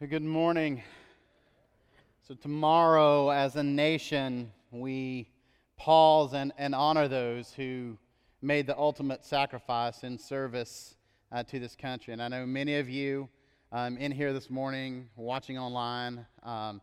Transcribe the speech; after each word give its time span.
Good 0.00 0.22
morning. 0.22 0.84
So, 2.28 2.36
tomorrow, 2.36 3.30
as 3.30 3.56
a 3.56 3.64
nation, 3.64 4.52
we 4.70 5.28
pause 5.76 6.34
and, 6.34 6.52
and 6.56 6.72
honor 6.72 7.08
those 7.08 7.52
who 7.52 7.98
made 8.40 8.68
the 8.68 8.78
ultimate 8.78 9.24
sacrifice 9.24 10.04
in 10.04 10.16
service 10.16 10.94
uh, 11.32 11.42
to 11.42 11.58
this 11.58 11.74
country. 11.74 12.12
And 12.12 12.22
I 12.22 12.28
know 12.28 12.46
many 12.46 12.76
of 12.76 12.88
you 12.88 13.28
um, 13.72 13.96
in 13.96 14.12
here 14.12 14.32
this 14.32 14.48
morning, 14.48 15.08
watching 15.16 15.58
online, 15.58 16.24
um, 16.44 16.80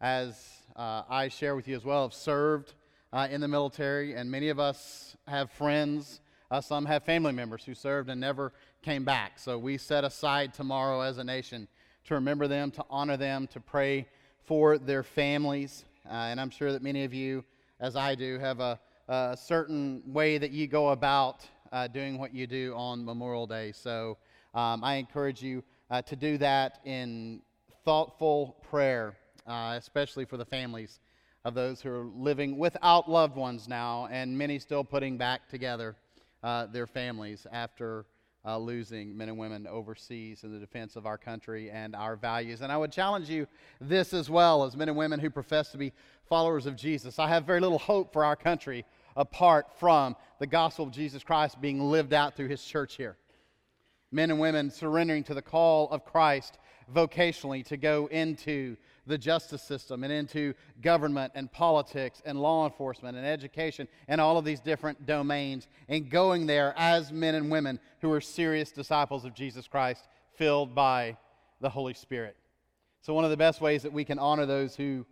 as 0.00 0.44
uh, 0.74 1.04
I 1.08 1.28
share 1.28 1.54
with 1.54 1.68
you 1.68 1.76
as 1.76 1.84
well, 1.84 2.02
have 2.02 2.12
served 2.12 2.74
uh, 3.12 3.28
in 3.30 3.40
the 3.40 3.48
military, 3.48 4.14
and 4.14 4.28
many 4.28 4.48
of 4.48 4.58
us 4.58 5.16
have 5.28 5.52
friends. 5.52 6.20
Uh, 6.50 6.60
some 6.60 6.86
have 6.86 7.04
family 7.04 7.30
members 7.30 7.62
who 7.64 7.74
served 7.74 8.10
and 8.10 8.20
never 8.20 8.52
came 8.82 9.04
back. 9.04 9.38
So 9.38 9.56
we 9.58 9.78
set 9.78 10.02
aside 10.02 10.54
tomorrow 10.54 11.02
as 11.02 11.18
a 11.18 11.24
nation 11.24 11.68
to 12.08 12.14
remember 12.14 12.48
them, 12.48 12.70
to 12.70 12.84
honor 12.88 13.18
them, 13.18 13.46
to 13.48 13.60
pray 13.60 14.06
for 14.42 14.78
their 14.78 15.02
families. 15.02 15.84
Uh, 16.06 16.12
and 16.12 16.40
I'm 16.40 16.48
sure 16.48 16.72
that 16.72 16.82
many 16.82 17.04
of 17.04 17.12
you, 17.12 17.44
as 17.80 17.96
I 17.96 18.14
do, 18.14 18.38
have 18.38 18.60
a, 18.60 18.80
a 19.08 19.36
certain 19.38 20.02
way 20.06 20.38
that 20.38 20.50
you 20.50 20.66
go 20.66 20.88
about 20.88 21.46
uh, 21.70 21.86
doing 21.86 22.18
what 22.18 22.34
you 22.34 22.46
do 22.46 22.72
on 22.74 23.04
Memorial 23.04 23.46
Day. 23.46 23.72
So 23.72 24.16
um, 24.54 24.82
I 24.82 24.94
encourage 24.94 25.42
you 25.42 25.62
uh, 25.90 26.00
to 26.02 26.16
do 26.16 26.38
that 26.38 26.80
in 26.86 27.42
thoughtful 27.84 28.56
prayer, 28.70 29.14
uh, 29.46 29.74
especially 29.76 30.24
for 30.24 30.38
the 30.38 30.46
families 30.46 31.00
of 31.44 31.52
those 31.52 31.82
who 31.82 31.90
are 31.90 32.06
living 32.16 32.56
without 32.56 33.10
loved 33.10 33.36
ones 33.36 33.68
now, 33.68 34.08
and 34.10 34.36
many 34.36 34.58
still 34.58 34.82
putting 34.82 35.18
back 35.18 35.46
together 35.50 35.94
uh, 36.42 36.64
their 36.66 36.86
families 36.86 37.46
after 37.52 38.06
uh, 38.44 38.56
losing 38.56 39.16
men 39.16 39.28
and 39.28 39.38
women 39.38 39.66
overseas 39.66 40.44
in 40.44 40.52
the 40.52 40.58
defense 40.58 40.96
of 40.96 41.06
our 41.06 41.18
country 41.18 41.70
and 41.70 41.94
our 41.94 42.16
values. 42.16 42.60
And 42.60 42.70
I 42.70 42.76
would 42.76 42.92
challenge 42.92 43.28
you 43.28 43.46
this 43.80 44.12
as 44.12 44.30
well 44.30 44.64
as 44.64 44.76
men 44.76 44.88
and 44.88 44.96
women 44.96 45.20
who 45.20 45.30
profess 45.30 45.70
to 45.72 45.78
be 45.78 45.92
followers 46.28 46.66
of 46.66 46.76
Jesus. 46.76 47.18
I 47.18 47.28
have 47.28 47.44
very 47.44 47.60
little 47.60 47.78
hope 47.78 48.12
for 48.12 48.24
our 48.24 48.36
country 48.36 48.84
apart 49.16 49.66
from 49.78 50.14
the 50.38 50.46
gospel 50.46 50.86
of 50.86 50.92
Jesus 50.92 51.24
Christ 51.24 51.60
being 51.60 51.80
lived 51.80 52.12
out 52.12 52.36
through 52.36 52.48
his 52.48 52.64
church 52.64 52.94
here. 52.94 53.16
Men 54.12 54.30
and 54.30 54.40
women 54.40 54.70
surrendering 54.70 55.24
to 55.24 55.34
the 55.34 55.42
call 55.42 55.90
of 55.90 56.04
Christ 56.04 56.58
vocationally 56.94 57.64
to 57.66 57.76
go 57.76 58.06
into 58.06 58.76
the 59.08 59.18
justice 59.18 59.62
system 59.62 60.04
and 60.04 60.12
into 60.12 60.54
government 60.82 61.32
and 61.34 61.50
politics 61.50 62.22
and 62.24 62.40
law 62.40 62.66
enforcement 62.66 63.16
and 63.16 63.26
education 63.26 63.88
and 64.06 64.20
all 64.20 64.38
of 64.38 64.44
these 64.44 64.60
different 64.60 65.06
domains 65.06 65.66
and 65.88 66.10
going 66.10 66.46
there 66.46 66.74
as 66.76 67.10
men 67.10 67.34
and 67.34 67.50
women 67.50 67.80
who 68.00 68.12
are 68.12 68.20
serious 68.20 68.70
disciples 68.70 69.24
of 69.24 69.34
Jesus 69.34 69.66
Christ, 69.66 70.06
filled 70.36 70.74
by 70.74 71.16
the 71.60 71.68
Holy 71.68 71.94
Spirit. 71.94 72.36
So, 73.00 73.14
one 73.14 73.24
of 73.24 73.30
the 73.30 73.36
best 73.36 73.60
ways 73.60 73.82
that 73.82 73.92
we 73.92 74.04
can 74.04 74.18
honor 74.18 74.46
those 74.46 74.76
who 74.76 75.06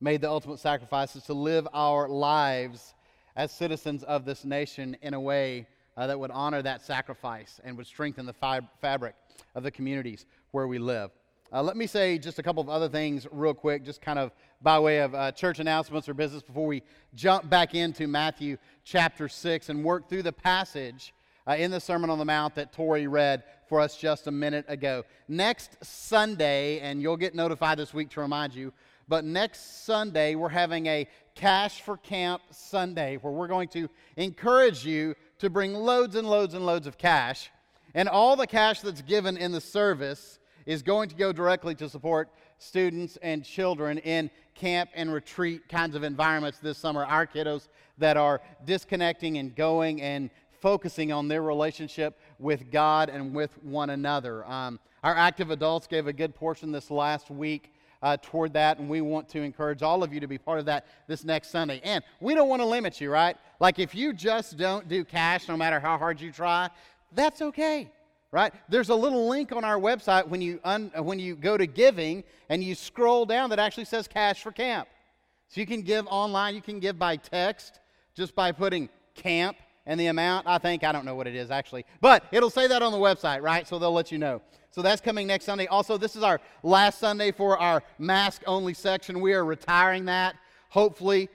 made 0.00 0.20
the 0.20 0.30
ultimate 0.30 0.58
sacrifice 0.58 1.16
is 1.16 1.24
to 1.24 1.34
live 1.34 1.68
our 1.72 2.08
lives 2.08 2.94
as 3.36 3.52
citizens 3.52 4.02
of 4.04 4.24
this 4.24 4.44
nation 4.44 4.96
in 5.02 5.14
a 5.14 5.20
way 5.20 5.66
uh, 5.96 6.06
that 6.06 6.18
would 6.18 6.30
honor 6.30 6.62
that 6.62 6.82
sacrifice 6.82 7.60
and 7.64 7.76
would 7.76 7.86
strengthen 7.86 8.26
the 8.26 8.62
fabric 8.80 9.14
of 9.54 9.62
the 9.62 9.70
communities 9.70 10.26
where 10.50 10.66
we 10.66 10.78
live. 10.78 11.10
Uh, 11.52 11.62
let 11.62 11.76
me 11.76 11.86
say 11.86 12.18
just 12.18 12.40
a 12.40 12.42
couple 12.42 12.60
of 12.60 12.68
other 12.68 12.88
things 12.88 13.24
real 13.30 13.54
quick, 13.54 13.84
just 13.84 14.02
kind 14.02 14.18
of 14.18 14.32
by 14.62 14.78
way 14.80 14.98
of 14.98 15.14
uh, 15.14 15.30
church 15.30 15.60
announcements 15.60 16.08
or 16.08 16.14
business 16.14 16.42
before 16.42 16.66
we 16.66 16.82
jump 17.14 17.48
back 17.48 17.74
into 17.74 18.08
Matthew 18.08 18.56
chapter 18.82 19.28
6 19.28 19.68
and 19.68 19.84
work 19.84 20.08
through 20.08 20.24
the 20.24 20.32
passage 20.32 21.14
uh, 21.46 21.52
in 21.52 21.70
the 21.70 21.78
Sermon 21.78 22.10
on 22.10 22.18
the 22.18 22.24
Mount 22.24 22.56
that 22.56 22.72
Tori 22.72 23.06
read 23.06 23.44
for 23.68 23.80
us 23.80 23.96
just 23.96 24.26
a 24.26 24.32
minute 24.32 24.64
ago. 24.66 25.04
Next 25.28 25.76
Sunday, 25.84 26.80
and 26.80 27.00
you'll 27.00 27.16
get 27.16 27.34
notified 27.34 27.78
this 27.78 27.94
week 27.94 28.10
to 28.10 28.20
remind 28.20 28.52
you, 28.52 28.72
but 29.06 29.24
next 29.24 29.84
Sunday 29.84 30.34
we're 30.34 30.48
having 30.48 30.86
a 30.86 31.06
Cash 31.36 31.82
for 31.82 31.96
Camp 31.98 32.42
Sunday 32.50 33.18
where 33.18 33.32
we're 33.32 33.46
going 33.46 33.68
to 33.68 33.88
encourage 34.16 34.84
you 34.84 35.14
to 35.38 35.48
bring 35.48 35.74
loads 35.74 36.16
and 36.16 36.28
loads 36.28 36.54
and 36.54 36.66
loads 36.66 36.88
of 36.88 36.98
cash. 36.98 37.50
And 37.94 38.08
all 38.08 38.34
the 38.34 38.46
cash 38.46 38.80
that's 38.80 39.02
given 39.02 39.36
in 39.36 39.52
the 39.52 39.60
service 39.60 40.40
is 40.66 40.82
going 40.82 41.08
to 41.08 41.14
go 41.14 41.32
directly 41.32 41.74
to 41.76 41.88
support 41.88 42.28
students 42.58 43.16
and 43.22 43.44
children 43.44 43.98
in 43.98 44.30
camp 44.54 44.90
and 44.94 45.12
retreat 45.12 45.68
kinds 45.68 45.94
of 45.94 46.02
environments 46.02 46.58
this 46.58 46.76
summer. 46.76 47.04
Our 47.04 47.26
kiddos 47.26 47.68
that 47.98 48.16
are 48.16 48.40
disconnecting 48.64 49.38
and 49.38 49.54
going 49.54 50.02
and 50.02 50.30
focusing 50.60 51.12
on 51.12 51.28
their 51.28 51.42
relationship 51.42 52.18
with 52.38 52.70
God 52.70 53.08
and 53.08 53.34
with 53.34 53.62
one 53.62 53.90
another. 53.90 54.44
Um, 54.46 54.80
our 55.04 55.14
active 55.14 55.50
adults 55.50 55.86
gave 55.86 56.06
a 56.06 56.12
good 56.12 56.34
portion 56.34 56.72
this 56.72 56.90
last 56.90 57.30
week 57.30 57.72
uh, 58.02 58.16
toward 58.20 58.52
that, 58.54 58.78
and 58.78 58.88
we 58.88 59.00
want 59.00 59.28
to 59.28 59.40
encourage 59.40 59.82
all 59.82 60.02
of 60.02 60.12
you 60.12 60.20
to 60.20 60.26
be 60.26 60.38
part 60.38 60.58
of 60.58 60.66
that 60.66 60.86
this 61.06 61.24
next 61.24 61.50
Sunday. 61.50 61.80
And 61.84 62.02
we 62.20 62.34
don't 62.34 62.48
want 62.48 62.60
to 62.60 62.66
limit 62.66 63.00
you, 63.00 63.10
right? 63.10 63.36
Like 63.60 63.78
if 63.78 63.94
you 63.94 64.12
just 64.12 64.56
don't 64.56 64.88
do 64.88 65.04
cash, 65.04 65.48
no 65.48 65.56
matter 65.56 65.78
how 65.78 65.96
hard 65.96 66.20
you 66.20 66.32
try, 66.32 66.68
that's 67.12 67.40
okay 67.40 67.90
right? 68.32 68.52
There's 68.68 68.88
a 68.88 68.94
little 68.94 69.28
link 69.28 69.52
on 69.52 69.64
our 69.64 69.78
website 69.78 70.28
when 70.28 70.40
you, 70.40 70.60
un, 70.64 70.90
uh, 70.96 71.02
when 71.02 71.18
you 71.18 71.36
go 71.36 71.56
to 71.56 71.66
giving 71.66 72.24
and 72.48 72.62
you 72.62 72.74
scroll 72.74 73.24
down 73.26 73.50
that 73.50 73.58
actually 73.58 73.84
says 73.84 74.08
cash 74.08 74.42
for 74.42 74.52
camp. 74.52 74.88
So 75.48 75.60
you 75.60 75.66
can 75.66 75.82
give 75.82 76.06
online, 76.08 76.54
you 76.54 76.62
can 76.62 76.80
give 76.80 76.98
by 76.98 77.16
text 77.16 77.80
just 78.14 78.34
by 78.34 78.52
putting 78.52 78.88
camp 79.14 79.56
and 79.86 79.98
the 79.98 80.06
amount. 80.06 80.46
I 80.46 80.58
think, 80.58 80.82
I 80.82 80.92
don't 80.92 81.04
know 81.04 81.14
what 81.14 81.26
it 81.26 81.34
is 81.34 81.50
actually, 81.50 81.84
but 82.00 82.24
it'll 82.32 82.50
say 82.50 82.66
that 82.66 82.82
on 82.82 82.92
the 82.92 82.98
website, 82.98 83.42
right? 83.42 83.66
So 83.66 83.78
they'll 83.78 83.92
let 83.92 84.10
you 84.10 84.18
know. 84.18 84.42
So 84.70 84.82
that's 84.82 85.00
coming 85.00 85.26
next 85.26 85.46
Sunday. 85.46 85.66
Also, 85.68 85.96
this 85.96 86.16
is 86.16 86.22
our 86.22 86.40
last 86.62 86.98
Sunday 86.98 87.32
for 87.32 87.56
our 87.56 87.82
mask 87.98 88.42
only 88.46 88.74
section. 88.74 89.20
We 89.20 89.32
are 89.32 89.44
retiring 89.44 90.04
that, 90.06 90.36
hopefully, 90.68 91.30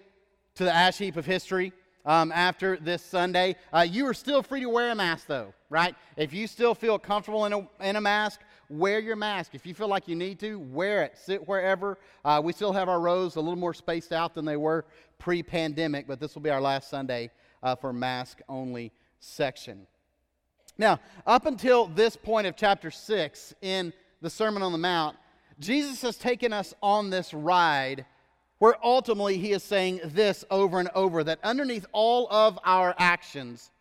to 0.56 0.66
the 0.66 0.72
ash 0.72 0.98
heap 0.98 1.16
of 1.16 1.26
history 1.26 1.74
um, 2.06 2.32
after 2.32 2.78
this 2.78 3.04
Sunday. 3.04 3.56
Uh, 3.74 3.86
you 3.90 4.06
are 4.08 4.14
still 4.14 4.42
free 4.44 4.62
to 4.62 4.70
wear 4.70 4.92
a 4.92 4.96
mask, 4.96 5.28
though, 5.28 5.54
right? 5.70 5.96
If 6.18 6.34
you 6.34 6.48
still 6.48 6.76
feel 6.76 6.98
comfortable 7.00 7.46
in 7.46 7.54
a, 7.54 7.68
in 7.82 7.96
a 7.96 8.02
mask, 8.02 8.42
wear 8.70 9.00
your 9.00 9.16
mask. 9.16 9.54
If 9.54 9.66
you 9.66 9.74
feel 9.74 9.88
like 9.88 10.08
you 10.08 10.16
need 10.16 10.40
to, 10.40 10.60
wear 10.60 11.04
it. 11.04 11.18
Sit 11.18 11.48
wherever. 11.48 11.98
Uh, 12.24 12.42
we 12.44 12.54
still 12.54 12.74
have 12.74 12.90
our 12.90 13.00
rows 13.00 13.36
a 13.36 13.42
little 13.42 13.56
more 13.56 13.74
spaced 13.74 14.12
out 14.12 14.34
than 14.34 14.46
they 14.46 14.58
were 14.58 14.86
pre 15.20 15.44
pandemic, 15.44 16.08
but 16.08 16.20
this 16.20 16.36
will 16.36 16.42
be 16.42 16.50
our 16.50 16.62
last 16.62 16.90
Sunday 16.90 17.30
uh, 17.64 17.76
for 17.76 17.94
mask 17.94 18.40
only 18.50 18.92
section. 19.20 19.86
Now, 20.78 21.00
up 21.28 21.46
until 21.46 21.88
this 21.88 22.16
point 22.16 22.48
of 22.48 22.56
chapter 22.56 22.90
6 22.90 23.54
in 23.62 23.94
the 24.22 24.30
Sermon 24.30 24.64
on 24.64 24.72
the 24.72 24.78
Mount, 24.78 25.16
Jesus 25.60 26.02
has 26.02 26.18
taken 26.18 26.54
us 26.54 26.74
on 26.82 27.12
this 27.12 27.34
ride 27.34 28.06
where 28.62 28.76
ultimately 28.86 29.40
he 29.40 29.54
is 29.54 29.64
saying 29.64 30.00
this 30.06 30.46
over 30.52 30.80
and 30.80 30.88
over 30.94 31.24
that 31.24 31.40
underneath 31.44 31.84
all 31.94 32.28
of 32.30 32.60
our 32.64 32.94
actions, 33.00 33.72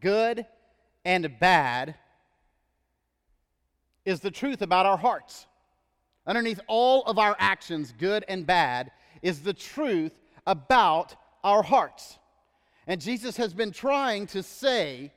good 0.00 0.46
and 1.04 1.38
bad, 1.38 1.94
is 4.06 4.20
the 4.20 4.30
truth 4.30 4.62
about 4.62 4.86
our 4.86 4.96
hearts. 4.96 5.46
Underneath 6.26 6.58
all 6.68 7.02
of 7.02 7.18
our 7.18 7.36
actions, 7.38 7.92
good 7.98 8.24
and 8.28 8.46
bad, 8.46 8.92
is 9.20 9.42
the 9.42 9.52
truth 9.52 10.18
about 10.46 11.14
our 11.44 11.62
hearts. 11.62 12.18
And 12.86 12.98
Jesus 12.98 13.36
has 13.36 13.52
been 13.52 13.72
trying 13.72 14.26
to 14.28 14.42
say 14.42 15.12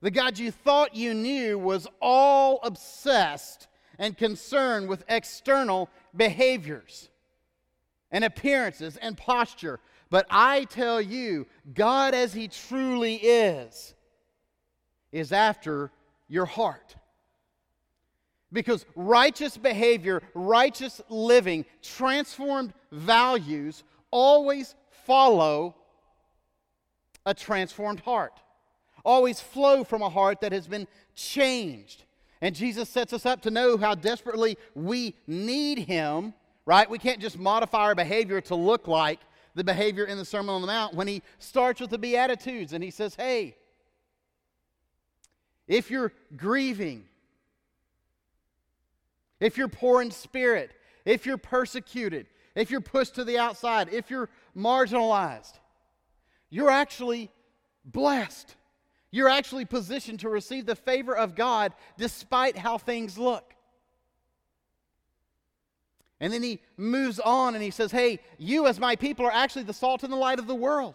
the 0.00 0.10
God 0.10 0.36
you 0.36 0.50
thought 0.50 0.96
you 0.96 1.14
knew 1.14 1.60
was 1.60 1.86
all 2.00 2.58
obsessed 2.64 3.68
and 4.00 4.18
concerned 4.18 4.88
with 4.88 5.04
external 5.08 5.88
behaviors 6.16 7.08
and 8.12 8.24
appearances 8.24 8.96
and 8.98 9.16
posture. 9.16 9.80
But 10.10 10.26
I 10.30 10.64
tell 10.64 11.00
you, 11.00 11.46
God 11.74 12.14
as 12.14 12.34
He 12.34 12.46
truly 12.46 13.16
is, 13.16 13.94
is 15.10 15.32
after 15.32 15.90
your 16.28 16.46
heart. 16.46 16.94
Because 18.52 18.84
righteous 18.94 19.56
behavior, 19.56 20.22
righteous 20.34 21.00
living, 21.08 21.64
transformed 21.82 22.74
values 22.92 23.82
always 24.10 24.74
follow 25.06 25.74
a 27.24 27.32
transformed 27.32 28.00
heart, 28.00 28.38
always 29.04 29.40
flow 29.40 29.84
from 29.84 30.02
a 30.02 30.10
heart 30.10 30.42
that 30.42 30.52
has 30.52 30.66
been 30.66 30.86
changed. 31.14 32.04
And 32.42 32.54
Jesus 32.54 32.90
sets 32.90 33.12
us 33.14 33.24
up 33.24 33.40
to 33.42 33.50
know 33.50 33.78
how 33.78 33.94
desperately 33.94 34.58
we 34.74 35.14
need 35.26 35.78
Him 35.78 36.34
right? 36.64 36.88
We 36.88 36.98
can't 36.98 37.20
just 37.20 37.38
modify 37.38 37.80
our 37.80 37.94
behavior 37.94 38.40
to 38.42 38.54
look 38.54 38.88
like 38.88 39.20
the 39.54 39.64
behavior 39.64 40.04
in 40.04 40.18
the 40.18 40.24
Sermon 40.24 40.54
on 40.54 40.60
the 40.60 40.66
Mount 40.66 40.94
when 40.94 41.08
he 41.08 41.22
starts 41.38 41.80
with 41.80 41.90
the 41.90 41.98
Beatitudes 41.98 42.72
and 42.72 42.82
he 42.82 42.90
says, 42.90 43.14
hey, 43.14 43.56
if 45.68 45.90
you're 45.90 46.12
grieving, 46.36 47.04
if 49.40 49.56
you're 49.56 49.68
poor 49.68 50.02
in 50.02 50.10
spirit, 50.10 50.72
if 51.04 51.26
you're 51.26 51.36
persecuted, 51.36 52.26
if 52.54 52.70
you're 52.70 52.80
pushed 52.80 53.16
to 53.16 53.24
the 53.24 53.38
outside, 53.38 53.88
if 53.92 54.10
you're 54.10 54.28
marginalized, 54.56 55.54
you're 56.50 56.70
actually 56.70 57.30
blessed. 57.84 58.54
You're 59.10 59.28
actually 59.28 59.64
positioned 59.64 60.20
to 60.20 60.28
receive 60.28 60.66
the 60.66 60.76
favor 60.76 61.16
of 61.16 61.34
God 61.34 61.72
despite 61.98 62.56
how 62.56 62.78
things 62.78 63.18
look. 63.18 63.54
And 66.22 66.32
then 66.32 66.44
he 66.44 66.60
moves 66.76 67.18
on 67.18 67.56
and 67.56 67.62
he 67.62 67.72
says, 67.72 67.90
Hey, 67.90 68.20
you 68.38 68.68
as 68.68 68.78
my 68.78 68.94
people 68.94 69.26
are 69.26 69.32
actually 69.32 69.64
the 69.64 69.74
salt 69.74 70.04
and 70.04 70.12
the 70.12 70.16
light 70.16 70.38
of 70.38 70.46
the 70.46 70.54
world. 70.54 70.94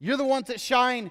You're 0.00 0.16
the 0.16 0.24
ones 0.24 0.48
that 0.48 0.58
shine 0.58 1.10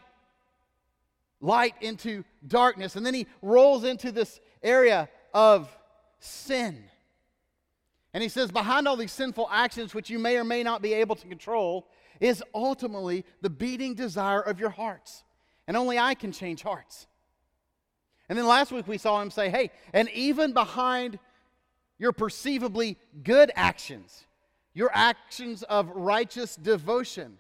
light 1.39 1.75
into 1.81 2.23
darkness. 2.45 2.95
And 2.95 3.05
then 3.05 3.13
he 3.13 3.27
rolls 3.43 3.83
into 3.83 4.11
this 4.11 4.39
area 4.63 5.07
of 5.35 5.69
sin. 6.19 6.83
And 8.11 8.23
he 8.23 8.29
says, 8.29 8.51
behind 8.51 8.87
all 8.87 8.97
these 8.97 9.11
sinful 9.11 9.47
actions, 9.51 9.93
which 9.93 10.09
you 10.09 10.17
may 10.17 10.37
or 10.37 10.43
may 10.43 10.63
not 10.63 10.81
be 10.81 10.93
able 10.95 11.15
to 11.17 11.27
control, 11.27 11.87
is 12.19 12.43
ultimately 12.55 13.23
the 13.41 13.51
beating 13.51 13.93
desire 13.93 14.41
of 14.41 14.59
your 14.59 14.71
hearts. 14.71 15.23
And 15.67 15.77
only 15.77 15.99
I 15.99 16.15
can 16.15 16.31
change 16.31 16.63
hearts. 16.63 17.05
And 18.29 18.35
then 18.35 18.47
last 18.47 18.71
week 18.71 18.87
we 18.87 18.97
saw 18.97 19.21
him 19.21 19.29
say, 19.29 19.51
hey, 19.51 19.69
and 19.93 20.09
even 20.09 20.53
behind 20.53 21.19
your 21.99 22.13
perceivably 22.13 22.97
good 23.23 23.51
actions, 23.55 24.25
your 24.73 24.89
actions 24.93 25.61
of 25.63 25.89
righteous 25.89 26.55
devotion, 26.55 27.37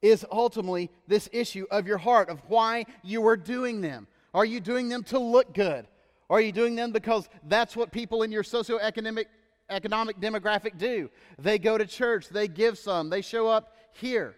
is 0.00 0.24
ultimately 0.30 0.90
this 1.06 1.28
issue 1.32 1.66
of 1.70 1.86
your 1.86 1.98
heart, 1.98 2.28
of 2.28 2.40
why 2.48 2.86
you 3.02 3.26
are 3.26 3.36
doing 3.36 3.80
them. 3.80 4.06
Are 4.32 4.44
you 4.44 4.60
doing 4.60 4.88
them 4.88 5.02
to 5.04 5.18
look 5.18 5.54
good? 5.54 5.86
Are 6.30 6.40
you 6.40 6.52
doing 6.52 6.74
them 6.74 6.92
because 6.92 7.28
that's 7.48 7.76
what 7.76 7.90
people 7.90 8.22
in 8.22 8.32
your 8.32 8.42
socioeconomic 8.42 9.26
economic 9.70 10.18
demographic 10.20 10.78
do? 10.78 11.10
They 11.38 11.58
go 11.58 11.76
to 11.76 11.86
church, 11.86 12.28
they 12.28 12.48
give 12.48 12.78
some, 12.78 13.10
they 13.10 13.22
show 13.22 13.48
up 13.48 13.76
here. 13.92 14.36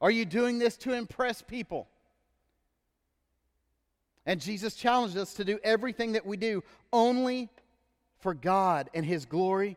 Are 0.00 0.10
you 0.10 0.24
doing 0.24 0.58
this 0.58 0.76
to 0.78 0.92
impress 0.92 1.42
people? 1.42 1.88
And 4.26 4.40
Jesus 4.40 4.74
challenged 4.74 5.16
us 5.16 5.34
to 5.34 5.44
do 5.44 5.58
everything 5.64 6.12
that 6.12 6.24
we 6.26 6.36
do 6.36 6.62
only 6.92 7.48
for 8.20 8.34
God 8.34 8.90
and 8.94 9.04
His 9.04 9.24
glory 9.24 9.76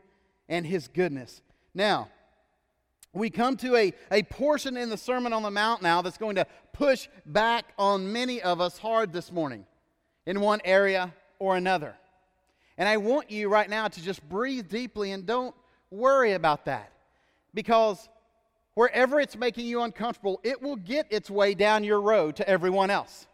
and 0.50 0.66
His 0.66 0.88
goodness. 0.88 1.42
Now, 1.74 2.10
we 3.14 3.30
come 3.30 3.58
to 3.58 3.76
a, 3.76 3.94
a 4.12 4.24
portion 4.24 4.78
in 4.78 4.90
the 4.90 4.98
Sermon 4.98 5.34
on 5.34 5.44
the 5.44 5.52
Mount 5.52 5.82
now 5.82 6.02
that's 6.02 6.18
going 6.18 6.36
to 6.36 6.48
push 6.74 7.08
back 7.26 7.74
on 7.78 8.12
many 8.12 8.42
of 8.42 8.62
us 8.62 8.78
hard 8.78 9.12
this 9.12 9.32
morning 9.32 9.66
in 10.26 10.40
one 10.40 10.62
area 10.64 11.14
or 11.40 11.58
another. 11.58 11.96
And 12.78 12.88
I 12.88 12.98
want 12.98 13.30
you 13.30 13.50
right 13.50 13.70
now 13.70 13.88
to 13.88 14.02
just 14.02 14.28
breathe 14.28 14.70
deeply 14.70 15.12
and 15.12 15.26
don't 15.26 15.54
worry 15.90 16.34
about 16.34 16.66
that. 16.66 16.92
Because 17.54 18.10
wherever 18.76 19.20
it's 19.20 19.36
making 19.36 19.66
you 19.66 19.82
uncomfortable, 19.82 20.40
it 20.44 20.62
will 20.62 20.78
get 20.78 21.08
its 21.10 21.30
way 21.30 21.54
down 21.54 21.84
your 21.84 22.00
road 22.00 22.38
to 22.38 22.48
everyone 22.48 22.90
else. 22.90 23.28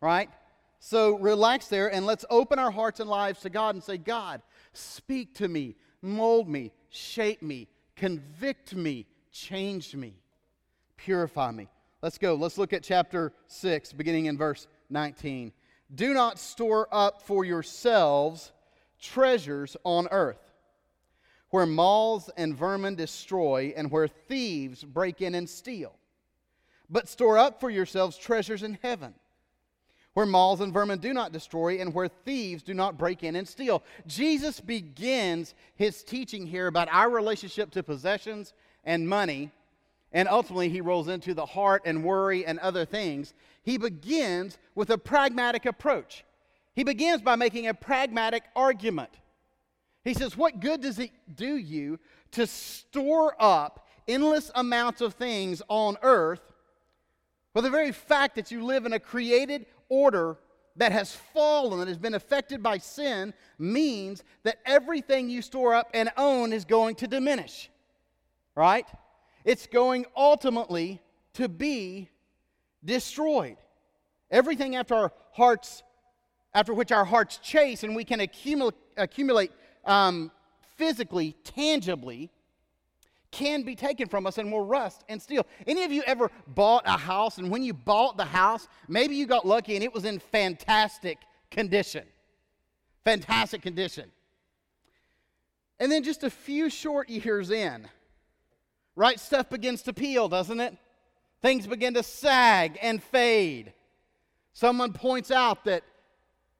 Right? 0.00 0.30
So 0.82 1.18
relax 1.18 1.68
there 1.68 1.92
and 1.92 2.06
let's 2.06 2.24
open 2.30 2.58
our 2.58 2.70
hearts 2.70 3.00
and 3.00 3.08
lives 3.08 3.40
to 3.40 3.50
God 3.50 3.74
and 3.74 3.84
say, 3.84 3.98
God, 3.98 4.40
speak 4.72 5.34
to 5.34 5.46
me, 5.46 5.76
mold 6.00 6.48
me, 6.48 6.72
shape 6.88 7.42
me, 7.42 7.68
convict 7.96 8.74
me, 8.74 9.06
change 9.30 9.94
me, 9.94 10.14
purify 10.96 11.50
me. 11.50 11.68
Let's 12.00 12.16
go. 12.16 12.34
Let's 12.34 12.56
look 12.56 12.72
at 12.72 12.82
chapter 12.82 13.34
6, 13.46 13.92
beginning 13.92 14.24
in 14.24 14.38
verse 14.38 14.66
19. 14.88 15.52
Do 15.94 16.14
not 16.14 16.38
store 16.38 16.88
up 16.90 17.20
for 17.20 17.44
yourselves 17.44 18.50
treasures 18.98 19.76
on 19.84 20.08
earth, 20.10 20.50
where 21.50 21.66
moths 21.66 22.30
and 22.38 22.56
vermin 22.56 22.94
destroy, 22.94 23.74
and 23.76 23.90
where 23.90 24.08
thieves 24.08 24.82
break 24.82 25.20
in 25.20 25.34
and 25.34 25.48
steal. 25.48 25.94
But 26.88 27.06
store 27.06 27.36
up 27.36 27.60
for 27.60 27.68
yourselves 27.68 28.16
treasures 28.16 28.62
in 28.62 28.78
heaven 28.82 29.12
where 30.14 30.26
moths 30.26 30.60
and 30.60 30.72
vermin 30.72 30.98
do 30.98 31.12
not 31.12 31.32
destroy, 31.32 31.80
and 31.80 31.94
where 31.94 32.08
thieves 32.08 32.62
do 32.62 32.74
not 32.74 32.98
break 32.98 33.22
in 33.22 33.36
and 33.36 33.46
steal. 33.46 33.82
Jesus 34.06 34.60
begins 34.60 35.54
his 35.76 36.02
teaching 36.02 36.46
here 36.46 36.66
about 36.66 36.88
our 36.90 37.08
relationship 37.08 37.70
to 37.72 37.82
possessions 37.82 38.52
and 38.84 39.08
money, 39.08 39.50
and 40.12 40.28
ultimately 40.28 40.68
he 40.68 40.80
rolls 40.80 41.08
into 41.08 41.34
the 41.34 41.46
heart 41.46 41.82
and 41.84 42.02
worry 42.02 42.44
and 42.44 42.58
other 42.58 42.84
things. 42.84 43.34
He 43.62 43.78
begins 43.78 44.58
with 44.74 44.90
a 44.90 44.98
pragmatic 44.98 45.66
approach. 45.66 46.24
He 46.74 46.82
begins 46.82 47.22
by 47.22 47.36
making 47.36 47.68
a 47.68 47.74
pragmatic 47.74 48.42
argument. 48.56 49.10
He 50.02 50.14
says, 50.14 50.36
What 50.36 50.60
good 50.60 50.80
does 50.80 50.98
it 50.98 51.10
do 51.34 51.56
you 51.56 51.98
to 52.32 52.46
store 52.46 53.34
up 53.38 53.86
endless 54.08 54.50
amounts 54.54 55.00
of 55.00 55.14
things 55.14 55.62
on 55.68 55.96
earth? 56.02 56.40
For 57.52 57.62
the 57.62 57.70
very 57.70 57.92
fact 57.92 58.36
that 58.36 58.50
you 58.50 58.64
live 58.64 58.86
in 58.86 58.92
a 58.92 59.00
created 59.00 59.66
order 59.90 60.38
that 60.76 60.92
has 60.92 61.14
fallen, 61.14 61.80
that 61.80 61.88
has 61.88 61.98
been 61.98 62.14
affected 62.14 62.62
by 62.62 62.78
sin, 62.78 63.34
means 63.58 64.24
that 64.44 64.58
everything 64.64 65.28
you 65.28 65.42
store 65.42 65.74
up 65.74 65.90
and 65.92 66.10
own 66.16 66.54
is 66.54 66.64
going 66.64 66.94
to 66.94 67.06
diminish. 67.06 67.68
Right? 68.54 68.86
It's 69.44 69.66
going 69.66 70.06
ultimately 70.16 71.02
to 71.34 71.48
be 71.48 72.08
destroyed. 72.84 73.56
Everything 74.30 74.76
after 74.76 74.94
our 74.94 75.12
hearts, 75.32 75.82
after 76.54 76.72
which 76.72 76.92
our 76.92 77.04
hearts 77.04 77.38
chase 77.38 77.82
and 77.82 77.94
we 77.94 78.04
can 78.04 78.20
accumulate, 78.20 78.74
accumulate 78.96 79.50
um, 79.84 80.30
physically, 80.76 81.36
tangibly, 81.44 82.30
can 83.30 83.62
be 83.62 83.76
taken 83.76 84.08
from 84.08 84.26
us 84.26 84.38
and 84.38 84.50
will 84.50 84.64
rust 84.64 85.04
and 85.08 85.20
steal. 85.20 85.46
Any 85.66 85.84
of 85.84 85.92
you 85.92 86.02
ever 86.06 86.30
bought 86.48 86.82
a 86.86 86.96
house 86.96 87.38
and 87.38 87.50
when 87.50 87.62
you 87.62 87.72
bought 87.72 88.16
the 88.16 88.24
house, 88.24 88.68
maybe 88.88 89.14
you 89.14 89.26
got 89.26 89.46
lucky 89.46 89.74
and 89.76 89.84
it 89.84 89.94
was 89.94 90.04
in 90.04 90.18
fantastic 90.18 91.18
condition? 91.50 92.04
Fantastic 93.04 93.62
condition. 93.62 94.10
And 95.78 95.90
then 95.90 96.02
just 96.02 96.24
a 96.24 96.30
few 96.30 96.68
short 96.68 97.08
years 97.08 97.50
in, 97.50 97.88
right, 98.96 99.18
stuff 99.18 99.48
begins 99.48 99.82
to 99.82 99.92
peel, 99.92 100.28
doesn't 100.28 100.60
it? 100.60 100.76
Things 101.40 101.66
begin 101.66 101.94
to 101.94 102.02
sag 102.02 102.78
and 102.82 103.02
fade. 103.02 103.72
Someone 104.52 104.92
points 104.92 105.30
out 105.30 105.64
that 105.64 105.84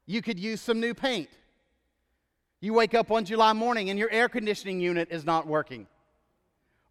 you 0.07 0.23
could 0.23 0.39
use 0.39 0.61
some 0.61 0.81
new 0.81 0.95
paint. 0.95 1.29
You 2.61 2.73
wake 2.75 2.95
up 2.95 3.11
one 3.11 3.25
July 3.25 3.53
morning 3.53 3.91
and 3.91 3.99
your 3.99 4.11
air 4.11 4.29
conditioning 4.29 4.81
unit 4.81 5.09
is 5.11 5.25
not 5.25 5.47
working 5.47 5.87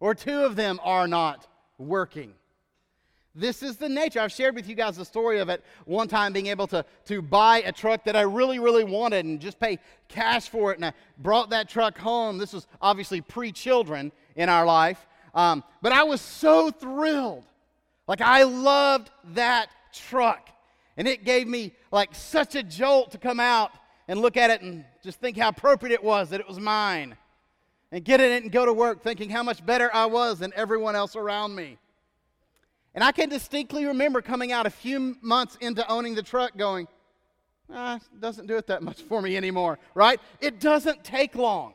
or 0.00 0.14
two 0.14 0.40
of 0.40 0.56
them 0.56 0.80
are 0.82 1.06
not 1.06 1.46
working. 1.78 2.34
This 3.34 3.62
is 3.62 3.76
the 3.76 3.88
nature. 3.88 4.20
I've 4.20 4.32
shared 4.32 4.56
with 4.56 4.68
you 4.68 4.74
guys 4.74 4.96
the 4.96 5.04
story 5.04 5.38
of 5.38 5.48
it 5.48 5.62
one 5.84 6.08
time 6.08 6.32
being 6.32 6.48
able 6.48 6.66
to, 6.68 6.84
to 7.06 7.22
buy 7.22 7.58
a 7.58 7.70
truck 7.70 8.04
that 8.04 8.16
I 8.16 8.22
really, 8.22 8.58
really 8.58 8.82
wanted 8.82 9.24
and 9.24 9.40
just 9.40 9.60
pay 9.60 9.78
cash 10.08 10.48
for 10.48 10.72
it. 10.72 10.78
And 10.78 10.86
I 10.86 10.92
brought 11.18 11.50
that 11.50 11.68
truck 11.68 11.96
home. 11.96 12.38
This 12.38 12.52
was 12.52 12.66
obviously 12.82 13.20
pre 13.20 13.52
children 13.52 14.10
in 14.34 14.48
our 14.48 14.66
life. 14.66 15.06
Um, 15.32 15.62
but 15.80 15.92
I 15.92 16.02
was 16.02 16.20
so 16.20 16.72
thrilled. 16.72 17.44
Like, 18.08 18.20
I 18.20 18.42
loved 18.42 19.10
that 19.34 19.68
truck. 19.92 20.50
And 20.96 21.06
it 21.06 21.24
gave 21.24 21.46
me 21.46 21.72
like 21.92 22.14
such 22.16 22.56
a 22.56 22.64
jolt 22.64 23.12
to 23.12 23.18
come 23.18 23.38
out 23.38 23.70
and 24.08 24.20
look 24.20 24.36
at 24.36 24.50
it 24.50 24.60
and 24.60 24.84
just 25.04 25.20
think 25.20 25.36
how 25.36 25.50
appropriate 25.50 25.94
it 25.94 26.02
was 26.02 26.30
that 26.30 26.40
it 26.40 26.48
was 26.48 26.58
mine 26.58 27.16
and 27.92 28.04
get 28.04 28.20
in 28.20 28.30
it 28.30 28.42
and 28.42 28.52
go 28.52 28.64
to 28.64 28.72
work 28.72 29.02
thinking 29.02 29.30
how 29.30 29.42
much 29.42 29.64
better 29.64 29.90
I 29.92 30.06
was 30.06 30.38
than 30.38 30.52
everyone 30.54 30.96
else 30.96 31.16
around 31.16 31.54
me. 31.54 31.78
And 32.94 33.04
I 33.04 33.12
can 33.12 33.28
distinctly 33.28 33.84
remember 33.86 34.20
coming 34.20 34.52
out 34.52 34.66
a 34.66 34.70
few 34.70 35.16
months 35.20 35.56
into 35.60 35.86
owning 35.88 36.14
the 36.14 36.22
truck 36.22 36.56
going, 36.56 36.88
ah, 37.72 38.00
doesn't 38.18 38.46
do 38.46 38.56
it 38.56 38.66
that 38.66 38.82
much 38.82 39.02
for 39.02 39.22
me 39.22 39.36
anymore, 39.36 39.78
right? 39.94 40.20
It 40.40 40.60
doesn't 40.60 41.04
take 41.04 41.34
long. 41.34 41.74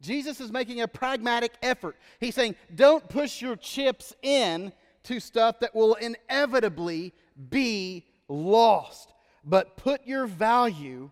Jesus 0.00 0.40
is 0.40 0.52
making 0.52 0.82
a 0.82 0.88
pragmatic 0.88 1.54
effort. 1.62 1.96
He's 2.20 2.34
saying, 2.34 2.56
don't 2.74 3.08
push 3.08 3.40
your 3.40 3.56
chips 3.56 4.14
in 4.22 4.72
to 5.04 5.20
stuff 5.20 5.60
that 5.60 5.74
will 5.74 5.94
inevitably 5.94 7.14
be 7.50 8.04
lost, 8.28 9.12
but 9.44 9.76
put 9.76 10.06
your 10.06 10.26
value 10.26 11.10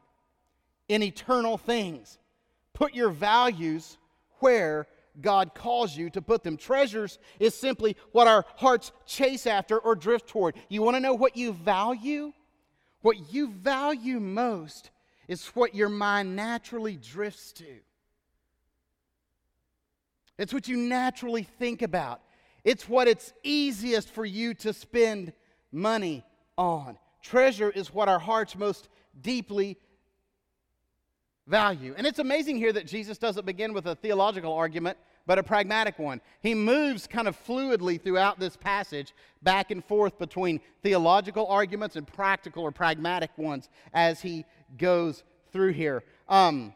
in 0.88 1.02
eternal 1.02 1.56
things. 1.56 2.18
Put 2.74 2.94
your 2.94 3.10
values 3.10 3.96
where 4.40 4.86
God 5.20 5.54
calls 5.54 5.96
you 5.96 6.10
to 6.10 6.20
put 6.20 6.42
them. 6.42 6.56
Treasures 6.56 7.18
is 7.38 7.54
simply 7.54 7.96
what 8.12 8.26
our 8.26 8.44
hearts 8.56 8.92
chase 9.06 9.46
after 9.46 9.78
or 9.78 9.94
drift 9.94 10.28
toward. 10.28 10.56
You 10.68 10.82
want 10.82 10.96
to 10.96 11.00
know 11.00 11.14
what 11.14 11.36
you 11.36 11.52
value? 11.52 12.32
What 13.00 13.32
you 13.32 13.48
value 13.48 14.18
most 14.18 14.90
is 15.28 15.46
what 15.48 15.74
your 15.74 15.88
mind 15.88 16.34
naturally 16.34 16.96
drifts 16.96 17.52
to. 17.54 17.78
It's 20.36 20.52
what 20.52 20.66
you 20.66 20.76
naturally 20.76 21.44
think 21.44 21.82
about. 21.82 22.20
It's 22.64 22.88
what 22.88 23.06
it's 23.06 23.32
easiest 23.44 24.10
for 24.10 24.24
you 24.24 24.54
to 24.54 24.72
spend 24.72 25.32
money 25.70 26.24
on. 26.58 26.98
Treasure 27.22 27.70
is 27.70 27.94
what 27.94 28.08
our 28.08 28.18
hearts 28.18 28.56
most 28.56 28.88
deeply 29.20 29.78
value. 31.46 31.94
And 31.96 32.06
it's 32.06 32.18
amazing 32.18 32.56
here 32.56 32.72
that 32.72 32.86
Jesus 32.86 33.18
doesn't 33.18 33.46
begin 33.46 33.72
with 33.72 33.86
a 33.86 33.94
theological 33.94 34.52
argument, 34.52 34.98
but 35.26 35.38
a 35.38 35.42
pragmatic 35.42 35.98
one. 35.98 36.20
He 36.40 36.54
moves 36.54 37.06
kind 37.06 37.28
of 37.28 37.36
fluidly 37.46 38.00
throughout 38.00 38.38
this 38.38 38.56
passage, 38.56 39.14
back 39.42 39.70
and 39.70 39.84
forth 39.84 40.18
between 40.18 40.60
theological 40.82 41.46
arguments 41.46 41.96
and 41.96 42.06
practical 42.06 42.62
or 42.62 42.72
pragmatic 42.72 43.36
ones 43.36 43.68
as 43.92 44.20
he 44.20 44.44
goes 44.78 45.22
through 45.52 45.72
here. 45.72 46.02
Um, 46.28 46.74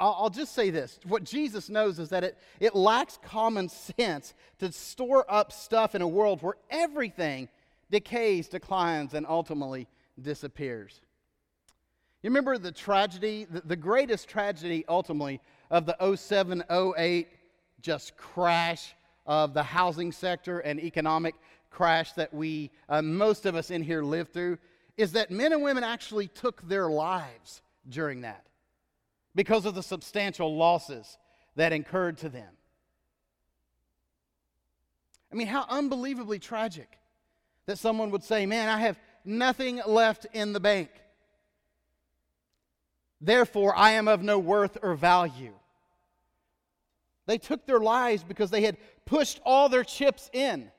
I'll 0.00 0.30
just 0.30 0.54
say 0.54 0.70
this. 0.70 1.00
What 1.08 1.24
Jesus 1.24 1.68
knows 1.68 1.98
is 1.98 2.10
that 2.10 2.22
it, 2.22 2.38
it 2.60 2.76
lacks 2.76 3.18
common 3.20 3.68
sense 3.68 4.32
to 4.60 4.70
store 4.70 5.24
up 5.28 5.50
stuff 5.50 5.96
in 5.96 6.02
a 6.02 6.08
world 6.08 6.40
where 6.40 6.54
everything 6.70 7.48
decays, 7.90 8.48
declines, 8.48 9.14
and 9.14 9.26
ultimately 9.26 9.88
disappears. 10.20 11.00
You 12.22 12.30
remember 12.30 12.58
the 12.58 12.72
tragedy, 12.72 13.46
the, 13.48 13.76
greatest 13.76 14.28
tragedy 14.28 14.84
ultimately 14.88 15.40
of 15.70 15.86
the 15.86 16.16
07 16.16 16.64
08 16.70 17.28
just 17.80 18.16
crash 18.16 18.94
of 19.24 19.54
the 19.54 19.62
housing 19.62 20.10
sector 20.10 20.58
and 20.60 20.80
economic 20.80 21.36
crash 21.70 22.12
that 22.14 22.34
we, 22.34 22.70
uh, 22.88 23.02
most 23.02 23.46
of 23.46 23.54
us 23.54 23.70
in 23.70 23.82
here, 23.82 24.02
lived 24.02 24.32
through, 24.32 24.58
is 24.96 25.12
that 25.12 25.30
men 25.30 25.52
and 25.52 25.62
women 25.62 25.84
actually 25.84 26.26
took 26.26 26.66
their 26.68 26.88
lives 26.88 27.62
during 27.88 28.22
that 28.22 28.46
because 29.36 29.64
of 29.64 29.76
the 29.76 29.82
substantial 29.82 30.56
losses 30.56 31.18
that 31.54 31.72
incurred 31.72 32.18
to 32.18 32.28
them. 32.28 32.50
I 35.30 35.36
mean, 35.36 35.46
how 35.46 35.66
unbelievably 35.68 36.40
tragic 36.40 36.98
that 37.66 37.78
someone 37.78 38.10
would 38.10 38.24
say, 38.24 38.44
Man, 38.46 38.68
I 38.68 38.78
have 38.80 38.98
nothing 39.24 39.80
left 39.86 40.26
in 40.32 40.52
the 40.52 40.60
bank. 40.60 40.90
Therefore, 43.20 43.76
I 43.76 43.92
am 43.92 44.08
of 44.08 44.22
no 44.22 44.38
worth 44.38 44.78
or 44.82 44.94
value. 44.94 45.54
They 47.26 47.38
took 47.38 47.66
their 47.66 47.80
lives 47.80 48.24
because 48.24 48.50
they 48.50 48.62
had 48.62 48.78
pushed 49.04 49.40
all 49.44 49.68
their 49.68 49.84
chips 49.84 50.30
in 50.32 50.70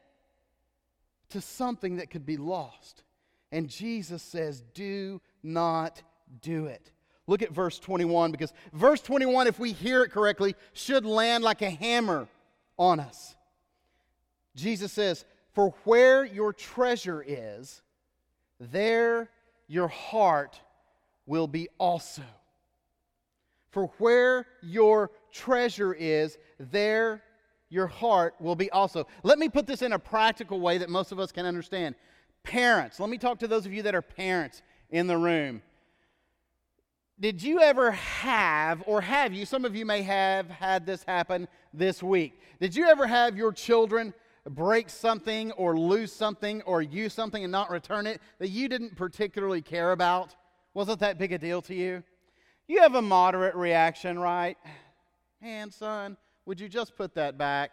to 1.29 1.41
something 1.41 1.97
that 1.97 2.09
could 2.09 2.25
be 2.25 2.37
lost. 2.37 3.03
And 3.51 3.69
Jesus 3.69 4.23
says, 4.23 4.63
Do 4.73 5.21
not 5.43 6.01
do 6.41 6.65
it. 6.65 6.91
Look 7.27 7.43
at 7.43 7.51
verse 7.51 7.77
21 7.77 8.31
because 8.31 8.51
verse 8.73 9.01
21, 9.01 9.47
if 9.47 9.59
we 9.59 9.71
hear 9.71 10.03
it 10.03 10.09
correctly, 10.09 10.55
should 10.73 11.05
land 11.05 11.43
like 11.43 11.61
a 11.61 11.69
hammer 11.69 12.27
on 12.77 12.99
us. 12.99 13.35
Jesus 14.55 14.91
says, 14.91 15.25
For 15.53 15.75
where 15.83 16.25
your 16.25 16.53
treasure 16.53 17.23
is, 17.25 17.83
there 18.59 19.29
your 19.67 19.87
heart 19.87 20.59
will 21.29 21.47
be 21.47 21.69
also. 21.77 22.23
For 23.69 23.85
where 23.99 24.47
your 24.63 25.11
treasure 25.31 25.93
is, 25.93 26.37
there 26.59 27.21
your 27.69 27.87
heart 27.87 28.33
will 28.39 28.55
be 28.55 28.71
also. 28.71 29.05
Let 29.23 29.37
me 29.37 29.47
put 29.47 29.67
this 29.67 29.83
in 29.83 29.93
a 29.93 29.99
practical 29.99 30.59
way 30.59 30.79
that 30.79 30.89
most 30.89 31.11
of 31.11 31.19
us 31.19 31.31
can 31.31 31.45
understand. 31.45 31.93
Parents, 32.43 32.99
let 32.99 33.09
me 33.09 33.19
talk 33.19 33.37
to 33.39 33.47
those 33.47 33.67
of 33.67 33.73
you 33.73 33.83
that 33.83 33.93
are 33.93 34.01
parents 34.01 34.63
in 34.89 35.05
the 35.05 35.17
room. 35.17 35.61
Did 37.19 37.43
you 37.43 37.59
ever 37.61 37.91
have, 37.91 38.81
or 38.87 39.01
have 39.01 39.33
you, 39.33 39.45
some 39.45 39.65
of 39.65 39.75
you 39.75 39.85
may 39.85 40.01
have 40.01 40.49
had 40.49 40.85
this 40.85 41.03
happen 41.03 41.47
this 41.73 42.01
week. 42.01 42.41
Did 42.59 42.75
you 42.75 42.87
ever 42.87 43.05
have 43.05 43.37
your 43.37 43.51
children 43.51 44.15
break 44.49 44.89
something 44.89 45.51
or 45.51 45.77
lose 45.77 46.11
something 46.11 46.63
or 46.63 46.81
use 46.81 47.13
something 47.13 47.43
and 47.43 47.51
not 47.51 47.69
return 47.69 48.07
it 48.07 48.19
that 48.39 48.49
you 48.49 48.67
didn't 48.67 48.95
particularly 48.95 49.61
care 49.61 49.91
about? 49.91 50.35
Wasn't 50.73 50.99
that 50.99 51.17
big 51.17 51.31
a 51.31 51.37
deal 51.37 51.61
to 51.63 51.75
you? 51.75 52.03
You 52.67 52.81
have 52.81 52.95
a 52.95 53.01
moderate 53.01 53.55
reaction, 53.55 54.19
right? 54.19 54.57
Man, 55.41 55.71
son, 55.71 56.17
would 56.45 56.59
you 56.59 56.69
just 56.69 56.95
put 56.95 57.15
that 57.15 57.37
back? 57.37 57.71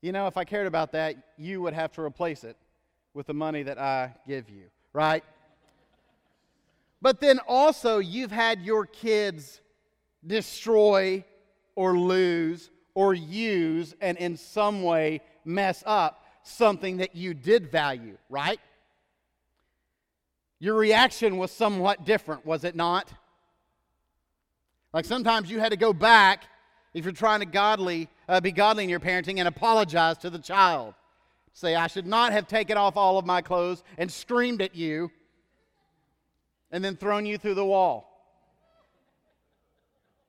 You 0.00 0.12
know, 0.12 0.26
if 0.26 0.36
I 0.36 0.44
cared 0.44 0.66
about 0.66 0.92
that, 0.92 1.16
you 1.36 1.62
would 1.62 1.74
have 1.74 1.92
to 1.92 2.02
replace 2.02 2.44
it 2.44 2.56
with 3.14 3.26
the 3.26 3.34
money 3.34 3.62
that 3.62 3.78
I 3.78 4.14
give 4.26 4.48
you, 4.48 4.64
right? 4.92 5.24
But 7.00 7.20
then 7.20 7.40
also, 7.46 7.98
you've 7.98 8.30
had 8.30 8.62
your 8.62 8.86
kids 8.86 9.60
destroy 10.24 11.24
or 11.74 11.98
lose 11.98 12.70
or 12.94 13.14
use 13.14 13.94
and 14.00 14.16
in 14.18 14.36
some 14.36 14.82
way 14.82 15.20
mess 15.44 15.82
up 15.86 16.24
something 16.44 16.98
that 16.98 17.16
you 17.16 17.34
did 17.34 17.70
value, 17.70 18.16
right? 18.28 18.60
Your 20.62 20.76
reaction 20.76 21.38
was 21.38 21.50
somewhat 21.50 22.04
different, 22.04 22.46
was 22.46 22.62
it 22.62 22.76
not? 22.76 23.12
Like 24.94 25.04
sometimes 25.04 25.50
you 25.50 25.58
had 25.58 25.72
to 25.72 25.76
go 25.76 25.92
back 25.92 26.44
if 26.94 27.04
you're 27.04 27.12
trying 27.12 27.40
to 27.40 27.46
godly, 27.46 28.08
uh, 28.28 28.40
be 28.40 28.52
godly 28.52 28.84
in 28.84 28.88
your 28.88 29.00
parenting 29.00 29.40
and 29.40 29.48
apologize 29.48 30.18
to 30.18 30.30
the 30.30 30.38
child. 30.38 30.94
Say, 31.52 31.74
I 31.74 31.88
should 31.88 32.06
not 32.06 32.30
have 32.30 32.46
taken 32.46 32.76
off 32.76 32.96
all 32.96 33.18
of 33.18 33.26
my 33.26 33.42
clothes 33.42 33.82
and 33.98 34.08
screamed 34.08 34.62
at 34.62 34.76
you 34.76 35.10
and 36.70 36.84
then 36.84 36.94
thrown 36.94 37.26
you 37.26 37.38
through 37.38 37.54
the 37.54 37.66
wall. 37.66 38.08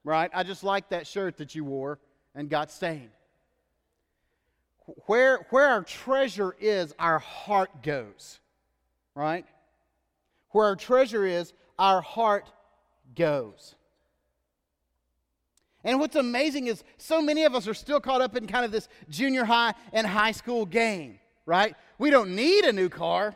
Right? 0.03 0.31
I 0.33 0.41
just 0.41 0.63
like 0.63 0.89
that 0.89 1.05
shirt 1.05 1.37
that 1.37 1.53
you 1.53 1.63
wore 1.63 1.99
and 2.33 2.49
got 2.49 2.71
stained. 2.71 3.11
Where, 5.05 5.45
where 5.51 5.67
our 5.67 5.83
treasure 5.83 6.55
is, 6.59 6.91
our 6.97 7.19
heart 7.19 7.83
goes. 7.83 8.39
Right? 9.13 9.45
Where 10.53 10.67
our 10.67 10.75
treasure 10.75 11.25
is, 11.25 11.53
our 11.77 12.01
heart 12.01 12.49
goes. 13.15 13.75
And 15.83 15.99
what's 15.99 16.15
amazing 16.15 16.67
is 16.67 16.83
so 16.97 17.21
many 17.21 17.43
of 17.43 17.53
us 17.55 17.67
are 17.67 17.73
still 17.73 17.99
caught 17.99 18.21
up 18.21 18.37
in 18.37 18.47
kind 18.47 18.63
of 18.63 18.71
this 18.71 18.87
junior 19.09 19.43
high 19.43 19.73
and 19.91 20.07
high 20.07 20.31
school 20.31 20.65
game, 20.65 21.19
right? 21.45 21.75
We 21.97 22.09
don't 22.09 22.35
need 22.35 22.63
a 22.63 22.71
new 22.71 22.87
car, 22.87 23.35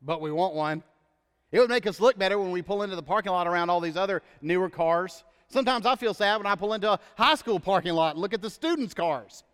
but 0.00 0.20
we 0.20 0.30
want 0.30 0.54
one. 0.54 0.84
It 1.50 1.58
would 1.60 1.70
make 1.70 1.86
us 1.86 1.98
look 1.98 2.18
better 2.18 2.38
when 2.38 2.52
we 2.52 2.62
pull 2.62 2.82
into 2.82 2.94
the 2.94 3.02
parking 3.02 3.32
lot 3.32 3.46
around 3.46 3.70
all 3.70 3.80
these 3.80 3.96
other 3.96 4.22
newer 4.40 4.70
cars. 4.70 5.24
Sometimes 5.48 5.86
I 5.86 5.96
feel 5.96 6.14
sad 6.14 6.36
when 6.38 6.46
I 6.46 6.54
pull 6.54 6.74
into 6.74 6.92
a 6.92 7.00
high 7.16 7.34
school 7.34 7.58
parking 7.58 7.94
lot 7.94 8.14
and 8.14 8.20
look 8.20 8.34
at 8.34 8.42
the 8.42 8.50
students' 8.50 8.94
cars. 8.94 9.44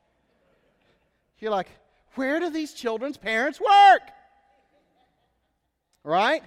You're 1.39 1.51
like, 1.51 1.69
where 2.17 2.41
do 2.41 2.51
these 2.51 2.73
children's 2.73 3.17
parents 3.17 3.61
work? 3.61 4.03
Right? 6.05 6.43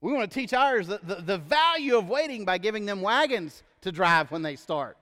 We 0.00 0.12
want 0.12 0.30
to 0.30 0.34
teach 0.34 0.52
ours 0.54 0.86
the, 0.86 1.00
the, 1.02 1.16
the, 1.16 1.38
value 1.38 1.98
of 1.98 2.08
waiting 2.08 2.44
by 2.44 2.58
giving 2.58 2.86
them 2.86 3.02
wagons 3.02 3.62
to 3.82 3.92
drive 3.92 4.30
when 4.30 4.42
they 4.42 4.56
start. 4.56 4.96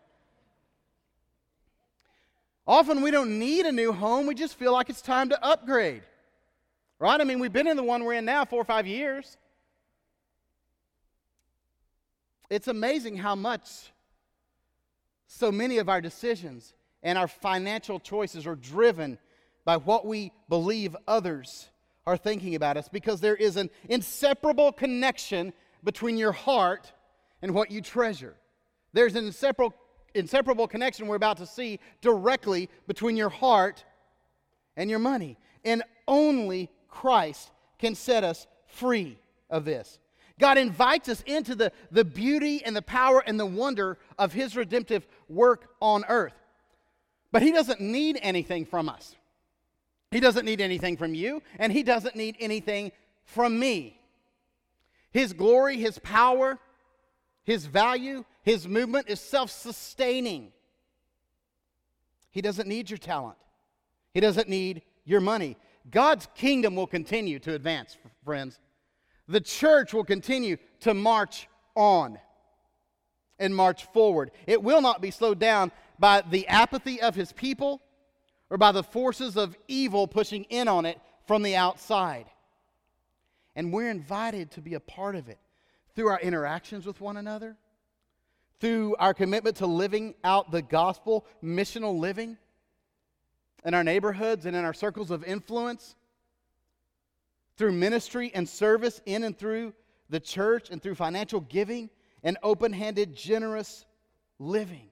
Often 2.67 3.03
we 3.03 3.11
don't 3.11 3.39
need 3.39 3.65
a 3.65 3.73
new 3.73 3.93
home, 3.93 4.27
we 4.27 4.35
just 4.35 4.59
feel 4.59 4.73
like 4.73 4.91
it's 4.91 5.01
time 5.01 5.29
to 5.29 5.45
upgrade. 5.45 6.03
Right? 6.99 7.21
I 7.21 7.25
mean, 7.25 7.39
we've 7.39 7.53
been 7.53 7.69
in 7.69 7.77
the 7.77 7.83
one 7.83 8.05
we're 8.05 8.15
in 8.15 8.25
now 8.25 8.45
four 8.45 8.61
or 8.61 8.65
five 8.65 8.87
years. 8.87 9.37
It's 12.51 12.67
amazing 12.67 13.17
how 13.17 13.37
much 13.37 13.93
so 15.29 15.53
many 15.53 15.79
of 15.79 15.89
our 15.89 16.01
decisions 16.01 16.75
and 17.03 17.17
our 17.17 17.29
financial 17.29 18.01
choices 18.01 18.47
are 18.47 18.57
driven 18.57 19.19
by 19.65 19.77
what 19.77 20.07
we 20.07 20.33
believe 20.49 20.97
others 21.07 21.69
are 22.09 22.17
thinking 22.17 22.55
about 22.55 22.79
us 22.79 22.89
because 22.89 23.21
there 23.21 23.37
is 23.37 23.59
an 23.59 23.69
inseparable 23.91 24.73
connection 24.73 25.53
between 25.85 26.17
your 26.17 26.33
heart 26.33 26.91
and 27.43 27.53
what 27.53 27.71
you 27.71 27.83
treasure. 27.83 28.35
There's 28.95 29.15
an 29.15 29.27
inseparable, 29.27 29.77
inseparable 30.15 30.67
connection 30.67 31.07
we're 31.07 31.17
about 31.17 31.37
to 31.37 31.47
see 31.47 31.81
directly 32.01 32.71
between 32.87 33.15
your 33.15 33.29
heart 33.29 33.85
and 34.75 34.89
your 34.89 34.99
money. 34.99 35.37
And 35.67 35.83
only 36.07 36.71
Christ 36.89 37.51
can 37.79 37.95
set 37.95 38.25
us 38.25 38.47
free 38.67 39.19
of 39.51 39.67
this. 39.67 39.99
God 40.41 40.57
invites 40.57 41.11
us 41.11 41.23
into 41.27 41.55
the, 41.55 41.73
the 41.91 42.07
beauty 42.07 42.65
and 42.65 42.75
the 42.75 42.81
power 42.81 43.23
and 43.27 43.39
the 43.39 43.45
wonder 43.45 43.99
of 44.19 44.33
His 44.33 44.57
redemptive 44.57 45.07
work 45.29 45.69
on 45.83 46.07
earth. 46.09 46.41
But 47.33 47.43
He 47.43 47.53
doesn't 47.53 47.83
need 47.83 48.19
anything 48.23 48.65
from 48.65 48.89
us. 48.89 49.15
He 50.11 50.21
doesn't 50.21 50.47
need 50.47 50.61
anything 50.61 50.97
from 50.97 51.15
you, 51.15 51.43
and 51.59 51.73
He 51.73 51.83
doesn't 51.83 52.17
need 52.17 52.37
anything 52.41 52.93
from 53.25 53.59
me. 53.59 54.01
His 55.11 55.33
glory, 55.33 55.77
His 55.77 55.99
power, 55.99 56.59
His 57.45 57.67
value, 57.67 58.25
His 58.43 58.67
movement 58.67 59.09
is 59.09 59.21
self 59.21 59.51
sustaining. 59.51 60.53
He 62.31 62.41
doesn't 62.41 62.69
need 62.69 62.91
your 62.91 62.99
talent, 62.99 63.37
He 64.15 64.21
doesn't 64.21 64.49
need 64.49 64.83
your 65.05 65.21
money. 65.21 65.57
God's 65.91 66.29
kingdom 66.35 66.75
will 66.75 66.87
continue 66.87 67.39
to 67.41 67.55
advance, 67.55 67.97
friends. 68.25 68.61
The 69.27 69.41
church 69.41 69.95
will 69.95 70.05
continue 70.05 70.57
to 70.81 70.93
march 70.95 71.49
on 71.75 72.19
and 73.39 73.55
march 73.55 73.85
forward. 73.87 74.31
It 74.47 74.63
will 74.63 74.81
not 74.81 75.01
be 75.01 75.11
slowed 75.11 75.39
down 75.39 75.73
by 75.99 76.23
the 76.29 76.47
apathy 76.49 77.01
of 77.01 77.15
his 77.15 77.33
people 77.33 77.81
or 78.51 78.59
by 78.59 78.73
the 78.73 78.83
forces 78.83 79.37
of 79.37 79.57
evil 79.69 80.07
pushing 80.07 80.45
in 80.45 80.69
on 80.69 80.87
it 80.87 80.99
from 81.27 81.43
the 81.43 81.57
outside. 81.57 82.27
And 83.55 83.73
we're 83.73 83.91
invited 83.91 84.51
to 84.53 84.61
be 84.61 84.75
a 84.75 84.81
part 84.81 85.17
of 85.17 85.29
it 85.29 85.39
through 85.95 86.09
our 86.09 86.21
interactions 86.21 86.87
with 86.87 87.01
one 87.01 87.17
another, 87.17 87.57
through 88.61 88.97
our 88.97 89.13
commitment 89.13 89.57
to 89.57 89.67
living 89.67 90.15
out 90.25 90.51
the 90.51 90.63
gospel, 90.63 91.27
missional 91.43 91.99
living 91.99 92.39
in 93.65 93.75
our 93.75 93.85
neighborhoods 93.85 94.47
and 94.47 94.57
in 94.57 94.65
our 94.65 94.73
circles 94.73 95.11
of 95.11 95.25
influence, 95.25 95.97
through 97.57 97.73
ministry 97.73 98.31
and 98.35 98.49
service 98.49 99.01
in 99.05 99.25
and 99.25 99.37
through 99.37 99.75
the 100.09 100.21
church 100.21 100.71
and 100.71 100.81
through 100.81 100.95
financial 100.95 101.41
giving 101.41 101.91
and 102.23 102.39
open 102.43 102.73
handed, 102.73 103.15
generous 103.15 103.85
living. 104.39 104.89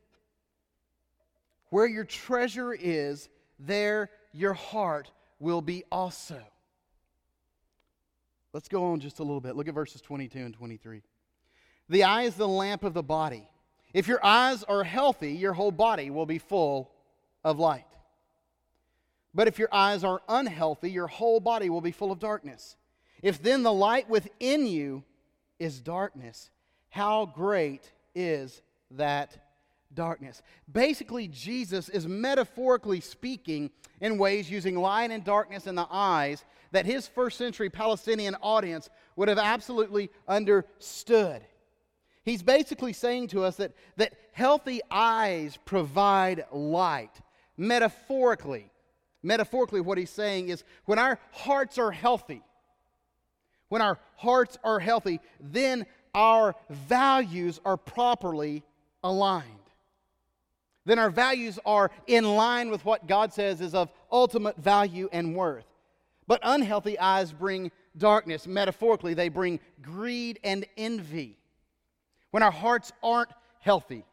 Where 1.70 1.86
your 1.86 2.04
treasure 2.04 2.72
is, 2.72 3.28
there 3.58 4.10
your 4.32 4.54
heart 4.54 5.10
will 5.38 5.62
be 5.62 5.84
also. 5.90 6.40
Let's 8.52 8.68
go 8.68 8.92
on 8.92 9.00
just 9.00 9.18
a 9.18 9.22
little 9.22 9.40
bit. 9.40 9.56
Look 9.56 9.68
at 9.68 9.75
verses 9.75 10.00
22 10.00 10.38
and 10.38 10.54
23. 10.54 11.02
The 11.88 12.04
eye 12.04 12.22
is 12.22 12.34
the 12.34 12.48
lamp 12.48 12.84
of 12.84 12.94
the 12.94 13.02
body. 13.02 13.48
If 13.92 14.08
your 14.08 14.25
eyes 14.25 14.64
are 14.64 14.84
healthy, 14.84 15.32
your 15.32 15.52
whole 15.52 15.70
body 15.70 16.10
will 16.10 16.26
be 16.26 16.38
full 16.38 16.90
of 17.44 17.58
light. 17.58 17.86
But 19.34 19.48
if 19.48 19.58
your 19.58 19.68
eyes 19.72 20.02
are 20.04 20.22
unhealthy, 20.28 20.90
your 20.90 21.06
whole 21.06 21.40
body 21.40 21.68
will 21.68 21.82
be 21.82 21.92
full 21.92 22.10
of 22.10 22.18
darkness. 22.18 22.76
If 23.22 23.42
then 23.42 23.62
the 23.62 23.72
light 23.72 24.08
within 24.08 24.66
you 24.66 25.04
is 25.58 25.80
darkness, 25.80 26.50
how 26.88 27.26
great 27.26 27.92
is 28.14 28.62
that 28.92 29.36
darkness? 29.96 30.42
Basically, 30.70 31.26
Jesus 31.26 31.88
is 31.88 32.06
metaphorically 32.06 33.00
speaking 33.00 33.72
in 34.00 34.18
ways 34.18 34.48
using 34.48 34.76
light 34.76 35.10
and 35.10 35.24
darkness 35.24 35.66
in 35.66 35.74
the 35.74 35.88
eyes 35.90 36.44
that 36.70 36.86
his 36.86 37.08
first 37.08 37.38
century 37.38 37.68
Palestinian 37.70 38.36
audience 38.36 38.88
would 39.16 39.28
have 39.28 39.38
absolutely 39.38 40.10
understood. 40.28 41.42
He's 42.24 42.42
basically 42.42 42.92
saying 42.92 43.28
to 43.28 43.42
us 43.42 43.56
that, 43.56 43.72
that 43.96 44.12
healthy 44.32 44.80
eyes 44.90 45.58
provide 45.64 46.44
light. 46.52 47.20
Metaphorically, 47.56 48.70
metaphorically, 49.22 49.80
what 49.80 49.96
he's 49.96 50.10
saying 50.10 50.50
is 50.50 50.64
when 50.84 50.98
our 50.98 51.18
hearts 51.32 51.78
are 51.78 51.90
healthy, 51.90 52.42
when 53.68 53.80
our 53.80 53.98
hearts 54.16 54.58
are 54.62 54.78
healthy, 54.78 55.20
then 55.40 55.86
our 56.14 56.54
values 56.68 57.60
are 57.64 57.76
properly 57.76 58.64
aligned. 59.04 59.55
Then 60.87 60.99
our 60.99 61.11
values 61.11 61.59
are 61.66 61.90
in 62.07 62.25
line 62.25 62.71
with 62.71 62.85
what 62.85 63.07
God 63.07 63.35
says 63.35 63.61
is 63.61 63.75
of 63.75 63.90
ultimate 64.11 64.57
value 64.57 65.09
and 65.12 65.35
worth. 65.35 65.66
But 66.28 66.40
unhealthy 66.43 66.99
eyes 66.99 67.33
bring 67.33 67.71
darkness. 67.97 68.47
Metaphorically, 68.47 69.12
they 69.12 69.28
bring 69.28 69.61
greed 69.83 70.38
and 70.43 70.64
envy. 70.76 71.38
When 72.31 72.43
our 72.43 72.52
hearts 72.52 72.93
aren't 73.02 73.31
healthy, 73.61 74.05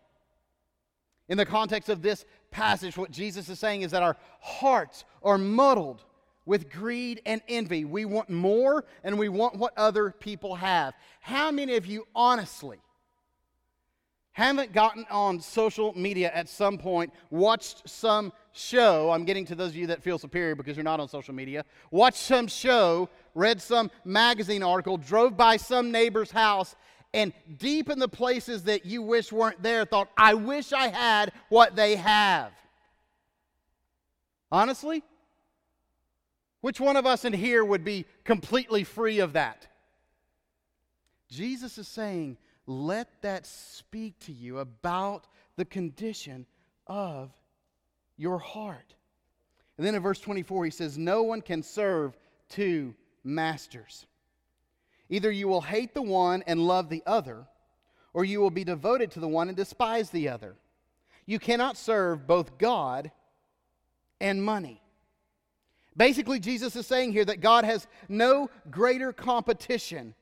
in 1.30 1.38
the 1.38 1.46
context 1.46 1.89
of 1.89 2.01
this 2.01 2.25
passage, 2.51 2.98
what 2.98 3.12
Jesus 3.12 3.50
is 3.50 3.60
saying 3.60 3.84
is 3.84 3.92
that 3.92 4.03
our 4.03 4.18
hearts 4.42 5.06
are 5.24 5.38
muddled 5.38 6.03
with 6.46 6.70
greed 6.70 7.22
and 7.25 7.42
envy. 7.48 7.86
We 7.86 8.06
want 8.06 8.30
more 8.30 8.84
and 9.03 9.18
we 9.18 9.30
want 9.30 9.56
what 9.56 9.74
other 9.77 10.12
people 10.12 10.56
have. 10.56 10.94
How 11.22 11.51
many 11.51 11.77
of 11.77 11.86
you 11.86 12.06
honestly 12.13 12.80
haven't 14.33 14.73
gotten 14.73 15.05
on 15.09 15.39
social 15.39 15.97
media 15.97 16.31
at 16.33 16.49
some 16.49 16.77
point, 16.77 17.13
watched 17.29 17.87
some 17.87 18.33
show? 18.51 19.11
I'm 19.11 19.25
getting 19.25 19.45
to 19.45 19.55
those 19.55 19.69
of 19.69 19.75
you 19.75 19.87
that 19.87 20.03
feel 20.03 20.17
superior 20.17 20.55
because 20.55 20.75
you're 20.75 20.83
not 20.83 20.99
on 20.99 21.07
social 21.07 21.33
media. 21.33 21.63
Watched 21.91 22.17
some 22.17 22.47
show, 22.47 23.09
read 23.35 23.61
some 23.61 23.89
magazine 24.03 24.63
article, 24.63 24.97
drove 24.97 25.37
by 25.37 25.57
some 25.57 25.91
neighbor's 25.91 26.31
house, 26.31 26.75
and 27.13 27.31
deep 27.57 27.91
in 27.91 27.99
the 27.99 28.07
places 28.07 28.63
that 28.63 28.85
you 28.85 29.03
wish 29.03 29.31
weren't 29.31 29.61
there, 29.61 29.85
thought, 29.85 30.09
I 30.17 30.33
wish 30.33 30.73
I 30.73 30.87
had 30.87 31.31
what 31.49 31.75
they 31.75 31.95
have. 31.95 32.51
Honestly? 34.51 35.03
Which 36.61 36.79
one 36.79 36.95
of 36.95 37.05
us 37.05 37.23
in 37.23 37.33
here 37.33 37.63
would 37.63 37.83
be 37.83 38.05
completely 38.23 38.83
free 38.83 39.19
of 39.19 39.33
that? 39.33 39.67
Jesus 41.29 41.77
is 41.77 41.87
saying, 41.87 42.37
let 42.65 43.22
that 43.22 43.46
speak 43.46 44.20
to 44.20 44.32
you 44.32 44.60
about 44.60 45.27
the 45.55 45.66
condition 45.66 46.46
of 46.87 47.31
your 48.18 48.37
heart. 48.37 48.96
And 49.77 49.85
then 49.85 49.96
in 49.96 50.01
verse 50.01 50.20
24, 50.20 50.66
he 50.66 50.72
says, 50.72 50.98
No 50.98 51.24
one 51.24 51.42
can 51.42 51.64
serve 51.64 52.18
two 52.50 52.94
masters. 53.24 54.05
Either 55.09 55.31
you 55.31 55.48
will 55.48 55.61
hate 55.61 55.94
the 55.94 56.01
one 56.01 56.44
and 56.48 56.66
love 56.66 56.90
the 56.90 57.03
other, 57.05 57.46
or 58.14 58.24
you 58.24 58.40
will 58.40 58.51
be 58.51 58.64
devoted 58.64 59.11
to 59.11 59.20
the 59.20 59.27
one 59.27 59.48
and 59.48 59.57
despise 59.57 60.09
the 60.09 60.29
other. 60.29 60.55
You 61.25 61.40
cannot 61.40 61.77
serve 61.77 62.27
both 62.27 62.57
God 62.57 63.11
and 64.20 64.44
money. 64.44 64.81
Basically, 65.96 66.40
Jesus 66.40 66.75
is 66.75 66.87
saying 66.87 67.11
here 67.11 67.25
that 67.25 67.42
God 67.42 67.66
has 67.66 67.87
no 68.09 68.50
greater 68.70 69.14
competition 69.14 70.16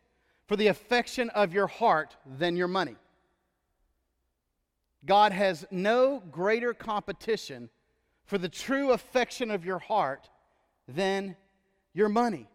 for 0.52 0.58
the 0.58 0.68
affection 0.68 1.30
of 1.30 1.54
your 1.54 1.68
heart 1.68 2.18
than 2.38 2.58
your 2.58 2.68
money. 2.68 2.98
God 5.06 5.32
has 5.32 5.66
no 5.72 6.22
greater 6.30 6.74
competition 6.74 7.70
for 8.26 8.38
the 8.38 8.50
true 8.50 8.92
affection 8.92 9.50
of 9.50 9.64
your 9.64 9.80
heart 9.80 10.30
than 10.90 11.38
your 11.94 12.10
money. 12.10 12.50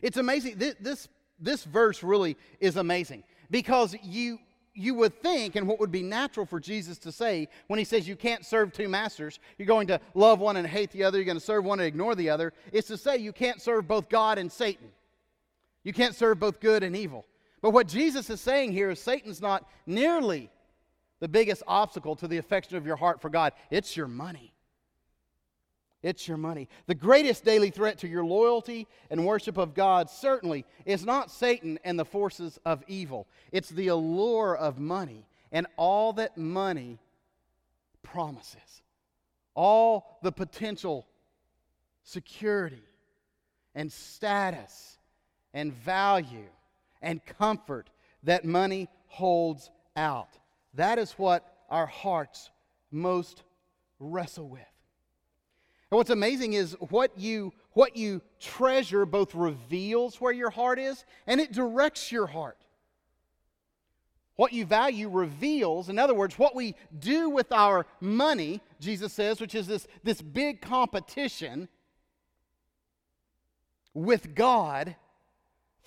It's 0.00 0.16
amazing. 0.16 0.58
This, 0.58 0.76
this, 0.78 1.08
this 1.40 1.64
verse 1.64 2.04
really 2.04 2.36
is 2.60 2.76
amazing 2.76 3.24
because 3.50 3.96
you, 4.00 4.38
you 4.72 4.94
would 4.94 5.20
think, 5.20 5.56
and 5.56 5.66
what 5.66 5.80
would 5.80 5.90
be 5.90 6.04
natural 6.04 6.46
for 6.46 6.60
Jesus 6.60 6.98
to 6.98 7.10
say 7.10 7.48
when 7.66 7.80
he 7.80 7.84
says 7.84 8.06
you 8.06 8.14
can't 8.14 8.46
serve 8.46 8.72
two 8.72 8.88
masters, 8.88 9.40
you're 9.58 9.66
going 9.66 9.88
to 9.88 10.00
love 10.14 10.38
one 10.38 10.56
and 10.56 10.68
hate 10.68 10.92
the 10.92 11.02
other, 11.02 11.18
you're 11.18 11.24
going 11.24 11.36
to 11.36 11.44
serve 11.44 11.64
one 11.64 11.80
and 11.80 11.88
ignore 11.88 12.14
the 12.14 12.30
other, 12.30 12.52
is 12.70 12.84
to 12.84 12.96
say 12.96 13.16
you 13.16 13.32
can't 13.32 13.60
serve 13.60 13.88
both 13.88 14.08
God 14.08 14.38
and 14.38 14.52
Satan. 14.52 14.92
You 15.82 15.92
can't 15.92 16.14
serve 16.14 16.38
both 16.38 16.60
good 16.60 16.82
and 16.82 16.94
evil. 16.94 17.26
But 17.62 17.70
what 17.70 17.88
Jesus 17.88 18.30
is 18.30 18.40
saying 18.40 18.72
here 18.72 18.90
is 18.90 19.00
Satan's 19.00 19.40
not 19.40 19.68
nearly 19.86 20.50
the 21.20 21.28
biggest 21.28 21.62
obstacle 21.66 22.16
to 22.16 22.28
the 22.28 22.38
affection 22.38 22.76
of 22.76 22.86
your 22.86 22.96
heart 22.96 23.20
for 23.20 23.28
God, 23.28 23.52
it's 23.70 23.96
your 23.96 24.08
money. 24.08 24.54
It's 26.02 26.26
your 26.26 26.38
money. 26.38 26.68
The 26.86 26.94
greatest 26.94 27.44
daily 27.44 27.68
threat 27.68 27.98
to 27.98 28.08
your 28.08 28.24
loyalty 28.24 28.86
and 29.10 29.26
worship 29.26 29.58
of 29.58 29.74
God 29.74 30.08
certainly 30.08 30.64
is 30.86 31.04
not 31.04 31.30
Satan 31.30 31.78
and 31.84 31.98
the 31.98 32.06
forces 32.06 32.58
of 32.64 32.82
evil. 32.88 33.28
It's 33.52 33.68
the 33.68 33.88
allure 33.88 34.56
of 34.56 34.78
money 34.78 35.26
and 35.52 35.66
all 35.76 36.14
that 36.14 36.38
money 36.38 36.98
promises. 38.02 38.82
All 39.54 40.18
the 40.22 40.32
potential 40.32 41.06
security 42.02 42.82
and 43.74 43.92
status 43.92 44.98
and 45.54 45.72
value 45.72 46.48
and 47.02 47.24
comfort 47.24 47.90
that 48.22 48.44
money 48.44 48.88
holds 49.06 49.70
out. 49.96 50.38
That 50.74 50.98
is 50.98 51.12
what 51.12 51.44
our 51.68 51.86
hearts 51.86 52.50
most 52.90 53.42
wrestle 53.98 54.48
with. 54.48 54.60
And 55.90 55.96
what's 55.96 56.10
amazing 56.10 56.52
is 56.52 56.76
what 56.78 57.18
you, 57.18 57.52
what 57.72 57.96
you 57.96 58.22
treasure 58.38 59.04
both 59.04 59.34
reveals 59.34 60.20
where 60.20 60.32
your 60.32 60.50
heart 60.50 60.78
is 60.78 61.04
and 61.26 61.40
it 61.40 61.52
directs 61.52 62.12
your 62.12 62.26
heart. 62.26 62.58
What 64.36 64.52
you 64.52 64.64
value 64.64 65.10
reveals, 65.10 65.90
in 65.90 65.98
other 65.98 66.14
words, 66.14 66.38
what 66.38 66.54
we 66.54 66.74
do 66.98 67.28
with 67.28 67.52
our 67.52 67.84
money, 68.00 68.62
Jesus 68.80 69.12
says, 69.12 69.40
which 69.40 69.54
is 69.54 69.66
this, 69.66 69.86
this 70.02 70.22
big 70.22 70.62
competition 70.62 71.68
with 73.92 74.34
God 74.34 74.96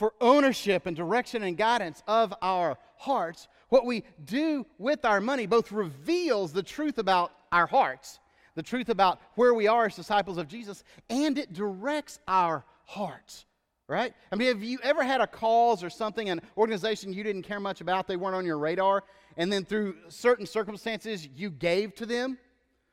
for 0.03 0.13
ownership 0.19 0.85
and 0.85 0.97
direction 0.97 1.43
and 1.43 1.55
guidance 1.55 2.03
of 2.09 2.33
our 2.41 2.77
hearts. 2.97 3.47
What 3.69 3.85
we 3.85 4.03
do 4.25 4.65
with 4.77 5.05
our 5.05 5.21
money 5.21 5.45
both 5.45 5.71
reveals 5.71 6.51
the 6.51 6.61
truth 6.61 6.97
about 6.97 7.31
our 7.53 7.67
hearts 7.67 8.19
the 8.55 8.61
truth 8.61 8.89
about 8.89 9.19
where 9.35 9.53
we 9.53 9.65
are 9.65 9.85
as 9.85 9.95
disciples 9.95 10.37
of 10.37 10.47
Jesus, 10.47 10.83
and 11.09 11.37
it 11.39 11.53
directs 11.53 12.19
our 12.27 12.63
hearts, 12.83 13.45
right? 13.87 14.13
I 14.31 14.35
mean, 14.35 14.49
have 14.49 14.61
you 14.61 14.77
ever 14.83 15.03
had 15.03 15.21
a 15.21 15.25
cause 15.25 15.83
or 15.83 15.89
something, 15.89 16.29
an 16.29 16.39
organization 16.57 17.13
you 17.13 17.23
didn't 17.23 17.43
care 17.43 17.59
much 17.59 17.81
about, 17.81 18.05
they 18.05 18.17
weren't 18.17 18.35
on 18.35 18.45
your 18.45 18.59
radar, 18.59 19.03
and 19.37 19.51
then 19.51 19.65
through 19.65 19.95
certain 20.09 20.45
circumstances 20.45 21.27
you 21.33 21.49
gave 21.49 21.95
to 21.95 22.05
them, 22.05 22.37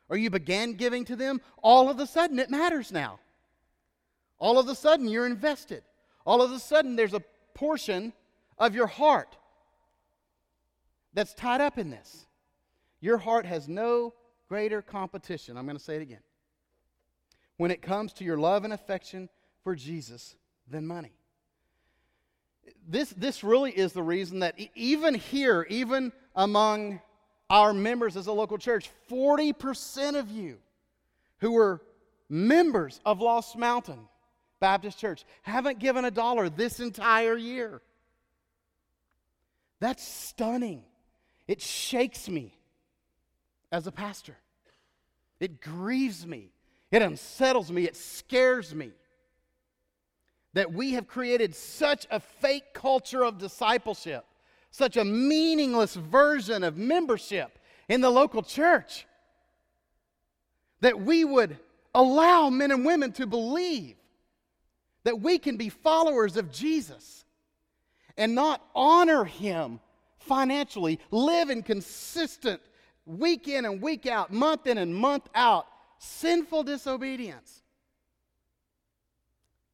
or 0.09 0.17
you 0.17 0.31
began 0.31 0.75
giving 0.75 1.05
to 1.07 1.17
them? 1.17 1.43
All 1.63 1.91
of 1.91 1.99
a 1.99 2.07
sudden 2.07 2.39
it 2.39 2.49
matters 2.51 2.93
now. 2.93 3.19
All 4.39 4.59
of 4.59 4.69
a 4.69 4.75
sudden 4.75 5.09
you're 5.09 5.27
invested. 5.27 5.83
All 6.27 6.43
of 6.43 6.53
a 6.53 6.59
sudden 6.59 6.97
there's 6.97 7.15
a 7.15 7.23
portion 7.55 8.13
of 8.59 8.75
your 8.75 8.87
heart 8.87 9.37
that's 11.15 11.35
tied 11.35 11.61
up 11.61 11.79
in 11.79 11.91
this. 11.91 12.27
Your 13.01 13.19
heart 13.19 13.47
has 13.47 13.69
no 13.69 14.15
greater 14.49 14.83
competition. 14.83 15.57
I'm 15.57 15.65
going 15.65 15.77
to 15.77 15.83
say 15.83 15.97
it 15.97 16.03
again. 16.03 16.21
When 17.57 17.71
it 17.71 17.83
comes 17.83 18.13
to 18.15 18.25
your 18.25 18.39
love 18.39 18.65
and 18.65 18.73
affection 18.73 19.29
for 19.63 19.75
Jesus 19.75 20.37
than 20.69 20.87
money. 20.87 21.13
This, 22.87 23.11
this 23.11 23.43
really 23.43 23.71
is 23.71 23.93
the 23.93 24.03
reason 24.03 24.41
that 24.41 24.59
even 24.75 25.15
here, 25.15 25.67
even 25.69 26.13
among 26.35 27.01
our 27.49 27.73
members 27.73 28.17
as 28.17 28.27
a 28.27 28.33
local 28.33 28.59
church, 28.59 28.91
40% 29.11 30.19
of 30.19 30.31
you 30.31 30.59
who 31.39 31.53
were 31.53 31.83
members 32.29 33.01
of 33.05 33.21
Lost 33.21 33.57
Mountain 33.57 34.09
Baptist 34.61 34.99
Church 34.99 35.25
haven't 35.43 35.79
given 35.79 36.05
a 36.05 36.11
dollar 36.11 36.49
this 36.49 36.81
entire 36.81 37.37
year. 37.37 37.81
That's 39.81 40.07
stunning. 40.07 40.85
It 41.49 41.61
shakes 41.61 42.29
me 42.29 42.55
as 43.73 43.87
a 43.87 43.93
pastor. 43.93 44.37
It 45.41 45.61
grieves 45.61 46.27
me. 46.27 46.53
It 46.91 47.01
unsettles 47.03 47.73
me. 47.73 47.85
It 47.85 47.97
scares 47.97 48.75
me 48.75 48.93
that 50.53 50.73
we 50.73 50.93
have 50.93 51.07
created 51.07 51.55
such 51.55 52.07
a 52.11 52.21
fake 52.21 52.75
culture 52.75 53.25
of 53.25 53.39
discipleship, 53.39 54.27
such 54.71 54.97
a 54.97 55.05
meaningless 55.05 55.95
version 55.95 56.65
of 56.65 56.77
membership 56.77 57.59
in 57.89 58.01
the 58.01 58.11
local 58.11 58.43
church, 58.43 59.07
that 60.81 61.01
we 61.01 61.25
would 61.25 61.57
allow 61.95 62.51
men 62.51 62.71
and 62.71 62.85
women 62.85 63.13
to 63.13 63.27
believe 63.27 63.97
that 65.11 65.17
we 65.17 65.39
can 65.39 65.57
be 65.57 65.69
followers 65.69 66.37
of 66.37 66.53
Jesus 66.53 67.25
and 68.17 68.33
not 68.33 68.65
honor 68.77 69.25
him 69.25 69.81
financially, 70.21 71.01
live 71.11 71.51
in 71.51 71.65
consistent 71.65 72.61
week 73.07 73.49
in 73.49 73.65
and 73.65 73.83
week 73.83 74.07
out, 74.07 74.33
month 74.33 74.69
in 74.69 74.79
and 74.79 74.95
month 74.95 75.29
out, 75.35 75.67
sinful 75.99 76.63
disobedience. 76.63 77.61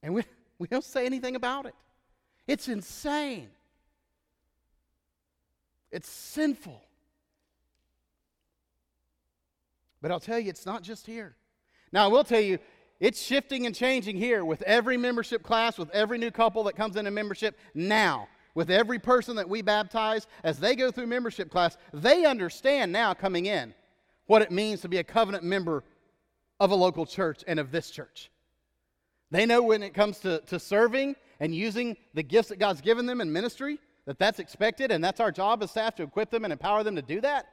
And 0.02 0.14
we, 0.14 0.24
we 0.58 0.68
don't 0.68 0.82
say 0.82 1.04
anything 1.04 1.36
about 1.36 1.66
it. 1.66 1.74
It's 2.46 2.68
insane. 2.68 3.50
It's 5.90 6.08
sinful. 6.08 6.82
But 10.00 10.10
I'll 10.10 10.18
tell 10.18 10.38
you, 10.38 10.48
it's 10.48 10.64
not 10.64 10.82
just 10.82 11.04
here. 11.06 11.36
Now, 11.92 12.04
I 12.04 12.06
will 12.06 12.24
tell 12.24 12.40
you, 12.40 12.58
it's 12.98 13.20
shifting 13.20 13.66
and 13.66 13.74
changing 13.74 14.16
here 14.16 14.44
with 14.44 14.62
every 14.62 14.96
membership 14.96 15.42
class, 15.42 15.76
with 15.76 15.90
every 15.90 16.18
new 16.18 16.30
couple 16.30 16.64
that 16.64 16.76
comes 16.76 16.96
into 16.96 17.10
membership 17.10 17.58
now, 17.74 18.28
with 18.54 18.70
every 18.70 18.98
person 18.98 19.36
that 19.36 19.48
we 19.48 19.60
baptize. 19.60 20.26
As 20.42 20.58
they 20.58 20.74
go 20.74 20.90
through 20.90 21.06
membership 21.06 21.50
class, 21.50 21.76
they 21.92 22.24
understand 22.24 22.92
now 22.92 23.12
coming 23.12 23.46
in 23.46 23.74
what 24.26 24.42
it 24.42 24.50
means 24.50 24.80
to 24.80 24.88
be 24.88 24.96
a 24.96 25.04
covenant 25.04 25.44
member 25.44 25.84
of 26.58 26.70
a 26.70 26.74
local 26.74 27.04
church 27.04 27.44
and 27.46 27.60
of 27.60 27.70
this 27.70 27.90
church. 27.90 28.30
They 29.30 29.44
know 29.44 29.62
when 29.62 29.82
it 29.82 29.92
comes 29.92 30.18
to, 30.20 30.40
to 30.46 30.58
serving 30.58 31.16
and 31.38 31.54
using 31.54 31.96
the 32.14 32.22
gifts 32.22 32.48
that 32.48 32.58
God's 32.58 32.80
given 32.80 33.04
them 33.04 33.20
in 33.20 33.30
ministry, 33.30 33.78
that 34.06 34.18
that's 34.18 34.38
expected, 34.38 34.90
and 34.90 35.04
that's 35.04 35.20
our 35.20 35.30
job 35.30 35.62
as 35.62 35.70
staff 35.72 35.96
to 35.96 36.04
equip 36.04 36.30
them 36.30 36.44
and 36.44 36.52
empower 36.52 36.82
them 36.82 36.96
to 36.96 37.02
do 37.02 37.20
that. 37.20 37.46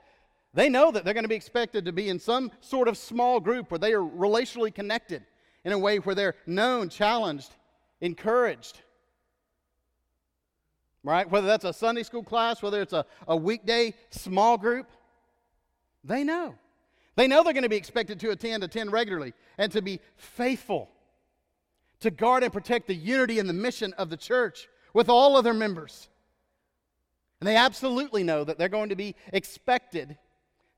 They 0.53 0.69
know 0.69 0.91
that 0.91 1.03
they're 1.03 1.15
going 1.15 1.23
to 1.25 1.29
be 1.29 1.35
expected 1.35 1.83
to 1.85 1.91
be 1.91 2.09
in 2.09 2.19
some 2.19 2.51
sort 2.61 2.87
of 2.87 2.97
small 2.97 3.39
group 3.39 3.71
where 3.71 3.79
they 3.79 3.91
are 3.91 4.03
relationally 4.03 4.73
connected 4.73 5.23
in 5.65 5.71
a 5.71 5.77
way 5.77 5.97
where 5.97 6.15
they're 6.15 6.35
known, 6.45 6.89
challenged, 6.89 7.53
encouraged. 8.01 8.81
Right? 11.03 11.29
Whether 11.29 11.47
that's 11.47 11.65
a 11.65 11.73
Sunday 11.73 12.03
school 12.03 12.23
class, 12.23 12.61
whether 12.61 12.81
it's 12.81 12.93
a, 12.93 13.05
a 13.27 13.35
weekday 13.35 13.93
small 14.09 14.57
group, 14.57 14.89
they 16.03 16.23
know. 16.23 16.55
They 17.15 17.27
know 17.27 17.43
they're 17.43 17.53
going 17.53 17.63
to 17.63 17.69
be 17.69 17.75
expected 17.75 18.19
to 18.21 18.31
attend, 18.31 18.63
attend 18.63 18.91
regularly, 18.91 19.33
and 19.57 19.71
to 19.73 19.81
be 19.81 19.99
faithful, 20.15 20.89
to 21.99 22.09
guard 22.09 22.43
and 22.43 22.51
protect 22.51 22.87
the 22.87 22.95
unity 22.95 23.39
and 23.39 23.47
the 23.47 23.53
mission 23.53 23.93
of 23.93 24.09
the 24.09 24.17
church 24.17 24.67
with 24.93 25.09
all 25.09 25.37
of 25.37 25.43
their 25.43 25.53
members. 25.53 26.09
And 27.39 27.47
they 27.47 27.55
absolutely 27.55 28.23
know 28.23 28.43
that 28.43 28.57
they're 28.57 28.69
going 28.69 28.89
to 28.89 28.95
be 28.95 29.15
expected 29.31 30.17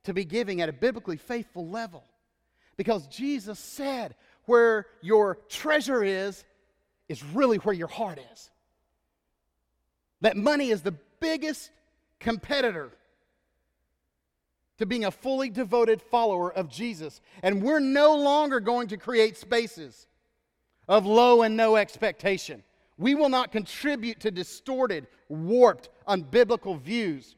to 0.04 0.13
be 0.13 0.26
giving 0.26 0.62
at 0.62 0.69
a 0.69 0.74
biblically 0.74 1.17
faithful 1.17 1.69
level. 1.69 2.04
Because 2.78 3.08
Jesus 3.08 3.60
said, 3.60 4.15
where 4.45 4.88
your 5.01 5.39
treasure 5.49 6.03
is, 6.03 6.43
is 7.08 7.23
really 7.23 7.58
where 7.58 7.75
your 7.75 7.88
heart 7.88 8.19
is. 8.34 8.49
That 10.21 10.38
money 10.38 10.69
is 10.69 10.81
the 10.81 10.95
biggest 11.19 11.71
competitor 12.19 12.91
to 14.77 14.86
being 14.86 15.05
a 15.05 15.12
fully 15.12 15.49
devoted 15.49 16.01
follower 16.01 16.51
of 16.51 16.69
Jesus. 16.69 17.21
And 17.43 17.62
we're 17.62 17.79
no 17.79 18.15
longer 18.15 18.60
going 18.60 18.88
to 18.89 18.97
create 18.97 19.38
spaces 19.38 20.08
of 20.88 21.05
low 21.05 21.43
and 21.43 21.55
no 21.55 21.75
expectation. 21.75 22.63
We 22.97 23.15
will 23.15 23.29
not 23.29 23.51
contribute 23.51 24.19
to 24.21 24.31
distorted, 24.31 25.08
warped, 25.29 25.89
unbiblical 26.08 26.79
views 26.79 27.36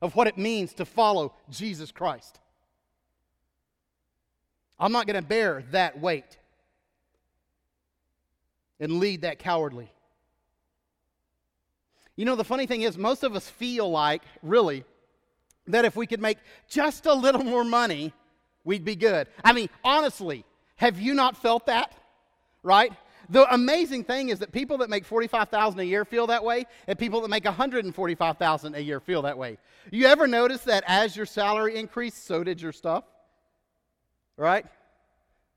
of 0.00 0.14
what 0.14 0.26
it 0.26 0.38
means 0.38 0.74
to 0.74 0.84
follow 0.84 1.34
Jesus 1.50 1.90
Christ. 1.90 2.40
I'm 4.78 4.92
not 4.92 5.06
going 5.06 5.20
to 5.20 5.26
bear 5.26 5.64
that 5.70 6.00
weight 6.00 6.38
and 8.84 9.00
lead 9.00 9.22
that 9.22 9.38
cowardly. 9.38 9.90
You 12.16 12.26
know, 12.26 12.36
the 12.36 12.44
funny 12.44 12.66
thing 12.66 12.82
is, 12.82 12.98
most 12.98 13.24
of 13.24 13.34
us 13.34 13.48
feel 13.48 13.90
like, 13.90 14.22
really, 14.42 14.84
that 15.66 15.86
if 15.86 15.96
we 15.96 16.06
could 16.06 16.20
make 16.20 16.36
just 16.68 17.06
a 17.06 17.14
little 17.14 17.42
more 17.42 17.64
money, 17.64 18.12
we'd 18.62 18.84
be 18.84 18.94
good. 18.94 19.26
I 19.42 19.54
mean, 19.54 19.70
honestly, 19.82 20.44
have 20.76 21.00
you 21.00 21.14
not 21.14 21.34
felt 21.34 21.66
that? 21.66 21.94
Right? 22.62 22.92
The 23.30 23.52
amazing 23.52 24.04
thing 24.04 24.28
is 24.28 24.40
that 24.40 24.52
people 24.52 24.78
that 24.78 24.90
make 24.90 25.06
45,000 25.06 25.80
a 25.80 25.82
year 25.82 26.04
feel 26.04 26.26
that 26.26 26.44
way 26.44 26.66
and 26.86 26.98
people 26.98 27.22
that 27.22 27.28
make 27.28 27.46
145,000 27.46 28.74
a 28.74 28.80
year 28.80 29.00
feel 29.00 29.22
that 29.22 29.38
way. 29.38 29.56
You 29.90 30.06
ever 30.06 30.26
notice 30.26 30.60
that 30.64 30.84
as 30.86 31.16
your 31.16 31.26
salary 31.26 31.76
increased, 31.76 32.26
so 32.26 32.44
did 32.44 32.60
your 32.60 32.72
stuff? 32.72 33.04
Right? 34.36 34.66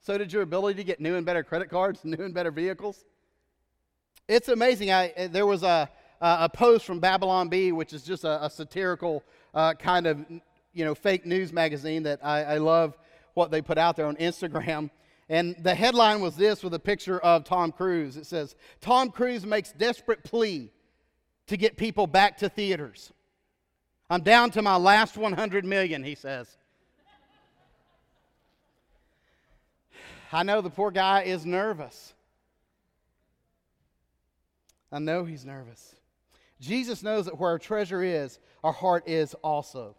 So 0.02 0.18
did 0.18 0.32
your 0.32 0.42
ability 0.44 0.78
to 0.78 0.86
get 0.86 1.02
new 1.02 1.16
and 1.16 1.26
better 1.26 1.44
credit 1.44 1.70
cards, 1.70 2.00
new 2.06 2.24
and 2.24 2.34
better 2.34 2.52
vehicles. 2.52 3.04
It's 4.28 4.50
amazing. 4.50 4.92
I, 4.92 5.30
there 5.32 5.46
was 5.46 5.64
a, 5.64 5.90
a 6.20 6.50
post 6.50 6.86
from 6.86 7.00
Babylon 7.00 7.48
Bee, 7.48 7.72
which 7.72 7.94
is 7.94 8.04
just 8.04 8.26
a, 8.26 8.44
a 8.44 8.50
satirical 8.50 9.24
uh, 9.54 9.74
kind 9.74 10.06
of 10.06 10.26
you 10.74 10.84
know 10.84 10.94
fake 10.94 11.26
news 11.26 11.54
magazine 11.54 12.04
that 12.04 12.20
I, 12.24 12.44
I 12.44 12.58
love 12.58 12.98
what 13.36 13.52
they 13.52 13.62
put 13.62 13.78
out 13.78 13.96
there 13.96 14.06
on 14.06 14.18
Instagram. 14.18 14.90
And 15.30 15.56
the 15.62 15.76
headline 15.76 16.22
was 16.22 16.36
this 16.36 16.64
with 16.64 16.74
a 16.74 16.80
picture 16.80 17.20
of 17.20 17.44
Tom 17.44 17.72
Cruise. 17.72 18.18
It 18.18 18.26
says, 18.26 18.56
Tom 18.82 19.12
Cruise 19.12 19.46
makes 19.46 19.72
desperate 19.72 20.24
plea 20.24 20.72
to 21.48 21.58
get 21.58 21.78
people 21.78 22.08
back 22.08 22.38
to 22.38 22.50
theaters. 22.50 23.12
I'm 24.10 24.22
down 24.22 24.52
to 24.52 24.62
my 24.62 24.78
last 24.78 25.18
100 25.18 25.66
million, 25.66 26.04
he 26.04 26.16
says. 26.16 26.48
I 30.32 30.44
know 30.44 30.62
the 30.62 30.70
poor 30.70 30.92
guy 30.92 31.24
is 31.24 31.46
nervous. 31.46 32.14
I 34.92 35.00
know 35.00 35.26
he's 35.26 35.46
nervous. 35.46 35.96
Jesus 36.60 37.04
knows 37.04 37.26
that 37.26 37.40
where 37.40 37.52
our 37.52 37.60
treasure 37.60 38.04
is, 38.04 38.40
our 38.64 38.72
heart 38.72 39.08
is 39.08 39.34
also. 39.36 39.96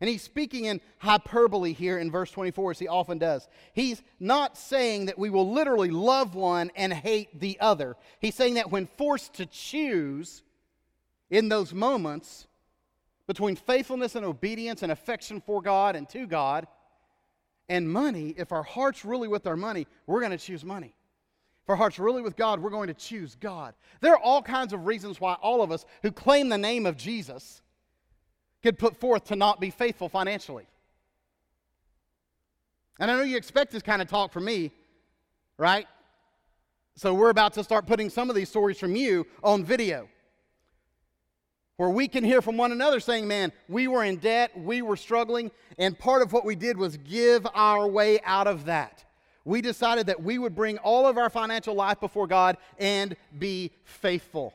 And 0.00 0.08
he's 0.08 0.22
speaking 0.22 0.64
in 0.64 0.80
hyperbole 0.98 1.74
here 1.74 1.98
in 1.98 2.10
verse 2.10 2.30
24, 2.30 2.70
as 2.70 2.78
he 2.78 2.88
often 2.88 3.18
does. 3.18 3.46
He's 3.74 4.02
not 4.18 4.56
saying 4.56 5.06
that 5.06 5.18
we 5.18 5.28
will 5.28 5.52
literally 5.52 5.90
love 5.90 6.34
one 6.34 6.70
and 6.74 6.92
hate 6.92 7.38
the 7.38 7.58
other. 7.60 7.96
He's 8.18 8.34
saying 8.34 8.54
that 8.54 8.70
when 8.70 8.86
forced 8.86 9.34
to 9.34 9.46
choose 9.46 10.42
in 11.28 11.50
those 11.50 11.74
moments 11.74 12.46
between 13.26 13.56
faithfulness 13.56 14.14
and 14.14 14.24
obedience 14.24 14.82
and 14.82 14.90
affection 14.90 15.40
for 15.40 15.60
God 15.60 15.96
and 15.96 16.08
to 16.08 16.26
God 16.26 16.66
and 17.68 17.88
money, 17.88 18.34
if 18.38 18.52
our 18.52 18.62
heart's 18.62 19.04
really 19.04 19.28
with 19.28 19.46
our 19.46 19.56
money, 19.56 19.86
we're 20.06 20.20
going 20.20 20.36
to 20.36 20.38
choose 20.38 20.64
money. 20.64 20.94
Our 21.70 21.76
heart's 21.76 22.00
really 22.00 22.20
with 22.20 22.34
God, 22.34 22.58
we're 22.58 22.70
going 22.70 22.88
to 22.88 22.94
choose 22.94 23.36
God. 23.36 23.74
There 24.00 24.12
are 24.12 24.18
all 24.18 24.42
kinds 24.42 24.72
of 24.72 24.86
reasons 24.86 25.20
why 25.20 25.34
all 25.34 25.62
of 25.62 25.70
us 25.70 25.86
who 26.02 26.10
claim 26.10 26.48
the 26.48 26.58
name 26.58 26.84
of 26.84 26.96
Jesus 26.96 27.62
could 28.60 28.76
put 28.76 28.96
forth 28.96 29.26
to 29.26 29.36
not 29.36 29.60
be 29.60 29.70
faithful 29.70 30.08
financially. 30.08 30.66
And 32.98 33.08
I 33.08 33.14
know 33.14 33.22
you 33.22 33.36
expect 33.36 33.70
this 33.70 33.84
kind 33.84 34.02
of 34.02 34.08
talk 34.08 34.32
from 34.32 34.46
me, 34.46 34.72
right? 35.58 35.86
So 36.96 37.14
we're 37.14 37.30
about 37.30 37.52
to 37.52 37.62
start 37.62 37.86
putting 37.86 38.10
some 38.10 38.28
of 38.30 38.34
these 38.34 38.48
stories 38.48 38.76
from 38.80 38.96
you 38.96 39.24
on 39.44 39.64
video. 39.64 40.08
Where 41.76 41.90
we 41.90 42.08
can 42.08 42.24
hear 42.24 42.42
from 42.42 42.56
one 42.56 42.72
another 42.72 42.98
saying, 42.98 43.28
man, 43.28 43.52
we 43.68 43.86
were 43.86 44.02
in 44.02 44.16
debt, 44.16 44.50
we 44.58 44.82
were 44.82 44.96
struggling, 44.96 45.52
and 45.78 45.96
part 45.96 46.20
of 46.20 46.32
what 46.32 46.44
we 46.44 46.56
did 46.56 46.76
was 46.76 46.96
give 46.96 47.46
our 47.54 47.86
way 47.86 48.18
out 48.24 48.48
of 48.48 48.64
that. 48.64 49.04
We 49.44 49.60
decided 49.62 50.06
that 50.06 50.22
we 50.22 50.38
would 50.38 50.54
bring 50.54 50.78
all 50.78 51.06
of 51.06 51.16
our 51.16 51.30
financial 51.30 51.74
life 51.74 52.00
before 52.00 52.26
God 52.26 52.56
and 52.78 53.16
be 53.38 53.72
faithful. 53.84 54.54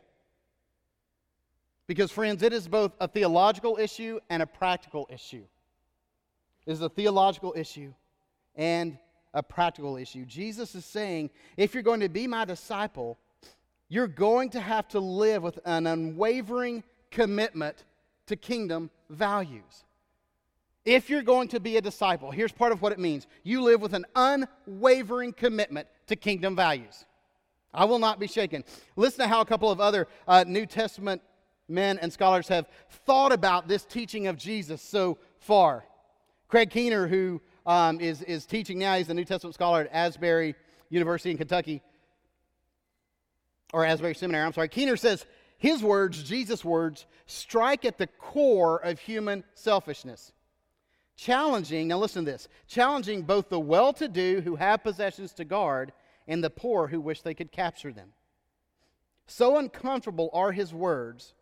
Because, 1.88 2.12
friends, 2.12 2.43
it 2.43 2.54
is 2.54 2.67
both 2.67 2.91
a 3.00 3.08
theological 3.08 3.78
issue 3.80 4.19
and 4.30 4.41
a 4.41 4.48
practical 4.48 5.08
issue. 5.12 5.43
It 6.65 6.71
is 6.71 6.82
a 6.82 6.89
theological 6.89 7.54
issue 7.56 7.93
and 8.56 8.98
a 9.34 9.43
practical 9.43 9.98
issue. 9.98 10.26
Jesus 10.26 10.76
is 10.76 10.86
saying, 10.86 11.30
if 11.58 11.74
you're 11.74 11.84
going 11.84 12.00
to 12.00 12.10
be 12.10 12.26
my 12.26 12.45
disciple, 12.45 13.17
you're 13.89 14.08
going 14.08 14.50
to 14.52 14.60
have 14.60 14.88
to 14.89 15.00
live 15.00 15.43
with 15.43 15.60
an 15.65 15.86
unwavering 15.86 16.84
commitment 17.12 17.84
to 18.28 18.36
kingdom 18.36 18.89
values. 19.10 19.84
If 20.86 21.10
you're 21.10 21.24
going 21.24 21.48
to 21.50 21.60
be 21.60 21.78
a 21.78 21.82
disciple, 21.82 22.30
here's 22.30 22.52
part 22.52 22.71
of 22.71 22.82
what 22.82 22.91
it 22.91 23.00
means 23.00 23.26
you 23.43 23.63
live 23.63 23.82
with 23.82 23.93
an 23.93 24.06
unwavering 24.15 25.34
commitment 25.34 25.88
to 26.08 26.15
kingdom 26.15 26.56
values. 26.56 27.06
I 27.74 27.86
will 27.86 28.00
not 28.00 28.19
be 28.19 28.28
shaken. 28.28 28.63
Listen 28.95 29.21
to 29.21 29.28
how 29.28 29.41
a 29.41 29.45
couple 29.45 29.71
of 29.71 29.82
other 29.82 30.08
uh, 30.28 30.45
New 30.48 30.65
Testament 30.65 31.21
men 31.67 31.98
and 31.98 32.13
scholars 32.13 32.48
have 32.48 32.67
thought 33.06 33.32
about 33.32 33.67
this 33.67 33.84
teaching 33.84 34.28
of 34.28 34.38
Jesus 34.38 34.82
so 34.82 35.17
far. 35.39 35.86
Craig 36.48 36.69
Keener, 36.69 37.08
who 37.08 37.41
um, 37.65 38.00
is 38.00 38.21
is, 38.21 38.45
teaching 38.45 38.78
now, 38.78 38.95
he's 38.95 39.10
a 39.10 39.13
New 39.13 39.26
Testament 39.26 39.56
scholar 39.56 39.82
at 39.82 39.89
Asbury 39.91 40.56
University 40.89 41.32
in 41.32 41.38
Kentucky, 41.38 41.82
or 43.74 43.84
Asbury 43.84 44.13
Seminary, 44.13 44.45
I'm 44.45 44.54
sorry. 44.54 44.69
Keener 44.69 44.95
says 44.95 45.26
his 45.58 45.82
words, 45.82 46.21
Jesus' 46.24 46.63
words, 46.63 47.08
strike 47.26 47.86
at 47.86 47.98
the 47.98 48.08
core 48.08 48.78
of 48.78 49.00
human 49.00 49.43
selfishness. 49.56 50.32
Challenging, 51.15 51.88
now 51.88 51.97
listen 51.97 52.25
to 52.25 52.32
this, 52.32 52.47
challenging 52.67 53.21
both 53.21 53.49
the 53.49 53.60
well 53.60 53.93
to 53.93 54.08
do 54.08 54.41
who 54.41 54.56
have 54.56 54.84
possessions 54.84 55.34
to 55.34 55.45
guard 55.45 55.93
and 56.28 56.43
the 56.43 56.49
poor 56.49 56.88
who 56.88 56.99
wish 56.99 57.21
they 57.21 57.34
could 57.34 57.51
capture 57.51 57.93
them. 57.93 58.10
So 59.28 59.58
uncomfortable 59.58 60.30
are 60.34 60.51
his 60.51 60.73
words 60.73 61.34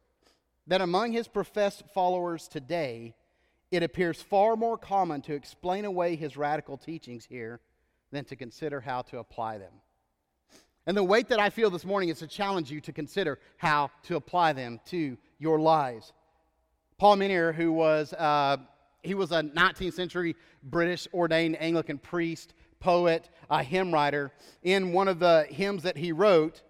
that 0.68 0.82
among 0.82 1.12
his 1.12 1.28
professed 1.28 1.84
followers 1.94 2.48
today, 2.48 3.16
it 3.72 3.84
appears 3.84 4.22
far 4.22 4.56
more 4.56 4.78
common 4.78 5.22
to 5.24 5.34
explain 5.34 5.86
away 5.86 6.16
his 6.16 6.38
radical 6.38 6.78
teachings 6.78 7.26
here 7.26 7.60
than 8.12 8.26
to 8.26 8.36
consider 8.36 8.80
how 8.80 9.02
to 9.02 9.18
apply 9.18 9.58
them. 9.58 9.74
And 10.86 10.96
the 10.96 11.04
weight 11.04 11.30
that 11.30 11.40
I 11.40 11.50
feel 11.50 11.70
this 11.70 11.86
morning 11.86 12.10
is 12.10 12.20
to 12.20 12.28
challenge 12.28 12.70
you 12.70 12.80
to 12.82 12.94
consider 12.94 13.40
how 13.58 13.90
to 14.04 14.18
apply 14.18 14.54
them 14.54 14.80
to 14.88 15.18
your 15.40 15.60
lives. 15.60 16.14
Paul 16.98 17.18
Minear, 17.18 17.54
who 17.54 17.72
was, 17.72 18.14
uh, 18.14 18.58
he 19.04 19.13
was 19.13 19.32
a 19.32 19.44
19th 19.44 19.94
century 19.94 20.36
British 20.63 21.08
ordained 21.13 21.62
Anglican 21.62 21.98
priest, 21.98 22.54
poet, 22.80 23.30
a 23.50 23.63
hymn 23.63 23.94
writer, 23.94 24.32
in 24.63 24.94
one 24.94 25.08
of 25.08 25.20
the 25.20 25.46
hymns 25.50 25.84
that 25.84 25.98
he 25.98 26.12
wrote, 26.12 26.62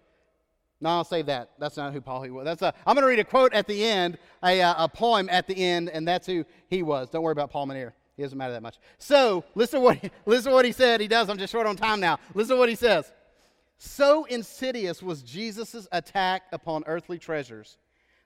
no, 0.80 0.90
I'll 0.90 1.04
save 1.04 1.26
that. 1.26 1.52
That's 1.58 1.76
not 1.76 1.92
who 1.94 2.00
Paul 2.00 2.22
he 2.22 2.30
was. 2.30 2.44
That's 2.44 2.60
a, 2.60 2.74
I'm 2.86 2.94
going 2.94 3.04
to 3.04 3.08
read 3.08 3.18
a 3.18 3.24
quote 3.24 3.54
at 3.54 3.66
the 3.66 3.84
end, 3.84 4.18
a, 4.42 4.60
uh, 4.60 4.84
a 4.84 4.88
poem 4.88 5.28
at 5.30 5.46
the 5.46 5.56
end, 5.56 5.88
and 5.88 6.06
that's 6.06 6.26
who 6.26 6.44
he 6.68 6.82
was. 6.82 7.08
Don't 7.08 7.22
worry 7.22 7.32
about 7.32 7.50
Paul 7.50 7.66
Minear. 7.66 7.94
He 8.16 8.22
doesn't 8.22 8.36
matter 8.36 8.52
that 8.52 8.62
much. 8.62 8.78
So 8.98 9.44
listen 9.54 9.80
to 9.80 9.84
what 9.84 9.96
he, 9.96 10.10
listen 10.26 10.50
to 10.50 10.54
what 10.54 10.64
he 10.64 10.72
said. 10.72 11.00
He 11.00 11.08
does. 11.08 11.30
I'm 11.30 11.38
just 11.38 11.52
short 11.52 11.66
on 11.66 11.76
time 11.76 12.00
now. 12.00 12.18
Listen 12.34 12.56
to 12.56 12.60
what 12.60 12.68
he 12.68 12.74
says. 12.74 13.10
So 13.78 14.24
insidious 14.24 15.02
was 15.02 15.22
Jesus' 15.22 15.88
attack 15.90 16.42
upon 16.52 16.84
earthly 16.86 17.18
treasures 17.18 17.78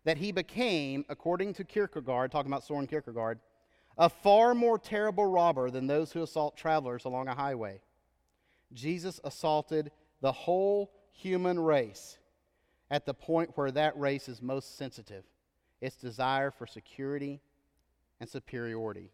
that 0.05 0.18
he 0.18 0.33
became, 0.33 1.05
according 1.09 1.55
to 1.55 1.64
Kierkegaard, 1.64 2.33
talking 2.33 2.51
about 2.51 2.64
Soren 2.64 2.87
Kierkegaard, 2.87 3.38
a 3.99 4.09
far 4.09 4.55
more 4.55 4.79
terrible 4.79 5.27
robber 5.27 5.71
than 5.71 5.87
those 5.87 6.13
who 6.13 6.23
assault 6.23 6.57
travelers 6.57 7.05
along 7.05 7.29
a 7.29 7.35
highway. 7.35 7.81
Jesus 8.73 9.21
assaulted 9.25 9.91
the 10.21 10.33
whole 10.33 10.93
human 11.13 11.59
race 11.59 12.19
at 12.91 13.07
the 13.07 13.15
point 13.15 13.51
where 13.57 13.71
that 13.73 13.99
race 13.99 14.29
is 14.29 14.41
most 14.41 14.79
sensitive 14.79 15.25
its 15.81 15.97
desire 15.97 16.51
for 16.51 16.67
security 16.67 17.41
and 18.21 18.29
superiority. 18.29 19.13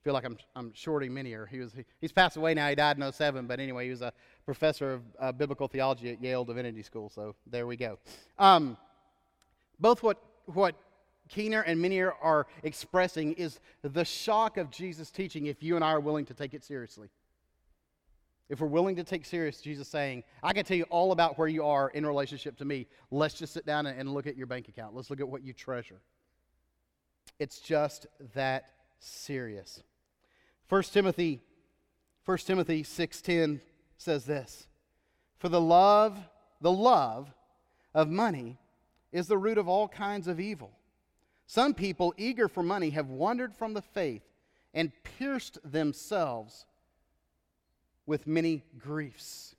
I 0.00 0.04
feel 0.04 0.14
like 0.14 0.24
I'm, 0.24 0.38
I'm 0.54 0.72
shorting 0.72 1.12
Minear. 1.12 1.48
He 1.48 1.58
was, 1.58 1.72
he, 1.72 1.84
he's 2.00 2.12
passed 2.12 2.36
away 2.36 2.54
now. 2.54 2.68
He 2.68 2.74
died 2.74 2.96
in 2.96 3.12
07, 3.12 3.46
but 3.46 3.60
anyway, 3.60 3.84
he 3.84 3.90
was 3.90 4.02
a 4.02 4.12
professor 4.46 4.94
of 4.94 5.02
uh, 5.18 5.32
biblical 5.32 5.68
theology 5.68 6.12
at 6.12 6.22
Yale 6.22 6.44
Divinity 6.44 6.82
School, 6.82 7.10
so 7.10 7.34
there 7.46 7.66
we 7.66 7.76
go. 7.76 7.98
Um, 8.38 8.78
both 9.78 10.02
what, 10.02 10.22
what 10.46 10.76
Keener 11.30 11.62
and 11.62 11.80
Minear 11.80 12.12
are 12.20 12.46
expressing 12.62 13.32
is 13.32 13.58
the 13.82 14.04
shock 14.04 14.58
of 14.58 14.70
Jesus' 14.70 15.10
teaching 15.10 15.46
if 15.46 15.62
you 15.62 15.76
and 15.76 15.84
I 15.84 15.92
are 15.92 16.00
willing 16.00 16.26
to 16.26 16.34
take 16.34 16.52
it 16.52 16.62
seriously 16.62 17.08
if 18.50 18.60
we're 18.60 18.66
willing 18.66 18.96
to 18.96 19.04
take 19.04 19.24
serious 19.24 19.60
Jesus 19.60 19.86
saying, 19.86 20.24
I 20.42 20.52
can 20.52 20.64
tell 20.64 20.76
you 20.76 20.84
all 20.90 21.12
about 21.12 21.38
where 21.38 21.46
you 21.46 21.64
are 21.64 21.88
in 21.90 22.04
relationship 22.04 22.56
to 22.58 22.64
me, 22.64 22.88
let's 23.12 23.34
just 23.34 23.54
sit 23.54 23.64
down 23.64 23.86
and 23.86 24.12
look 24.12 24.26
at 24.26 24.36
your 24.36 24.48
bank 24.48 24.68
account. 24.68 24.94
Let's 24.94 25.08
look 25.08 25.20
at 25.20 25.28
what 25.28 25.44
you 25.44 25.52
treasure. 25.52 26.00
It's 27.38 27.60
just 27.60 28.08
that 28.34 28.64
serious. 28.98 29.82
1 30.68 30.82
Timothy 30.82 31.40
1 32.26 32.38
Timothy 32.38 32.82
6:10 32.82 33.60
says 33.96 34.26
this, 34.26 34.68
"For 35.38 35.48
the 35.48 35.60
love, 35.60 36.18
the 36.60 36.70
love 36.70 37.32
of 37.94 38.08
money 38.08 38.58
is 39.10 39.26
the 39.26 39.38
root 39.38 39.58
of 39.58 39.68
all 39.68 39.88
kinds 39.88 40.28
of 40.28 40.38
evil. 40.38 40.76
Some 41.50 41.74
people 41.74 42.14
eager 42.16 42.46
for 42.46 42.62
money 42.62 42.90
have 42.90 43.08
wandered 43.08 43.56
from 43.56 43.74
the 43.74 43.82
faith 43.82 44.22
and 44.72 44.92
pierced 45.02 45.58
themselves 45.64 46.64
with 48.06 48.28
many 48.28 48.62
griefs. 48.78 49.56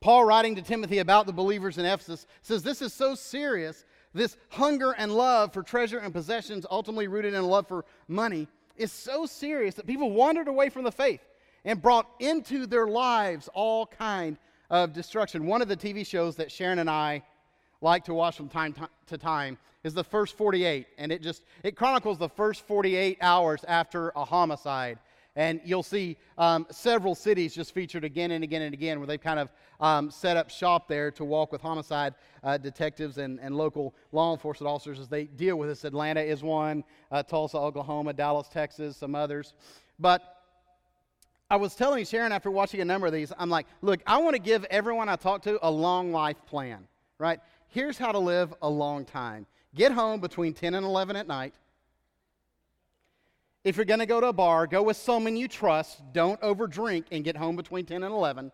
Paul, 0.00 0.24
writing 0.24 0.54
to 0.54 0.62
Timothy 0.62 1.00
about 1.00 1.26
the 1.26 1.34
believers 1.34 1.76
in 1.76 1.84
Ephesus, 1.84 2.26
says 2.40 2.62
this 2.62 2.80
is 2.80 2.94
so 2.94 3.14
serious. 3.14 3.84
This 4.14 4.38
hunger 4.52 4.92
and 4.92 5.14
love 5.14 5.52
for 5.52 5.62
treasure 5.62 5.98
and 5.98 6.14
possessions, 6.14 6.64
ultimately 6.70 7.08
rooted 7.08 7.34
in 7.34 7.44
love 7.44 7.68
for 7.68 7.84
money, 8.08 8.48
is 8.76 8.90
so 8.90 9.26
serious 9.26 9.74
that 9.74 9.86
people 9.86 10.12
wandered 10.12 10.48
away 10.48 10.70
from 10.70 10.84
the 10.84 10.90
faith 10.90 11.20
and 11.66 11.82
brought 11.82 12.08
into 12.20 12.64
their 12.64 12.86
lives 12.86 13.50
all 13.52 13.84
kind 13.84 14.38
of 14.70 14.94
destruction. 14.94 15.44
One 15.44 15.60
of 15.60 15.68
the 15.68 15.76
TV 15.76 16.06
shows 16.06 16.36
that 16.36 16.50
Sharon 16.50 16.78
and 16.78 16.88
I 16.88 17.22
like 17.84 18.04
to 18.04 18.14
watch 18.14 18.36
from 18.36 18.48
time 18.48 18.74
to 19.06 19.18
time 19.18 19.58
is 19.84 19.94
the 19.94 20.02
first 20.02 20.36
48 20.36 20.86
and 20.98 21.12
it 21.12 21.22
just 21.22 21.44
it 21.62 21.76
chronicles 21.76 22.18
the 22.18 22.28
first 22.28 22.66
48 22.66 23.18
hours 23.20 23.64
after 23.68 24.10
a 24.16 24.24
homicide 24.24 24.98
and 25.36 25.60
you'll 25.64 25.82
see 25.82 26.16
um, 26.38 26.66
several 26.70 27.14
cities 27.14 27.54
just 27.54 27.74
featured 27.74 28.04
again 28.04 28.30
and 28.30 28.44
again 28.44 28.62
and 28.62 28.72
again 28.72 28.98
where 28.98 29.06
they've 29.06 29.20
kind 29.20 29.40
of 29.40 29.50
um, 29.80 30.10
set 30.10 30.36
up 30.36 30.48
shop 30.48 30.88
there 30.88 31.10
to 31.10 31.24
walk 31.24 31.50
with 31.50 31.60
homicide 31.60 32.14
uh, 32.42 32.56
detectives 32.56 33.18
and, 33.18 33.40
and 33.40 33.56
local 33.56 33.94
law 34.12 34.32
enforcement 34.32 34.70
officers 34.70 35.00
as 35.00 35.08
they 35.08 35.24
deal 35.24 35.56
with 35.56 35.68
this. 35.68 35.84
Atlanta 35.84 36.20
is 36.20 36.42
one, 36.42 36.84
uh, 37.10 37.22
Tulsa, 37.22 37.58
Oklahoma, 37.58 38.12
Dallas, 38.12 38.48
Texas, 38.48 38.96
some 38.96 39.16
others. 39.16 39.54
But 39.98 40.22
I 41.50 41.56
was 41.56 41.74
telling 41.74 42.04
Sharon 42.04 42.30
after 42.30 42.50
watching 42.50 42.80
a 42.80 42.84
number 42.84 43.08
of 43.08 43.12
these, 43.12 43.32
I'm 43.36 43.50
like, 43.50 43.66
look, 43.82 44.00
I 44.06 44.18
want 44.18 44.34
to 44.34 44.40
give 44.40 44.64
everyone 44.66 45.08
I 45.08 45.16
talk 45.16 45.42
to 45.42 45.58
a 45.66 45.70
long 45.70 46.12
life 46.12 46.36
plan, 46.46 46.86
right? 47.18 47.40
Here's 47.68 47.98
how 47.98 48.12
to 48.12 48.18
live 48.18 48.54
a 48.62 48.68
long 48.68 49.04
time. 49.04 49.46
Get 49.74 49.92
home 49.92 50.20
between 50.20 50.54
10 50.54 50.74
and 50.74 50.84
11 50.84 51.16
at 51.16 51.26
night 51.26 51.54
if 53.64 53.76
you're 53.76 53.86
going 53.86 54.00
to 54.00 54.06
go 54.06 54.20
to 54.20 54.26
a 54.26 54.32
bar, 54.32 54.66
go 54.66 54.82
with 54.82 54.98
someone 54.98 55.36
you 55.36 55.48
trust. 55.48 56.02
Don't 56.12 56.38
overdrink 56.42 57.06
and 57.10 57.24
get 57.24 57.36
home 57.36 57.56
between 57.56 57.86
10 57.86 58.02
and 58.02 58.12
11. 58.12 58.52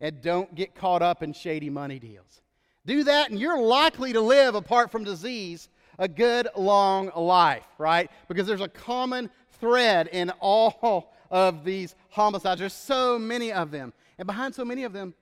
And 0.00 0.22
don't 0.22 0.54
get 0.54 0.76
caught 0.76 1.02
up 1.02 1.22
in 1.22 1.32
shady 1.32 1.70
money 1.70 1.98
deals. 1.98 2.40
Do 2.86 3.02
that, 3.02 3.30
and 3.30 3.40
you're 3.40 3.60
likely 3.60 4.12
to 4.12 4.20
live, 4.20 4.54
apart 4.54 4.92
from 4.92 5.02
disease, 5.02 5.68
a 5.98 6.06
good 6.06 6.46
long 6.56 7.10
life, 7.16 7.66
right? 7.78 8.08
Because 8.28 8.46
there's 8.46 8.60
a 8.60 8.68
common 8.68 9.28
thread 9.58 10.08
in 10.12 10.30
all 10.38 11.12
of 11.28 11.64
these 11.64 11.96
homicides. 12.10 12.60
There's 12.60 12.72
so 12.72 13.18
many 13.18 13.52
of 13.52 13.72
them. 13.72 13.92
And 14.18 14.26
behind 14.26 14.54
so 14.54 14.64
many 14.64 14.84
of 14.84 14.92
them 14.92 15.14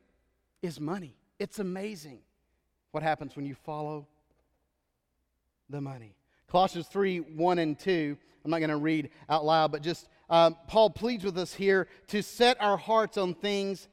is 0.60 0.78
money. 0.78 1.16
It's 1.38 1.58
amazing 1.58 2.18
what 2.94 3.02
happens 3.02 3.36
when 3.36 3.44
you 3.44 3.54
follow 3.54 4.06
the 5.68 5.80
money. 5.80 6.14
Colossians 6.48 6.86
3 6.86 7.18
1 7.18 7.58
and 7.58 7.78
2 7.78 8.16
I'm 8.44 8.50
not 8.50 8.58
going 8.58 8.70
to 8.70 8.76
read 8.76 9.10
out 9.28 9.44
loud, 9.44 9.72
but 9.72 9.82
just 9.82 10.08
um, 10.28 10.56
Paul 10.66 10.90
pleads 10.90 11.24
with 11.24 11.38
us 11.38 11.54
here 11.54 11.88
to 12.08 12.22
set 12.22 12.60
our 12.60 12.76
hearts 12.76 13.16
on 13.16 13.34
things 13.34 13.88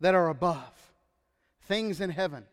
that 0.00 0.14
are 0.14 0.28
above, 0.30 0.72
things 1.62 2.00
in 2.00 2.10
heaven, 2.10 2.44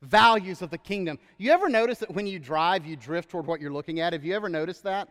values 0.00 0.62
of 0.62 0.70
the 0.70 0.78
kingdom. 0.78 1.18
You 1.36 1.52
ever 1.52 1.68
notice 1.68 1.98
that 1.98 2.14
when 2.14 2.26
you 2.26 2.38
drive, 2.38 2.86
you 2.86 2.96
drift 2.96 3.30
toward 3.30 3.46
what 3.46 3.60
you're 3.60 3.72
looking 3.72 4.00
at? 4.00 4.14
Have 4.14 4.24
you 4.24 4.34
ever 4.34 4.48
noticed 4.48 4.84
that? 4.84 5.08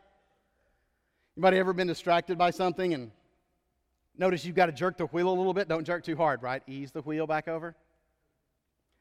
Anybody 1.37 1.57
ever 1.57 1.73
been 1.73 1.87
distracted 1.87 2.37
by 2.37 2.49
something 2.51 2.93
and 2.93 3.11
notice 4.17 4.45
you've 4.45 4.55
got 4.55 4.67
to 4.67 4.71
jerk 4.71 4.97
the 4.97 5.05
wheel 5.05 5.29
a 5.29 5.35
little 5.35 5.53
bit? 5.53 5.67
Don't 5.67 5.85
jerk 5.85 6.03
too 6.03 6.15
hard, 6.15 6.41
right? 6.41 6.63
Ease 6.67 6.91
the 6.91 7.01
wheel 7.01 7.27
back 7.27 7.47
over. 7.47 7.75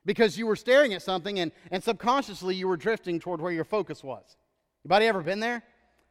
Because 0.04 0.36
you 0.36 0.46
were 0.46 0.56
staring 0.56 0.94
at 0.94 1.02
something 1.02 1.38
and, 1.38 1.52
and 1.70 1.82
subconsciously 1.82 2.54
you 2.56 2.66
were 2.66 2.76
drifting 2.76 3.20
toward 3.20 3.40
where 3.40 3.52
your 3.52 3.64
focus 3.64 4.02
was. 4.02 4.36
Anybody 4.84 5.06
ever 5.06 5.22
been 5.22 5.40
there? 5.40 5.62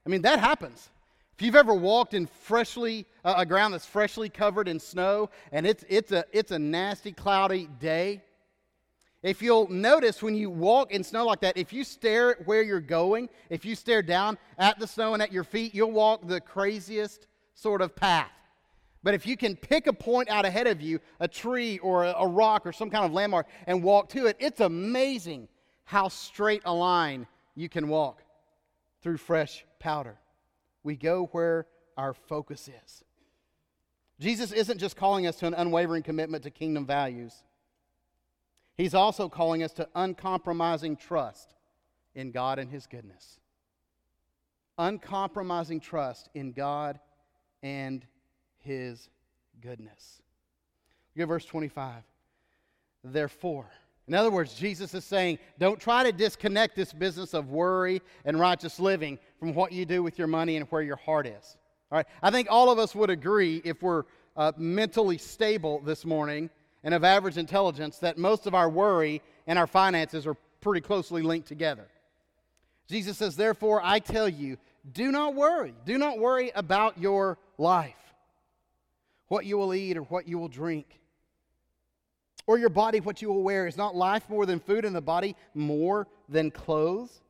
I 0.05 0.09
mean, 0.09 0.21
that 0.21 0.39
happens. 0.39 0.89
If 1.33 1.45
you've 1.45 1.55
ever 1.55 1.73
walked 1.73 2.13
in 2.13 2.27
freshly 2.27 3.05
uh, 3.25 3.35
a 3.37 3.45
ground 3.45 3.73
that's 3.73 3.85
freshly 3.85 4.29
covered 4.29 4.67
in 4.67 4.79
snow 4.79 5.29
and 5.51 5.65
it's 5.65 5.83
it's 5.89 6.11
a 6.11 6.23
it's 6.31 6.51
a 6.51 6.59
nasty 6.59 7.11
cloudy 7.11 7.67
day, 7.79 8.21
if 9.23 9.41
you'll 9.41 9.69
notice 9.69 10.21
when 10.21 10.35
you 10.35 10.49
walk 10.49 10.91
in 10.91 11.03
snow 11.03 11.25
like 11.25 11.41
that, 11.41 11.57
if 11.57 11.71
you 11.73 11.83
stare 11.83 12.31
at 12.31 12.47
where 12.47 12.61
you're 12.63 12.79
going, 12.79 13.29
if 13.49 13.65
you 13.65 13.75
stare 13.75 14.01
down 14.01 14.37
at 14.57 14.79
the 14.79 14.87
snow 14.87 15.13
and 15.13 15.21
at 15.21 15.31
your 15.31 15.43
feet, 15.43 15.75
you'll 15.75 15.91
walk 15.91 16.27
the 16.27 16.41
craziest 16.41 17.27
sort 17.53 17.81
of 17.81 17.95
path. 17.95 18.31
But 19.03 19.15
if 19.15 19.25
you 19.25 19.35
can 19.35 19.55
pick 19.55 19.87
a 19.87 19.93
point 19.93 20.29
out 20.29 20.45
ahead 20.45 20.67
of 20.67 20.81
you, 20.81 20.99
a 21.19 21.27
tree 21.27 21.79
or 21.79 22.03
a, 22.03 22.27
rock 22.27 22.65
or 22.65 22.71
some 22.71 22.89
kind 22.89 23.03
of 23.03 23.11
landmark, 23.11 23.47
and 23.65 23.83
walk 23.83 24.09
to 24.09 24.27
it, 24.27 24.37
it's 24.39 24.59
amazing 24.59 25.47
how 25.85 26.07
straight 26.07 26.61
a 26.65 26.73
line 26.73 27.25
you 27.55 27.67
can 27.67 27.87
walk 27.87 28.21
through 29.01 29.17
fresh 29.17 29.65
powder. 29.79 30.19
We 30.83 30.95
go 30.95 31.29
where 31.31 31.65
our 31.97 32.13
focus 32.13 32.67
is. 32.67 33.03
Jesus 34.19 34.51
isn't 34.51 34.77
just 34.77 34.95
calling 34.95 35.25
us 35.25 35.35
to 35.37 35.47
an 35.47 35.55
unwavering 35.55 36.03
commitment 36.03 36.43
to 36.43 36.51
kingdom 36.51 36.85
values, 36.85 37.33
He's 38.77 38.93
also 38.95 39.29
calling 39.29 39.63
us 39.63 39.73
to 39.73 39.87
uncompromising 39.93 40.95
trust 40.95 41.53
in 42.15 42.31
God 42.31 42.57
and 42.57 42.69
His 42.71 42.87
goodness. 42.87 43.39
Uncompromising 44.77 45.79
trust 45.79 46.29
in 46.33 46.51
God 46.51 46.99
and 47.61 48.05
His 48.61 49.09
goodness. 49.61 50.21
Look 51.15 51.23
at 51.23 51.27
verse 51.27 51.45
25. 51.45 52.03
Therefore, 53.03 53.67
in 54.07 54.13
other 54.13 54.31
words, 54.31 54.53
Jesus 54.55 54.93
is 54.93 55.05
saying, 55.05 55.39
don't 55.59 55.79
try 55.79 56.03
to 56.03 56.11
disconnect 56.11 56.75
this 56.75 56.91
business 56.91 57.33
of 57.33 57.49
worry 57.49 58.01
and 58.25 58.39
righteous 58.39 58.79
living 58.79 59.19
from 59.39 59.53
what 59.53 59.71
you 59.71 59.85
do 59.85 60.03
with 60.03 60.17
your 60.17 60.27
money 60.27 60.57
and 60.57 60.65
where 60.67 60.81
your 60.81 60.97
heart 60.97 61.27
is. 61.27 61.57
All 61.91 61.97
right? 61.97 62.05
I 62.21 62.31
think 62.31 62.47
all 62.49 62.69
of 62.69 62.79
us 62.79 62.95
would 62.95 63.09
agree, 63.09 63.61
if 63.63 63.81
we're 63.81 64.03
uh, 64.35 64.51
mentally 64.57 65.17
stable 65.17 65.79
this 65.79 66.05
morning 66.05 66.49
and 66.83 66.93
of 66.93 67.03
average 67.03 67.37
intelligence, 67.37 67.99
that 67.99 68.17
most 68.17 68.47
of 68.47 68.55
our 68.55 68.69
worry 68.69 69.21
and 69.47 69.59
our 69.59 69.67
finances 69.67 70.25
are 70.25 70.35
pretty 70.61 70.81
closely 70.81 71.21
linked 71.21 71.47
together. 71.47 71.87
Jesus 72.87 73.17
says, 73.17 73.35
Therefore, 73.35 73.81
I 73.83 73.99
tell 73.99 74.27
you, 74.27 74.57
do 74.91 75.11
not 75.11 75.35
worry. 75.35 75.73
Do 75.85 75.97
not 75.97 76.19
worry 76.19 76.51
about 76.55 76.97
your 76.97 77.37
life, 77.57 77.95
what 79.31 79.45
you 79.45 79.57
will 79.57 79.73
eat 79.73 79.95
or 79.95 80.01
what 80.01 80.27
you 80.27 80.37
will 80.37 80.49
drink, 80.49 80.99
or 82.45 82.57
your 82.57 82.67
body, 82.67 82.99
what 82.99 83.21
you 83.21 83.29
will 83.29 83.43
wear. 83.43 83.65
Is 83.65 83.77
not 83.77 83.95
life 83.95 84.29
more 84.29 84.45
than 84.45 84.59
food, 84.59 84.83
and 84.83 84.93
the 84.93 84.99
body 84.99 85.37
more 85.53 86.05
than 86.27 86.51
clothes? 86.51 87.21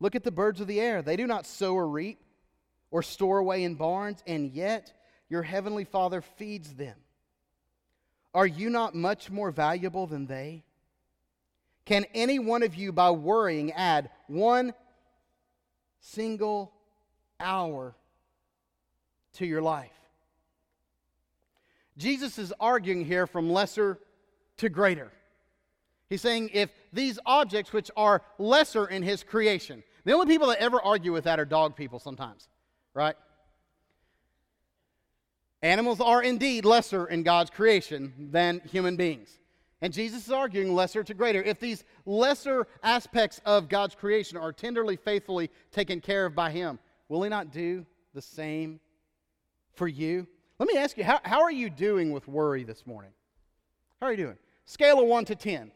Look 0.00 0.16
at 0.16 0.24
the 0.24 0.32
birds 0.32 0.60
of 0.60 0.66
the 0.66 0.80
air. 0.80 1.02
They 1.02 1.14
do 1.14 1.28
not 1.28 1.46
sow 1.46 1.74
or 1.74 1.86
reap 1.86 2.18
or 2.90 3.04
store 3.04 3.38
away 3.38 3.62
in 3.62 3.76
barns, 3.76 4.20
and 4.26 4.50
yet 4.50 4.92
your 5.28 5.44
heavenly 5.44 5.84
Father 5.84 6.22
feeds 6.22 6.74
them. 6.74 6.96
Are 8.34 8.46
you 8.46 8.68
not 8.68 8.96
much 8.96 9.30
more 9.30 9.52
valuable 9.52 10.08
than 10.08 10.26
they? 10.26 10.64
Can 11.84 12.04
any 12.14 12.40
one 12.40 12.64
of 12.64 12.74
you, 12.74 12.90
by 12.90 13.12
worrying, 13.12 13.70
add 13.70 14.10
one 14.26 14.74
single 16.00 16.72
hour 17.38 17.94
to 19.34 19.46
your 19.46 19.62
life? 19.62 19.92
Jesus 21.96 22.38
is 22.38 22.52
arguing 22.60 23.04
here 23.04 23.26
from 23.26 23.50
lesser 23.50 23.98
to 24.58 24.68
greater. 24.68 25.12
He's 26.08 26.20
saying 26.20 26.50
if 26.52 26.70
these 26.92 27.18
objects, 27.26 27.72
which 27.72 27.90
are 27.96 28.22
lesser 28.38 28.86
in 28.86 29.02
his 29.02 29.22
creation, 29.22 29.82
the 30.04 30.12
only 30.12 30.26
people 30.26 30.48
that 30.48 30.60
ever 30.60 30.80
argue 30.80 31.12
with 31.12 31.24
that 31.24 31.40
are 31.40 31.44
dog 31.44 31.74
people 31.74 31.98
sometimes, 31.98 32.48
right? 32.94 33.16
Animals 35.62 36.00
are 36.00 36.22
indeed 36.22 36.64
lesser 36.64 37.06
in 37.06 37.22
God's 37.22 37.50
creation 37.50 38.12
than 38.30 38.60
human 38.70 38.96
beings. 38.96 39.40
And 39.82 39.92
Jesus 39.92 40.26
is 40.26 40.32
arguing 40.32 40.74
lesser 40.74 41.02
to 41.02 41.12
greater. 41.12 41.42
If 41.42 41.60
these 41.60 41.84
lesser 42.04 42.66
aspects 42.82 43.40
of 43.44 43.68
God's 43.68 43.94
creation 43.94 44.38
are 44.38 44.52
tenderly, 44.52 44.96
faithfully 44.96 45.50
taken 45.72 46.00
care 46.00 46.24
of 46.24 46.34
by 46.34 46.50
Him, 46.50 46.78
will 47.08 47.22
He 47.22 47.28
not 47.28 47.52
do 47.52 47.84
the 48.14 48.22
same 48.22 48.80
for 49.74 49.88
you? 49.88 50.26
Let 50.58 50.68
me 50.68 50.76
ask 50.78 50.96
you, 50.96 51.04
how, 51.04 51.20
how 51.22 51.42
are 51.42 51.50
you 51.50 51.68
doing 51.68 52.12
with 52.12 52.26
worry 52.28 52.64
this 52.64 52.86
morning? 52.86 53.10
How 54.00 54.06
are 54.06 54.10
you 54.10 54.16
doing? 54.16 54.38
Scale 54.64 55.00
of 55.00 55.06
1 55.06 55.26
to 55.26 55.34
10. 55.34 55.70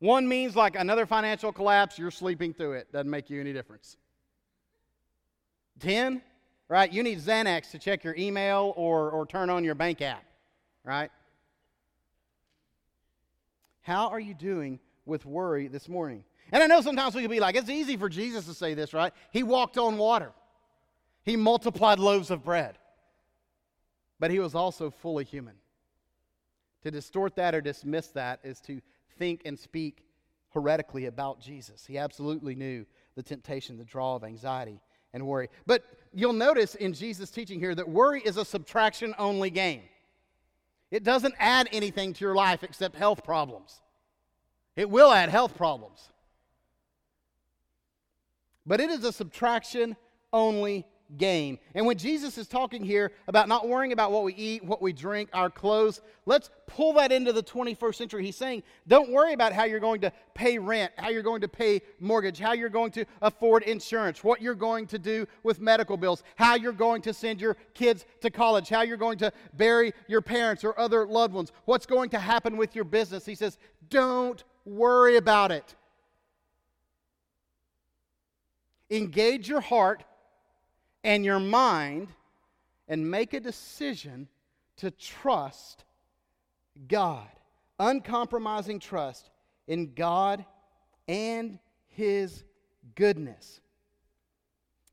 1 0.00 0.28
means 0.28 0.56
like 0.56 0.76
another 0.76 1.04
financial 1.04 1.52
collapse, 1.52 1.98
you're 1.98 2.10
sleeping 2.10 2.54
through 2.54 2.72
it. 2.72 2.90
Doesn't 2.92 3.10
make 3.10 3.28
you 3.28 3.40
any 3.40 3.52
difference. 3.52 3.98
10, 5.80 6.22
right? 6.68 6.90
You 6.90 7.02
need 7.02 7.18
Xanax 7.18 7.70
to 7.72 7.78
check 7.78 8.02
your 8.02 8.14
email 8.16 8.72
or, 8.76 9.10
or 9.10 9.26
turn 9.26 9.50
on 9.50 9.62
your 9.62 9.74
bank 9.74 10.00
app, 10.00 10.24
right? 10.84 11.10
How 13.82 14.08
are 14.08 14.20
you 14.20 14.34
doing 14.34 14.78
with 15.04 15.26
worry 15.26 15.68
this 15.68 15.88
morning? 15.88 16.24
And 16.52 16.62
I 16.62 16.66
know 16.66 16.80
sometimes 16.80 17.14
we 17.14 17.22
can 17.22 17.30
be 17.30 17.40
like, 17.40 17.54
it's 17.54 17.70
easy 17.70 17.96
for 17.96 18.08
Jesus 18.08 18.46
to 18.46 18.54
say 18.54 18.74
this, 18.74 18.94
right? 18.94 19.12
He 19.32 19.42
walked 19.42 19.78
on 19.78 19.98
water, 19.98 20.32
he 21.24 21.36
multiplied 21.36 21.98
loaves 21.98 22.30
of 22.30 22.42
bread, 22.42 22.78
but 24.20 24.30
he 24.30 24.38
was 24.38 24.54
also 24.54 24.90
fully 24.90 25.24
human. 25.24 25.54
To 26.82 26.90
distort 26.90 27.34
that 27.36 27.54
or 27.54 27.60
dismiss 27.60 28.08
that 28.08 28.40
is 28.44 28.60
to 28.62 28.80
think 29.18 29.42
and 29.44 29.58
speak 29.58 30.04
heretically 30.50 31.06
about 31.06 31.40
Jesus. 31.40 31.84
He 31.86 31.98
absolutely 31.98 32.54
knew 32.54 32.86
the 33.16 33.22
temptation, 33.22 33.76
the 33.76 33.84
draw 33.84 34.14
of 34.16 34.24
anxiety 34.24 34.80
and 35.12 35.26
worry. 35.26 35.48
But 35.66 35.84
you'll 36.12 36.32
notice 36.32 36.74
in 36.74 36.92
Jesus' 36.92 37.30
teaching 37.30 37.58
here 37.58 37.74
that 37.74 37.88
worry 37.88 38.22
is 38.24 38.36
a 38.36 38.44
subtraction 38.44 39.14
only 39.18 39.50
game. 39.50 39.82
It 40.90 41.04
doesn't 41.04 41.34
add 41.38 41.68
anything 41.72 42.12
to 42.14 42.24
your 42.24 42.34
life 42.34 42.62
except 42.62 42.96
health 42.96 43.24
problems. 43.24 43.80
It 44.76 44.88
will 44.88 45.12
add 45.12 45.28
health 45.28 45.56
problems. 45.56 46.08
But 48.66 48.80
it 48.80 48.90
is 48.90 49.04
a 49.04 49.12
subtraction 49.12 49.96
only 50.32 50.86
game. 51.16 51.58
And 51.74 51.86
when 51.86 51.98
Jesus 51.98 52.38
is 52.38 52.46
talking 52.46 52.84
here 52.84 53.12
about 53.26 53.48
not 53.48 53.68
worrying 53.68 53.92
about 53.92 54.12
what 54.12 54.24
we 54.24 54.34
eat, 54.34 54.64
what 54.64 54.80
we 54.80 54.92
drink, 54.92 55.28
our 55.32 55.50
clothes, 55.50 56.00
let's 56.26 56.50
pull 56.66 56.92
that 56.94 57.12
into 57.12 57.32
the 57.32 57.42
21st 57.42 57.94
century. 57.94 58.24
He's 58.24 58.36
saying, 58.36 58.62
don't 58.86 59.10
worry 59.10 59.32
about 59.32 59.52
how 59.52 59.64
you're 59.64 59.80
going 59.80 60.00
to 60.02 60.12
pay 60.34 60.58
rent, 60.58 60.92
how 60.96 61.10
you're 61.10 61.22
going 61.22 61.40
to 61.40 61.48
pay 61.48 61.82
mortgage, 61.98 62.38
how 62.38 62.52
you're 62.52 62.68
going 62.68 62.92
to 62.92 63.04
afford 63.22 63.62
insurance, 63.64 64.22
what 64.22 64.40
you're 64.40 64.54
going 64.54 64.86
to 64.88 64.98
do 64.98 65.26
with 65.42 65.60
medical 65.60 65.96
bills, 65.96 66.22
how 66.36 66.54
you're 66.54 66.72
going 66.72 67.02
to 67.02 67.12
send 67.12 67.40
your 67.40 67.56
kids 67.74 68.06
to 68.20 68.30
college, 68.30 68.68
how 68.68 68.82
you're 68.82 68.96
going 68.96 69.18
to 69.18 69.32
bury 69.54 69.92
your 70.06 70.20
parents 70.20 70.64
or 70.64 70.78
other 70.78 71.06
loved 71.06 71.34
ones, 71.34 71.52
what's 71.64 71.86
going 71.86 72.10
to 72.10 72.18
happen 72.18 72.56
with 72.56 72.74
your 72.74 72.84
business. 72.84 73.26
He 73.26 73.34
says, 73.34 73.58
don't 73.88 74.42
worry 74.64 75.16
about 75.16 75.50
it. 75.50 75.74
Engage 78.90 79.48
your 79.48 79.60
heart 79.60 80.02
and 81.02 81.24
your 81.24 81.40
mind 81.40 82.08
and 82.88 83.10
make 83.10 83.34
a 83.34 83.40
decision 83.40 84.28
to 84.76 84.90
trust 84.90 85.84
God. 86.88 87.28
Uncompromising 87.78 88.80
trust 88.80 89.30
in 89.66 89.94
God 89.94 90.44
and 91.08 91.58
His 91.88 92.44
goodness. 92.94 93.60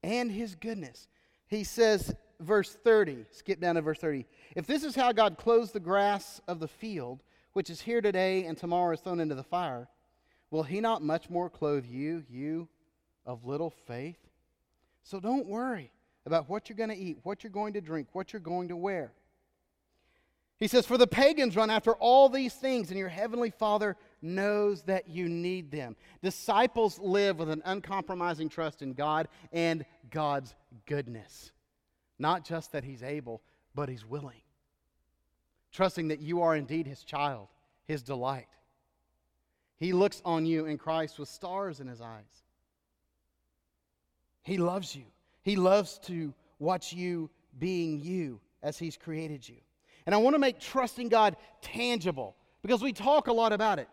And 0.04 0.32
His 0.32 0.56
goodness. 0.56 1.08
He 1.48 1.64
says, 1.64 2.14
verse 2.40 2.78
30, 2.84 3.26
skip 3.32 3.60
down 3.60 3.76
to 3.76 3.82
verse 3.82 4.00
30. 4.00 4.26
If 4.56 4.68
this 4.68 4.84
is 4.84 4.96
how 4.96 5.12
God 5.12 5.38
clothes 5.38 5.72
the 5.72 5.80
grass 5.80 6.40
of 6.48 6.60
the 6.60 6.68
field, 6.68 7.24
which 7.54 7.70
is 7.70 7.82
here 7.82 8.02
today 8.02 8.46
and 8.46 8.58
tomorrow 8.58 8.94
is 8.94 9.00
thrown 9.02 9.20
into 9.20 9.36
the 9.36 9.44
fire, 9.44 9.88
will 10.52 10.64
He 10.64 10.80
not 10.80 11.02
much 11.02 11.30
more 11.30 11.50
clothe 11.50 11.86
you, 11.86 12.24
you 12.30 12.70
of 13.26 13.46
little 13.46 13.72
faith? 13.72 14.20
So 15.04 15.20
don't 15.20 15.48
worry 15.48 15.92
about 16.28 16.50
what 16.50 16.70
you're 16.70 16.78
going 16.78 16.90
to 16.90 16.96
eat, 16.96 17.18
what 17.24 17.44
you're 17.44 17.50
going 17.50 17.74
to 17.74 17.82
drink, 17.82 18.10
what 18.12 18.34
you're 18.34 18.40
going 18.42 18.68
to 18.68 18.76
wear. 18.76 19.14
He 20.60 20.68
says, 20.68 20.86
For 20.86 20.98
the 20.98 21.08
pagans 21.08 21.56
run 21.56 21.70
after 21.70 21.94
all 21.94 22.28
these 22.28 22.54
things, 22.54 22.90
and 22.90 23.00
your 23.00 23.10
heavenly 23.10 23.50
Father 23.50 23.96
knows 24.22 24.82
that 24.84 25.08
you 25.08 25.30
need 25.30 25.72
them. 25.72 25.96
Disciples 26.22 27.00
live 27.00 27.40
with 27.40 27.50
an 27.50 27.62
uncompromising 27.64 28.50
trust 28.50 28.82
in 28.82 28.94
God 28.94 29.30
and 29.54 29.86
God's 30.12 30.54
goodness. 30.86 31.52
Not 32.20 32.44
just 32.44 32.74
that 32.74 32.84
He's 32.84 33.04
able, 33.04 33.42
but 33.74 33.88
He's 33.88 34.06
willing. 34.06 34.42
Trusting 35.72 36.10
that 36.10 36.20
you 36.20 36.42
are 36.42 36.56
indeed 36.56 36.88
His 36.88 37.04
child, 37.04 37.48
His 37.86 38.04
delight. 38.04 38.48
He 39.80 39.94
looks 39.94 40.22
on 40.26 40.46
you 40.46 40.66
in 40.66 40.78
Christ 40.78 41.20
with 41.20 41.30
stars 41.30 41.80
in 41.80 41.88
His 41.88 42.02
eyes. 42.02 42.44
He 44.42 44.58
loves 44.58 44.94
you. 44.94 45.04
He 45.48 45.56
loves 45.56 45.98
to 46.00 46.34
watch 46.60 46.92
you 46.92 47.30
being 47.58 48.02
you 48.02 48.42
as 48.62 48.78
He's 48.78 48.98
created 48.98 49.48
you. 49.48 49.56
And 50.06 50.14
I 50.14 50.18
want 50.18 50.36
to 50.36 50.40
make 50.40 50.60
trusting 50.60 51.08
God 51.08 51.38
tangible 51.62 52.36
because 52.62 52.82
we 52.82 52.92
talk 52.92 53.28
a 53.28 53.32
lot 53.32 53.54
about 53.54 53.80
it. 53.80 53.88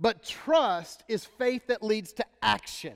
But 0.00 0.22
trust 0.22 1.04
is 1.06 1.26
faith 1.26 1.66
that 1.66 1.82
leads 1.82 2.14
to 2.14 2.24
action. 2.40 2.94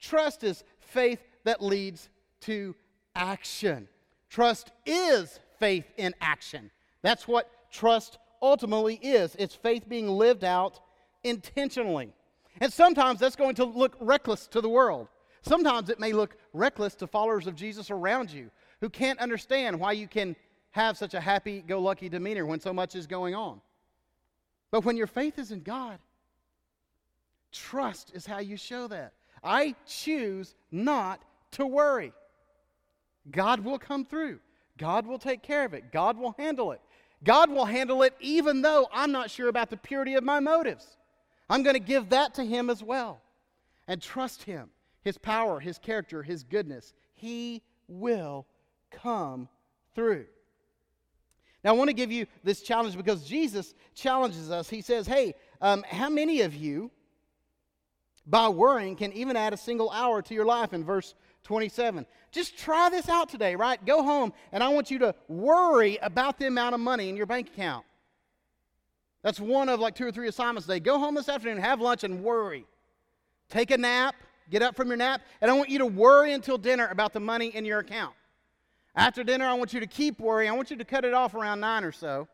Trust 0.00 0.42
is 0.42 0.64
faith 0.80 1.20
that 1.44 1.62
leads 1.62 2.08
to 2.40 2.74
action. 3.14 3.86
Trust 4.28 4.72
is 4.84 5.38
faith 5.60 5.84
in 5.98 6.16
action. 6.20 6.68
That's 7.02 7.28
what 7.28 7.48
trust 7.70 8.18
ultimately 8.42 8.96
is 8.96 9.36
it's 9.38 9.54
faith 9.54 9.88
being 9.88 10.08
lived 10.08 10.42
out 10.42 10.80
intentionally. 11.22 12.12
And 12.60 12.72
sometimes 12.72 13.20
that's 13.20 13.36
going 13.36 13.54
to 13.54 13.64
look 13.64 13.96
reckless 14.00 14.48
to 14.48 14.60
the 14.60 14.68
world. 14.68 15.06
Sometimes 15.48 15.88
it 15.88 15.98
may 15.98 16.12
look 16.12 16.36
reckless 16.52 16.94
to 16.96 17.06
followers 17.06 17.46
of 17.46 17.54
Jesus 17.54 17.90
around 17.90 18.30
you 18.30 18.50
who 18.82 18.90
can't 18.90 19.18
understand 19.18 19.80
why 19.80 19.92
you 19.92 20.06
can 20.06 20.36
have 20.72 20.98
such 20.98 21.14
a 21.14 21.20
happy 21.20 21.62
go 21.62 21.80
lucky 21.80 22.10
demeanor 22.10 22.44
when 22.44 22.60
so 22.60 22.72
much 22.72 22.94
is 22.94 23.06
going 23.06 23.34
on. 23.34 23.60
But 24.70 24.84
when 24.84 24.98
your 24.98 25.06
faith 25.06 25.38
is 25.38 25.50
in 25.50 25.62
God, 25.62 25.98
trust 27.50 28.12
is 28.14 28.26
how 28.26 28.40
you 28.40 28.58
show 28.58 28.88
that. 28.88 29.14
I 29.42 29.74
choose 29.86 30.54
not 30.70 31.22
to 31.52 31.66
worry. 31.66 32.12
God 33.30 33.60
will 33.60 33.78
come 33.78 34.04
through. 34.04 34.40
God 34.76 35.06
will 35.06 35.18
take 35.18 35.42
care 35.42 35.64
of 35.64 35.72
it. 35.72 35.90
God 35.92 36.18
will 36.18 36.34
handle 36.38 36.72
it. 36.72 36.80
God 37.24 37.48
will 37.50 37.64
handle 37.64 38.02
it 38.02 38.14
even 38.20 38.60
though 38.60 38.86
I'm 38.92 39.12
not 39.12 39.30
sure 39.30 39.48
about 39.48 39.70
the 39.70 39.76
purity 39.78 40.14
of 40.14 40.22
my 40.22 40.40
motives. 40.40 40.98
I'm 41.48 41.62
going 41.62 41.74
to 41.74 41.80
give 41.80 42.10
that 42.10 42.34
to 42.34 42.44
Him 42.44 42.68
as 42.68 42.82
well. 42.82 43.22
and 43.88 44.02
trust 44.02 44.42
Him, 44.42 44.68
His 45.08 45.16
power, 45.16 45.58
His 45.58 45.78
character, 45.78 46.22
His 46.22 46.44
goodness, 46.44 46.92
He 47.14 47.62
will 47.88 48.46
come 48.90 49.48
through. 49.94 50.26
Now, 51.64 51.70
I 51.70 51.72
want 51.72 51.88
to 51.88 51.94
give 51.94 52.12
you 52.12 52.26
this 52.44 52.60
challenge 52.60 52.94
because 52.94 53.24
Jesus 53.24 53.74
challenges 53.94 54.50
us. 54.50 54.68
He 54.68 54.82
says, 54.82 55.06
Hey, 55.06 55.34
um, 55.62 55.82
how 55.88 56.10
many 56.10 56.42
of 56.42 56.54
you, 56.54 56.90
by 58.26 58.48
worrying, 58.48 58.96
can 58.96 59.14
even 59.14 59.34
add 59.34 59.54
a 59.54 59.56
single 59.56 59.90
hour 59.90 60.20
to 60.20 60.34
your 60.34 60.44
life 60.44 60.74
in 60.74 60.84
verse 60.84 61.14
27? 61.44 62.04
Just 62.30 62.58
try 62.58 62.90
this 62.90 63.08
out 63.08 63.30
today, 63.30 63.56
right? 63.56 63.82
Go 63.86 64.02
home, 64.02 64.34
and 64.52 64.62
I 64.62 64.68
want 64.68 64.90
you 64.90 64.98
to 64.98 65.14
worry 65.26 65.96
about 66.02 66.38
the 66.38 66.48
amount 66.48 66.74
of 66.74 66.82
money 66.82 67.08
in 67.08 67.16
your 67.16 67.24
bank 67.24 67.48
account. 67.48 67.86
That's 69.22 69.40
one 69.40 69.70
of 69.70 69.80
like 69.80 69.94
two 69.94 70.06
or 70.06 70.12
three 70.12 70.28
assignments 70.28 70.68
a 70.68 70.72
day. 70.72 70.80
Go 70.80 70.98
home 70.98 71.14
this 71.14 71.30
afternoon, 71.30 71.62
have 71.62 71.80
lunch, 71.80 72.04
and 72.04 72.22
worry. 72.22 72.66
Take 73.48 73.70
a 73.70 73.78
nap, 73.78 74.14
get 74.50 74.62
up 74.62 74.76
from 74.76 74.88
your 74.88 74.96
nap, 74.96 75.22
and 75.40 75.50
I 75.50 75.54
want 75.54 75.68
you 75.68 75.78
to 75.78 75.86
worry 75.86 76.32
until 76.32 76.58
dinner 76.58 76.88
about 76.88 77.12
the 77.12 77.20
money 77.20 77.48
in 77.48 77.64
your 77.64 77.80
account. 77.80 78.14
After 78.94 79.22
dinner, 79.22 79.46
I 79.46 79.54
want 79.54 79.72
you 79.72 79.80
to 79.80 79.86
keep 79.86 80.18
worrying. 80.18 80.50
I 80.50 80.54
want 80.54 80.70
you 80.70 80.76
to 80.76 80.84
cut 80.84 81.04
it 81.04 81.14
off 81.14 81.34
around 81.34 81.60
nine 81.60 81.84
or 81.84 81.92
so 81.92 82.26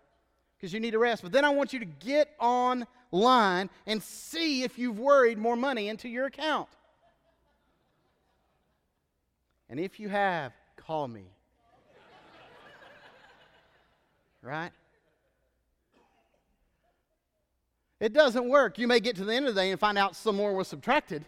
because 0.57 0.73
you 0.73 0.81
need 0.81 0.93
to 0.93 0.99
rest. 0.99 1.23
But 1.23 1.33
then 1.33 1.45
I 1.45 1.51
want 1.51 1.73
you 1.73 1.79
to 1.81 1.85
get 1.85 2.31
online 2.41 3.69
and 3.87 4.03
see 4.03 4.63
if 4.63 4.79
you've 4.79 4.99
worried 4.99 5.37
more 5.37 5.57
money 5.57 5.89
into 5.89 6.09
your 6.09 6.27
account. 6.27 6.69
And 9.69 9.79
if 9.79 10.01
you 10.01 10.09
have, 10.09 10.53
call 10.77 11.09
me. 11.09 11.25
right? 14.43 14.71
It 18.01 18.13
doesn't 18.13 18.49
work. 18.49 18.79
You 18.79 18.87
may 18.87 19.01
get 19.01 19.17
to 19.17 19.25
the 19.25 19.35
end 19.35 19.47
of 19.47 19.55
the 19.55 19.61
day 19.61 19.71
and 19.71 19.81
find 19.81 19.97
out 19.97 20.17
some 20.17 20.37
more 20.37 20.55
was 20.55 20.69
subtracted. 20.69 21.25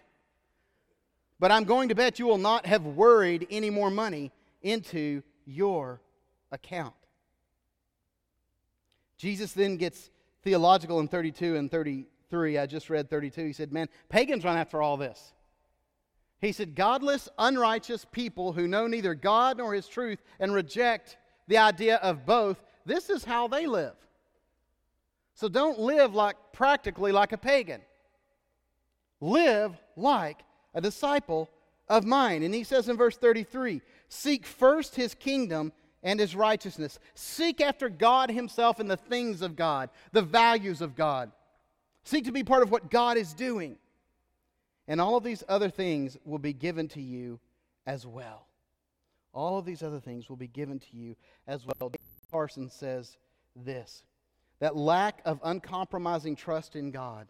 But 1.38 1.52
I'm 1.52 1.64
going 1.64 1.88
to 1.90 1.94
bet 1.94 2.18
you 2.18 2.26
will 2.26 2.38
not 2.38 2.66
have 2.66 2.86
worried 2.86 3.46
any 3.50 3.70
more 3.70 3.90
money 3.90 4.32
into 4.62 5.22
your 5.44 6.00
account. 6.50 6.94
Jesus 9.18 9.52
then 9.52 9.76
gets 9.76 10.10
theological 10.42 11.00
in 11.00 11.08
32 11.08 11.56
and 11.56 11.70
33. 11.70 12.58
I 12.58 12.66
just 12.66 12.90
read 12.90 13.10
32. 13.10 13.46
He 13.46 13.52
said, 13.52 13.72
Man, 13.72 13.88
pagans 14.08 14.44
run 14.44 14.56
after 14.56 14.80
all 14.80 14.96
this. 14.96 15.32
He 16.40 16.52
said, 16.52 16.74
Godless, 16.74 17.28
unrighteous 17.38 18.06
people 18.12 18.52
who 18.52 18.68
know 18.68 18.86
neither 18.86 19.14
God 19.14 19.58
nor 19.58 19.74
his 19.74 19.88
truth 19.88 20.22
and 20.38 20.52
reject 20.52 21.16
the 21.48 21.58
idea 21.58 21.96
of 21.96 22.26
both, 22.26 22.62
this 22.84 23.08
is 23.08 23.24
how 23.24 23.48
they 23.48 23.66
live. 23.66 23.94
So 25.34 25.48
don't 25.48 25.78
live 25.78 26.14
like 26.14 26.36
practically 26.52 27.12
like 27.12 27.32
a 27.32 27.38
pagan. 27.38 27.82
Live 29.20 29.76
like 29.96 30.38
a 30.76 30.80
disciple 30.80 31.50
of 31.88 32.04
mine. 32.04 32.44
And 32.44 32.54
he 32.54 32.62
says 32.62 32.88
in 32.88 32.96
verse 32.96 33.16
33 33.16 33.82
Seek 34.08 34.46
first 34.46 34.94
his 34.94 35.14
kingdom 35.14 35.72
and 36.04 36.20
his 36.20 36.36
righteousness. 36.36 37.00
Seek 37.14 37.60
after 37.60 37.88
God 37.88 38.30
himself 38.30 38.78
and 38.78 38.88
the 38.88 38.96
things 38.96 39.42
of 39.42 39.56
God, 39.56 39.90
the 40.12 40.22
values 40.22 40.80
of 40.80 40.94
God. 40.94 41.32
Seek 42.04 42.26
to 42.26 42.32
be 42.32 42.44
part 42.44 42.62
of 42.62 42.70
what 42.70 42.90
God 42.90 43.16
is 43.16 43.34
doing. 43.34 43.76
And 44.86 45.00
all 45.00 45.16
of 45.16 45.24
these 45.24 45.42
other 45.48 45.68
things 45.68 46.16
will 46.24 46.38
be 46.38 46.52
given 46.52 46.86
to 46.88 47.00
you 47.00 47.40
as 47.86 48.06
well. 48.06 48.46
All 49.32 49.58
of 49.58 49.64
these 49.64 49.82
other 49.82 49.98
things 49.98 50.28
will 50.28 50.36
be 50.36 50.46
given 50.46 50.78
to 50.78 50.96
you 50.96 51.16
as 51.48 51.66
well. 51.66 51.90
Carson 52.30 52.70
says 52.70 53.16
this 53.56 54.04
that 54.60 54.76
lack 54.76 55.20
of 55.24 55.40
uncompromising 55.42 56.36
trust 56.36 56.76
in 56.76 56.90
God 56.90 57.26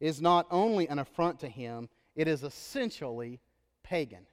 is 0.00 0.20
not 0.20 0.46
only 0.50 0.88
an 0.88 0.98
affront 0.98 1.40
to 1.40 1.48
him, 1.48 1.88
it 2.18 2.26
is 2.26 2.42
essentially 2.42 3.38
pagan. 3.84 4.26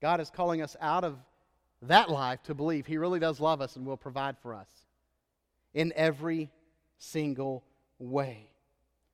God 0.00 0.20
is 0.20 0.30
calling 0.30 0.62
us 0.62 0.76
out 0.80 1.02
of 1.02 1.18
that 1.82 2.10
life 2.10 2.44
to 2.44 2.54
believe 2.54 2.86
He 2.86 2.96
really 2.96 3.18
does 3.18 3.40
love 3.40 3.60
us 3.60 3.74
and 3.74 3.84
will 3.84 3.96
provide 3.96 4.38
for 4.38 4.54
us 4.54 4.68
in 5.74 5.92
every 5.96 6.48
single 6.98 7.64
way. 7.98 8.50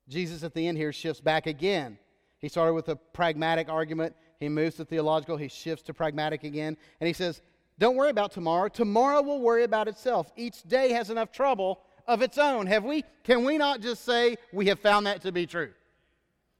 Jesus 0.06 0.44
at 0.44 0.52
the 0.52 0.68
end 0.68 0.76
here 0.76 0.92
shifts 0.92 1.22
back 1.22 1.46
again. 1.46 1.98
He 2.40 2.48
started 2.50 2.74
with 2.74 2.90
a 2.90 2.96
pragmatic 2.96 3.70
argument, 3.70 4.14
he 4.38 4.50
moves 4.50 4.76
to 4.76 4.84
theological, 4.84 5.38
he 5.38 5.48
shifts 5.48 5.82
to 5.84 5.94
pragmatic 5.94 6.44
again, 6.44 6.76
and 7.00 7.06
he 7.06 7.14
says, 7.14 7.40
Don't 7.78 7.96
worry 7.96 8.10
about 8.10 8.32
tomorrow. 8.32 8.68
Tomorrow 8.68 9.22
will 9.22 9.40
worry 9.40 9.64
about 9.64 9.88
itself. 9.88 10.30
Each 10.36 10.62
day 10.64 10.90
has 10.90 11.08
enough 11.08 11.32
trouble 11.32 11.80
of 12.06 12.20
its 12.20 12.36
own. 12.36 12.66
Have 12.66 12.84
we 12.84 13.02
can 13.22 13.46
we 13.46 13.56
not 13.56 13.80
just 13.80 14.04
say 14.04 14.36
we 14.52 14.66
have 14.66 14.78
found 14.78 15.06
that 15.06 15.22
to 15.22 15.32
be 15.32 15.46
true? 15.46 15.70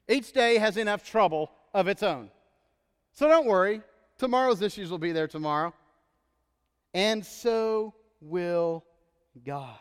Each 0.09 0.33
day 0.33 0.59
has 0.59 0.77
enough 0.77 1.09
trouble 1.09 1.51
of 1.73 1.89
its 1.89 2.03
own. 2.03 2.31
So 3.13 3.29
don't 3.29 3.47
worry. 3.47 3.81
Tomorrow's 4.19 4.63
issues 4.63 4.91
will 4.91 4.99
be 4.99 5.13
there 5.13 5.29
tomorrow. 5.29 5.73
And 6.93 7.25
so 7.25 7.95
will 8.21 8.85
God. 9.45 9.79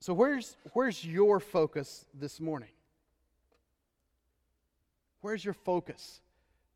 So, 0.00 0.14
where's, 0.14 0.56
where's 0.72 1.04
your 1.04 1.40
focus 1.40 2.06
this 2.14 2.40
morning? 2.40 2.70
Where's 5.20 5.44
your 5.44 5.54
focus 5.54 6.20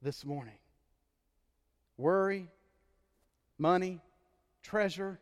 this 0.02 0.24
morning? 0.24 0.58
Worry, 1.96 2.48
money, 3.58 4.00
treasure, 4.62 5.20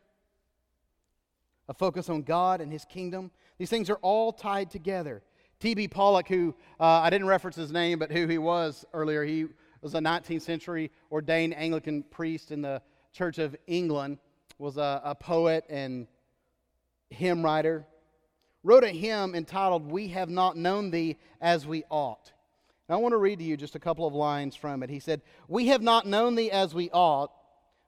a 1.69 1.73
focus 1.73 2.09
on 2.09 2.23
God 2.23 2.59
and 2.59 2.71
His 2.71 2.85
kingdom. 2.85 3.31
These 3.59 3.69
things 3.69 3.89
are 3.89 3.99
all 4.01 4.33
tied 4.33 4.71
together. 4.71 5.21
T.B. 5.61 5.89
Pollock, 5.89 6.27
who 6.27 6.55
uh, 6.79 6.83
I 6.83 7.11
didn't 7.11 7.27
reference 7.27 7.55
his 7.55 7.71
name, 7.71 7.99
but 7.99 8.11
who 8.11 8.25
he 8.25 8.39
was 8.39 8.83
earlier, 8.93 9.23
he 9.23 9.45
was 9.81 9.93
a 9.93 9.99
19th 9.99 10.41
century 10.41 10.91
ordained 11.11 11.55
Anglican 11.55 12.01
priest 12.01 12.51
in 12.51 12.63
the 12.63 12.81
Church 13.13 13.37
of 13.37 13.55
England, 13.67 14.17
was 14.57 14.77
a, 14.77 15.01
a 15.03 15.13
poet 15.13 15.63
and 15.69 16.07
hymn 17.11 17.43
writer, 17.43 17.85
wrote 18.63 18.83
a 18.83 18.89
hymn 18.89 19.35
entitled, 19.35 19.89
We 19.89 20.07
Have 20.07 20.29
Not 20.29 20.57
Known 20.57 20.89
Thee 20.89 21.17
as 21.39 21.67
We 21.67 21.83
Ought. 21.91 22.31
And 22.87 22.95
I 22.95 22.99
want 22.99 23.13
to 23.13 23.17
read 23.17 23.37
to 23.39 23.45
you 23.45 23.55
just 23.55 23.75
a 23.75 23.79
couple 23.79 24.07
of 24.07 24.15
lines 24.15 24.55
from 24.55 24.81
it. 24.81 24.89
He 24.89 24.99
said, 24.99 25.21
We 25.47 25.67
have 25.67 25.81
not 25.83 26.07
known 26.07 26.35
thee 26.35 26.49
as 26.49 26.73
we 26.73 26.89
ought, 26.89 27.31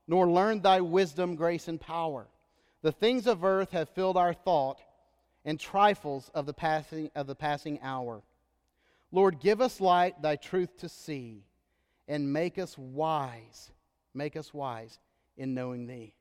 nor 0.07 0.29
learned 0.29 0.61
thy 0.61 0.79
wisdom, 0.81 1.35
grace, 1.35 1.67
and 1.67 1.81
power. 1.81 2.27
The 2.83 2.91
things 2.91 3.25
of 3.25 3.43
earth 3.43 3.71
have 3.71 3.89
filled 3.89 4.15
our 4.15 4.33
thought, 4.33 4.79
and 5.45 5.59
trifles 5.59 6.29
of 6.33 6.45
the 6.45 6.53
passing, 6.53 7.11
of 7.15 7.27
the 7.27 7.35
passing 7.35 7.79
hour. 7.81 8.23
Lord, 9.11 9.39
give 9.39 9.61
us 9.61 9.79
light, 9.79 10.21
thy 10.21 10.35
truth 10.35 10.77
to 10.77 10.89
see 10.89 11.43
and 12.07 12.31
make 12.31 12.57
us 12.57 12.77
wise. 12.77 13.71
Make 14.13 14.35
us 14.35 14.53
wise 14.53 14.99
in 15.37 15.53
knowing 15.53 15.87
Thee. 15.87 16.13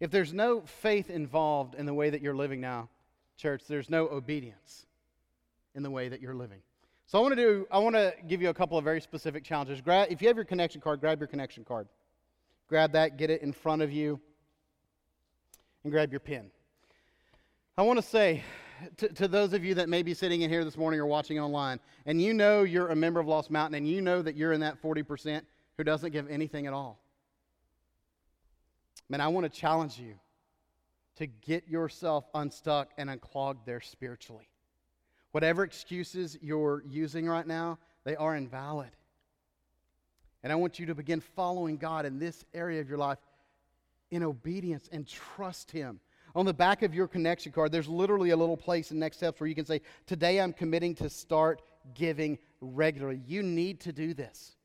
If 0.00 0.10
there's 0.10 0.32
no 0.34 0.62
faith 0.62 1.10
involved 1.10 1.74
in 1.74 1.86
the 1.86 1.94
way 1.94 2.10
that 2.10 2.20
you're 2.20 2.34
living 2.34 2.60
now, 2.60 2.88
church, 3.36 3.62
there's 3.68 3.88
no 3.88 4.08
obedience 4.08 4.86
in 5.74 5.82
the 5.82 5.90
way 5.90 6.08
that 6.08 6.20
you're 6.20 6.34
living. 6.34 6.58
So 7.06 7.18
I 7.18 7.20
want 7.22 7.32
to 7.32 7.36
do 7.36 7.66
I 7.70 7.78
want 7.78 7.94
to 7.94 8.12
give 8.26 8.42
you 8.42 8.48
a 8.48 8.54
couple 8.54 8.76
of 8.76 8.84
very 8.84 9.00
specific 9.00 9.44
challenges. 9.44 9.80
Grab, 9.80 10.08
if 10.10 10.20
you 10.20 10.28
have 10.28 10.36
your 10.36 10.44
connection 10.44 10.80
card, 10.80 11.00
grab 11.00 11.20
your 11.20 11.28
connection 11.28 11.64
card. 11.64 11.88
Grab 12.68 12.92
that, 12.92 13.16
get 13.16 13.30
it 13.30 13.42
in 13.42 13.52
front 13.52 13.82
of 13.82 13.92
you, 13.92 14.18
and 15.84 15.92
grab 15.92 16.10
your 16.10 16.20
pen. 16.20 16.50
I 17.78 17.82
want 17.82 17.98
to 17.98 18.02
say 18.02 18.42
to, 18.98 19.08
to 19.08 19.28
those 19.28 19.54
of 19.54 19.64
you 19.64 19.76
that 19.76 19.88
may 19.88 20.02
be 20.02 20.12
sitting 20.12 20.42
in 20.42 20.50
here 20.50 20.62
this 20.62 20.76
morning 20.76 21.00
or 21.00 21.06
watching 21.06 21.40
online, 21.40 21.80
and 22.04 22.20
you 22.20 22.34
know 22.34 22.64
you're 22.64 22.88
a 22.88 22.96
member 22.96 23.18
of 23.18 23.26
Lost 23.26 23.50
Mountain, 23.50 23.76
and 23.76 23.88
you 23.88 24.02
know 24.02 24.20
that 24.20 24.36
you're 24.36 24.52
in 24.52 24.60
that 24.60 24.82
40% 24.82 25.40
who 25.78 25.84
doesn't 25.84 26.12
give 26.12 26.28
anything 26.28 26.66
at 26.66 26.74
all. 26.74 27.00
Man, 29.08 29.22
I 29.22 29.28
want 29.28 29.50
to 29.50 29.60
challenge 29.60 29.98
you 29.98 30.16
to 31.16 31.26
get 31.26 31.66
yourself 31.66 32.26
unstuck 32.34 32.90
and 32.98 33.08
unclogged 33.08 33.64
there 33.64 33.80
spiritually. 33.80 34.48
Whatever 35.30 35.64
excuses 35.64 36.36
you're 36.42 36.82
using 36.86 37.26
right 37.26 37.46
now, 37.46 37.78
they 38.04 38.16
are 38.16 38.36
invalid. 38.36 38.90
And 40.42 40.52
I 40.52 40.56
want 40.56 40.78
you 40.78 40.86
to 40.86 40.94
begin 40.94 41.20
following 41.20 41.78
God 41.78 42.04
in 42.04 42.18
this 42.18 42.44
area 42.52 42.82
of 42.82 42.88
your 42.90 42.98
life 42.98 43.18
in 44.10 44.22
obedience 44.22 44.90
and 44.92 45.06
trust 45.06 45.70
Him. 45.70 46.00
On 46.34 46.46
the 46.46 46.54
back 46.54 46.82
of 46.82 46.94
your 46.94 47.06
connection 47.06 47.52
card, 47.52 47.72
there's 47.72 47.88
literally 47.88 48.30
a 48.30 48.36
little 48.36 48.56
place 48.56 48.90
in 48.90 48.98
Next 48.98 49.18
Steps 49.18 49.40
where 49.40 49.48
you 49.48 49.54
can 49.54 49.66
say, 49.66 49.80
Today 50.06 50.40
I'm 50.40 50.52
committing 50.52 50.94
to 50.96 51.10
start 51.10 51.62
giving 51.94 52.38
regularly. 52.60 53.20
You 53.26 53.42
need 53.42 53.80
to 53.80 53.92
do 53.92 54.14
this. 54.14 54.56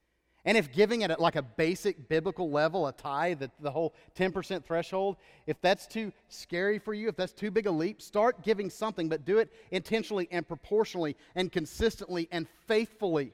And 0.45 0.57
if 0.57 0.71
giving 0.71 1.03
at 1.03 1.19
like 1.19 1.35
a 1.35 1.41
basic 1.41 2.07
biblical 2.07 2.49
level, 2.49 2.87
a 2.87 2.93
tithe, 2.93 3.39
the, 3.39 3.51
the 3.59 3.69
whole 3.69 3.93
10% 4.17 4.63
threshold, 4.63 5.17
if 5.45 5.59
that's 5.59 5.85
too 5.85 6.13
scary 6.29 6.79
for 6.79 6.93
you, 6.93 7.09
if 7.09 7.17
that's 7.17 7.33
too 7.33 7.51
big 7.51 7.67
a 7.67 7.71
leap, 7.71 8.01
start 8.01 8.43
giving 8.43 8.69
something, 8.69 9.09
but 9.09 9.25
do 9.25 9.39
it 9.39 9.51
intentionally 9.71 10.29
and 10.31 10.47
proportionally 10.47 11.17
and 11.35 11.51
consistently 11.51 12.29
and 12.31 12.47
faithfully. 12.65 13.33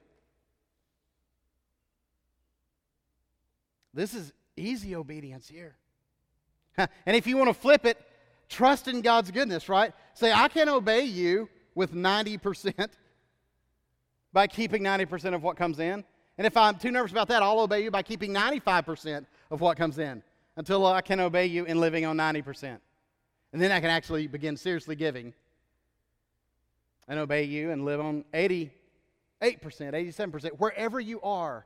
This 3.93 4.15
is 4.15 4.33
easy 4.57 4.95
obedience 4.95 5.47
here. 5.47 5.75
and 6.77 7.15
if 7.15 7.27
you 7.27 7.37
want 7.37 7.49
to 7.49 7.53
flip 7.53 7.85
it, 7.85 8.01
Trust 8.49 8.87
in 8.87 9.01
God's 9.01 9.31
goodness, 9.31 9.69
right? 9.69 9.93
Say, 10.13 10.31
I 10.31 10.47
can 10.47 10.69
obey 10.69 11.03
you 11.03 11.49
with 11.75 11.93
90% 11.93 12.89
by 14.33 14.47
keeping 14.47 14.83
90% 14.83 15.33
of 15.33 15.43
what 15.43 15.57
comes 15.57 15.79
in. 15.79 16.03
And 16.37 16.47
if 16.47 16.57
I'm 16.57 16.75
too 16.75 16.91
nervous 16.91 17.11
about 17.11 17.27
that, 17.29 17.43
I'll 17.43 17.59
obey 17.59 17.83
you 17.83 17.91
by 17.91 18.01
keeping 18.01 18.33
95% 18.33 19.25
of 19.51 19.61
what 19.61 19.77
comes 19.77 19.99
in 19.99 20.23
until 20.55 20.85
I 20.85 21.01
can 21.01 21.19
obey 21.19 21.45
you 21.45 21.65
in 21.65 21.79
living 21.79 22.05
on 22.05 22.17
90%. 22.17 22.79
And 23.53 23.61
then 23.61 23.71
I 23.71 23.79
can 23.79 23.89
actually 23.89 24.27
begin 24.27 24.57
seriously 24.57 24.95
giving 24.95 25.33
and 27.07 27.19
obey 27.19 27.43
you 27.43 27.71
and 27.71 27.85
live 27.85 27.99
on 27.99 28.25
88%, 28.33 28.71
87%, 29.41 30.49
wherever 30.57 30.99
you 30.99 31.21
are. 31.21 31.65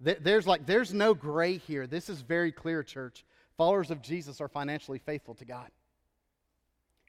There's 0.00 0.46
like 0.46 0.66
there's 0.66 0.92
no 0.92 1.14
gray 1.14 1.56
here. 1.56 1.86
This 1.86 2.10
is 2.10 2.20
very 2.20 2.52
clear, 2.52 2.82
church. 2.82 3.24
Followers 3.56 3.90
of 3.90 4.02
Jesus 4.02 4.40
are 4.40 4.48
financially 4.48 4.98
faithful 4.98 5.34
to 5.34 5.44
God. 5.44 5.70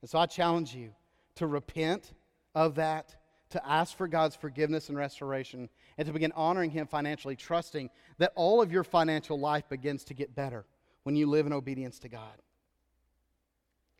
And 0.02 0.10
so 0.10 0.20
I 0.20 0.26
challenge 0.26 0.74
you 0.74 0.92
to 1.36 1.48
repent 1.48 2.14
of 2.56 2.76
that, 2.76 3.16
to 3.50 3.68
ask 3.68 3.96
for 3.98 4.08
God's 4.08 4.36
forgiveness 4.36 4.90
and 4.90 4.98
restoration, 4.98 5.70
and 5.98 6.06
to 6.06 6.14
begin 6.14 6.32
honoring 6.36 6.72
Him 6.72 6.88
financially, 6.88 7.36
trusting 7.36 7.90
that 8.18 8.34
all 8.36 8.62
of 8.62 8.72
your 8.72 8.84
financial 8.84 9.40
life 9.40 9.68
begins 9.70 10.04
to 10.06 10.14
get 10.14 10.36
better 10.36 10.66
when 11.04 11.16
you 11.16 11.28
live 11.28 11.46
in 11.46 11.54
obedience 11.54 12.00
to 12.00 12.10
God. 12.10 12.42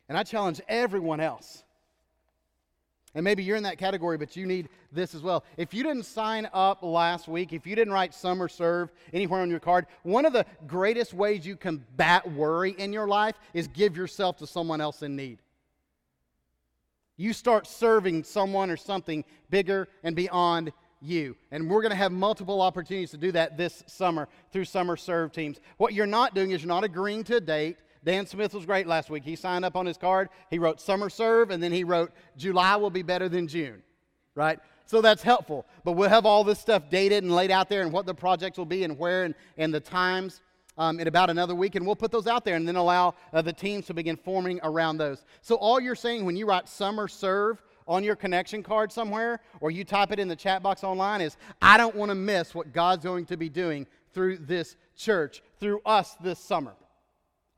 And 0.08 0.16
I 0.16 0.22
challenge 0.22 0.60
everyone 0.68 1.20
else. 1.20 1.64
And 3.18 3.24
maybe 3.24 3.42
you're 3.42 3.56
in 3.56 3.64
that 3.64 3.78
category, 3.78 4.16
but 4.16 4.36
you 4.36 4.46
need 4.46 4.68
this 4.92 5.12
as 5.12 5.22
well. 5.22 5.42
If 5.56 5.74
you 5.74 5.82
didn't 5.82 6.04
sign 6.04 6.48
up 6.52 6.84
last 6.84 7.26
week, 7.26 7.52
if 7.52 7.66
you 7.66 7.74
didn't 7.74 7.92
write 7.92 8.14
summer 8.14 8.46
serve 8.46 8.92
anywhere 9.12 9.40
on 9.40 9.50
your 9.50 9.58
card, 9.58 9.86
one 10.04 10.24
of 10.24 10.32
the 10.32 10.46
greatest 10.68 11.12
ways 11.14 11.44
you 11.44 11.56
combat 11.56 12.30
worry 12.30 12.76
in 12.78 12.92
your 12.92 13.08
life 13.08 13.34
is 13.54 13.66
give 13.66 13.96
yourself 13.96 14.36
to 14.36 14.46
someone 14.46 14.80
else 14.80 15.02
in 15.02 15.16
need. 15.16 15.40
You 17.16 17.32
start 17.32 17.66
serving 17.66 18.22
someone 18.22 18.70
or 18.70 18.76
something 18.76 19.24
bigger 19.50 19.88
and 20.04 20.14
beyond 20.14 20.70
you. 21.00 21.34
And 21.50 21.68
we're 21.68 21.82
going 21.82 21.90
to 21.90 21.96
have 21.96 22.12
multiple 22.12 22.62
opportunities 22.62 23.10
to 23.10 23.16
do 23.16 23.32
that 23.32 23.56
this 23.56 23.82
summer 23.88 24.28
through 24.52 24.66
summer 24.66 24.96
serve 24.96 25.32
teams. 25.32 25.58
What 25.76 25.92
you're 25.92 26.06
not 26.06 26.36
doing 26.36 26.52
is 26.52 26.62
you're 26.62 26.68
not 26.68 26.84
agreeing 26.84 27.24
to 27.24 27.38
a 27.38 27.40
date. 27.40 27.78
Dan 28.08 28.24
Smith 28.24 28.54
was 28.54 28.64
great 28.64 28.86
last 28.86 29.10
week. 29.10 29.22
He 29.22 29.36
signed 29.36 29.66
up 29.66 29.76
on 29.76 29.84
his 29.84 29.98
card. 29.98 30.30
He 30.48 30.58
wrote 30.58 30.80
summer 30.80 31.10
serve, 31.10 31.50
and 31.50 31.62
then 31.62 31.72
he 31.72 31.84
wrote 31.84 32.10
July 32.38 32.74
will 32.76 32.88
be 32.88 33.02
better 33.02 33.28
than 33.28 33.46
June, 33.46 33.82
right? 34.34 34.58
So 34.86 35.02
that's 35.02 35.22
helpful. 35.22 35.66
But 35.84 35.92
we'll 35.92 36.08
have 36.08 36.24
all 36.24 36.42
this 36.42 36.58
stuff 36.58 36.84
dated 36.88 37.22
and 37.22 37.36
laid 37.36 37.50
out 37.50 37.68
there 37.68 37.82
and 37.82 37.92
what 37.92 38.06
the 38.06 38.14
projects 38.14 38.56
will 38.56 38.64
be 38.64 38.82
and 38.82 38.98
where 38.98 39.24
and, 39.24 39.34
and 39.58 39.74
the 39.74 39.80
times 39.80 40.40
um, 40.78 41.00
in 41.00 41.06
about 41.06 41.28
another 41.28 41.54
week, 41.54 41.74
and 41.74 41.84
we'll 41.84 41.96
put 41.96 42.10
those 42.10 42.26
out 42.26 42.46
there 42.46 42.56
and 42.56 42.66
then 42.66 42.76
allow 42.76 43.14
uh, 43.34 43.42
the 43.42 43.52
teams 43.52 43.84
to 43.88 43.92
begin 43.92 44.16
forming 44.16 44.58
around 44.62 44.96
those. 44.96 45.26
So, 45.42 45.56
all 45.56 45.78
you're 45.78 45.94
saying 45.94 46.24
when 46.24 46.34
you 46.34 46.46
write 46.46 46.66
summer 46.66 47.08
serve 47.08 47.62
on 47.86 48.02
your 48.02 48.16
connection 48.16 48.62
card 48.62 48.90
somewhere, 48.90 49.40
or 49.60 49.70
you 49.70 49.84
type 49.84 50.12
it 50.12 50.18
in 50.18 50.28
the 50.28 50.36
chat 50.36 50.62
box 50.62 50.82
online, 50.82 51.20
is 51.20 51.36
I 51.60 51.76
don't 51.76 51.94
want 51.94 52.08
to 52.08 52.14
miss 52.14 52.54
what 52.54 52.72
God's 52.72 53.04
going 53.04 53.26
to 53.26 53.36
be 53.36 53.50
doing 53.50 53.86
through 54.14 54.38
this 54.38 54.76
church, 54.96 55.42
through 55.60 55.82
us 55.84 56.16
this 56.22 56.38
summer. 56.38 56.72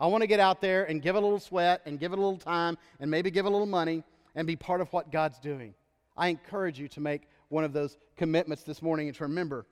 I 0.00 0.06
want 0.06 0.22
to 0.22 0.26
get 0.26 0.40
out 0.40 0.62
there 0.62 0.84
and 0.84 1.02
give 1.02 1.14
a 1.14 1.20
little 1.20 1.38
sweat 1.38 1.82
and 1.84 2.00
give 2.00 2.12
it 2.12 2.18
a 2.18 2.22
little 2.22 2.38
time 2.38 2.78
and 2.98 3.10
maybe 3.10 3.30
give 3.30 3.44
a 3.44 3.50
little 3.50 3.66
money 3.66 4.02
and 4.34 4.46
be 4.46 4.56
part 4.56 4.80
of 4.80 4.90
what 4.94 5.12
God's 5.12 5.38
doing. 5.38 5.74
I 6.16 6.28
encourage 6.28 6.80
you 6.80 6.88
to 6.88 7.00
make 7.00 7.28
one 7.48 7.64
of 7.64 7.74
those 7.74 7.98
commitments 8.16 8.62
this 8.62 8.80
morning 8.80 9.08
and 9.08 9.16
to 9.18 9.24
remember 9.24 9.66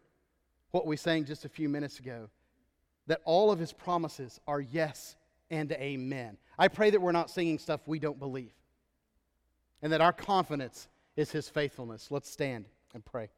what 0.71 0.87
we 0.87 0.97
sang 0.99 1.25
just 1.25 1.47
a 1.47 1.49
few 1.49 1.69
minutes 1.69 1.99
ago 1.99 2.29
that 3.07 3.23
all 3.25 3.51
of 3.51 3.59
his 3.59 3.73
promises 3.73 4.39
are 4.47 4.61
yes 4.61 5.17
and 5.51 5.73
amen. 5.73 6.37
I 6.59 6.69
pray 6.69 6.91
that 6.91 7.01
we're 7.01 7.13
not 7.13 7.31
singing 7.31 7.59
stuff 7.59 7.81
we 7.87 7.99
don't 7.99 8.19
believe 8.19 8.53
and 9.81 9.93
that 9.93 10.03
our 10.03 10.13
confidence 10.13 10.89
is 11.17 11.33
his 11.33 11.49
faithfulness. 11.49 12.11
Let's 12.11 12.31
stand 12.31 12.67
and 12.93 13.03
pray. 13.03 13.31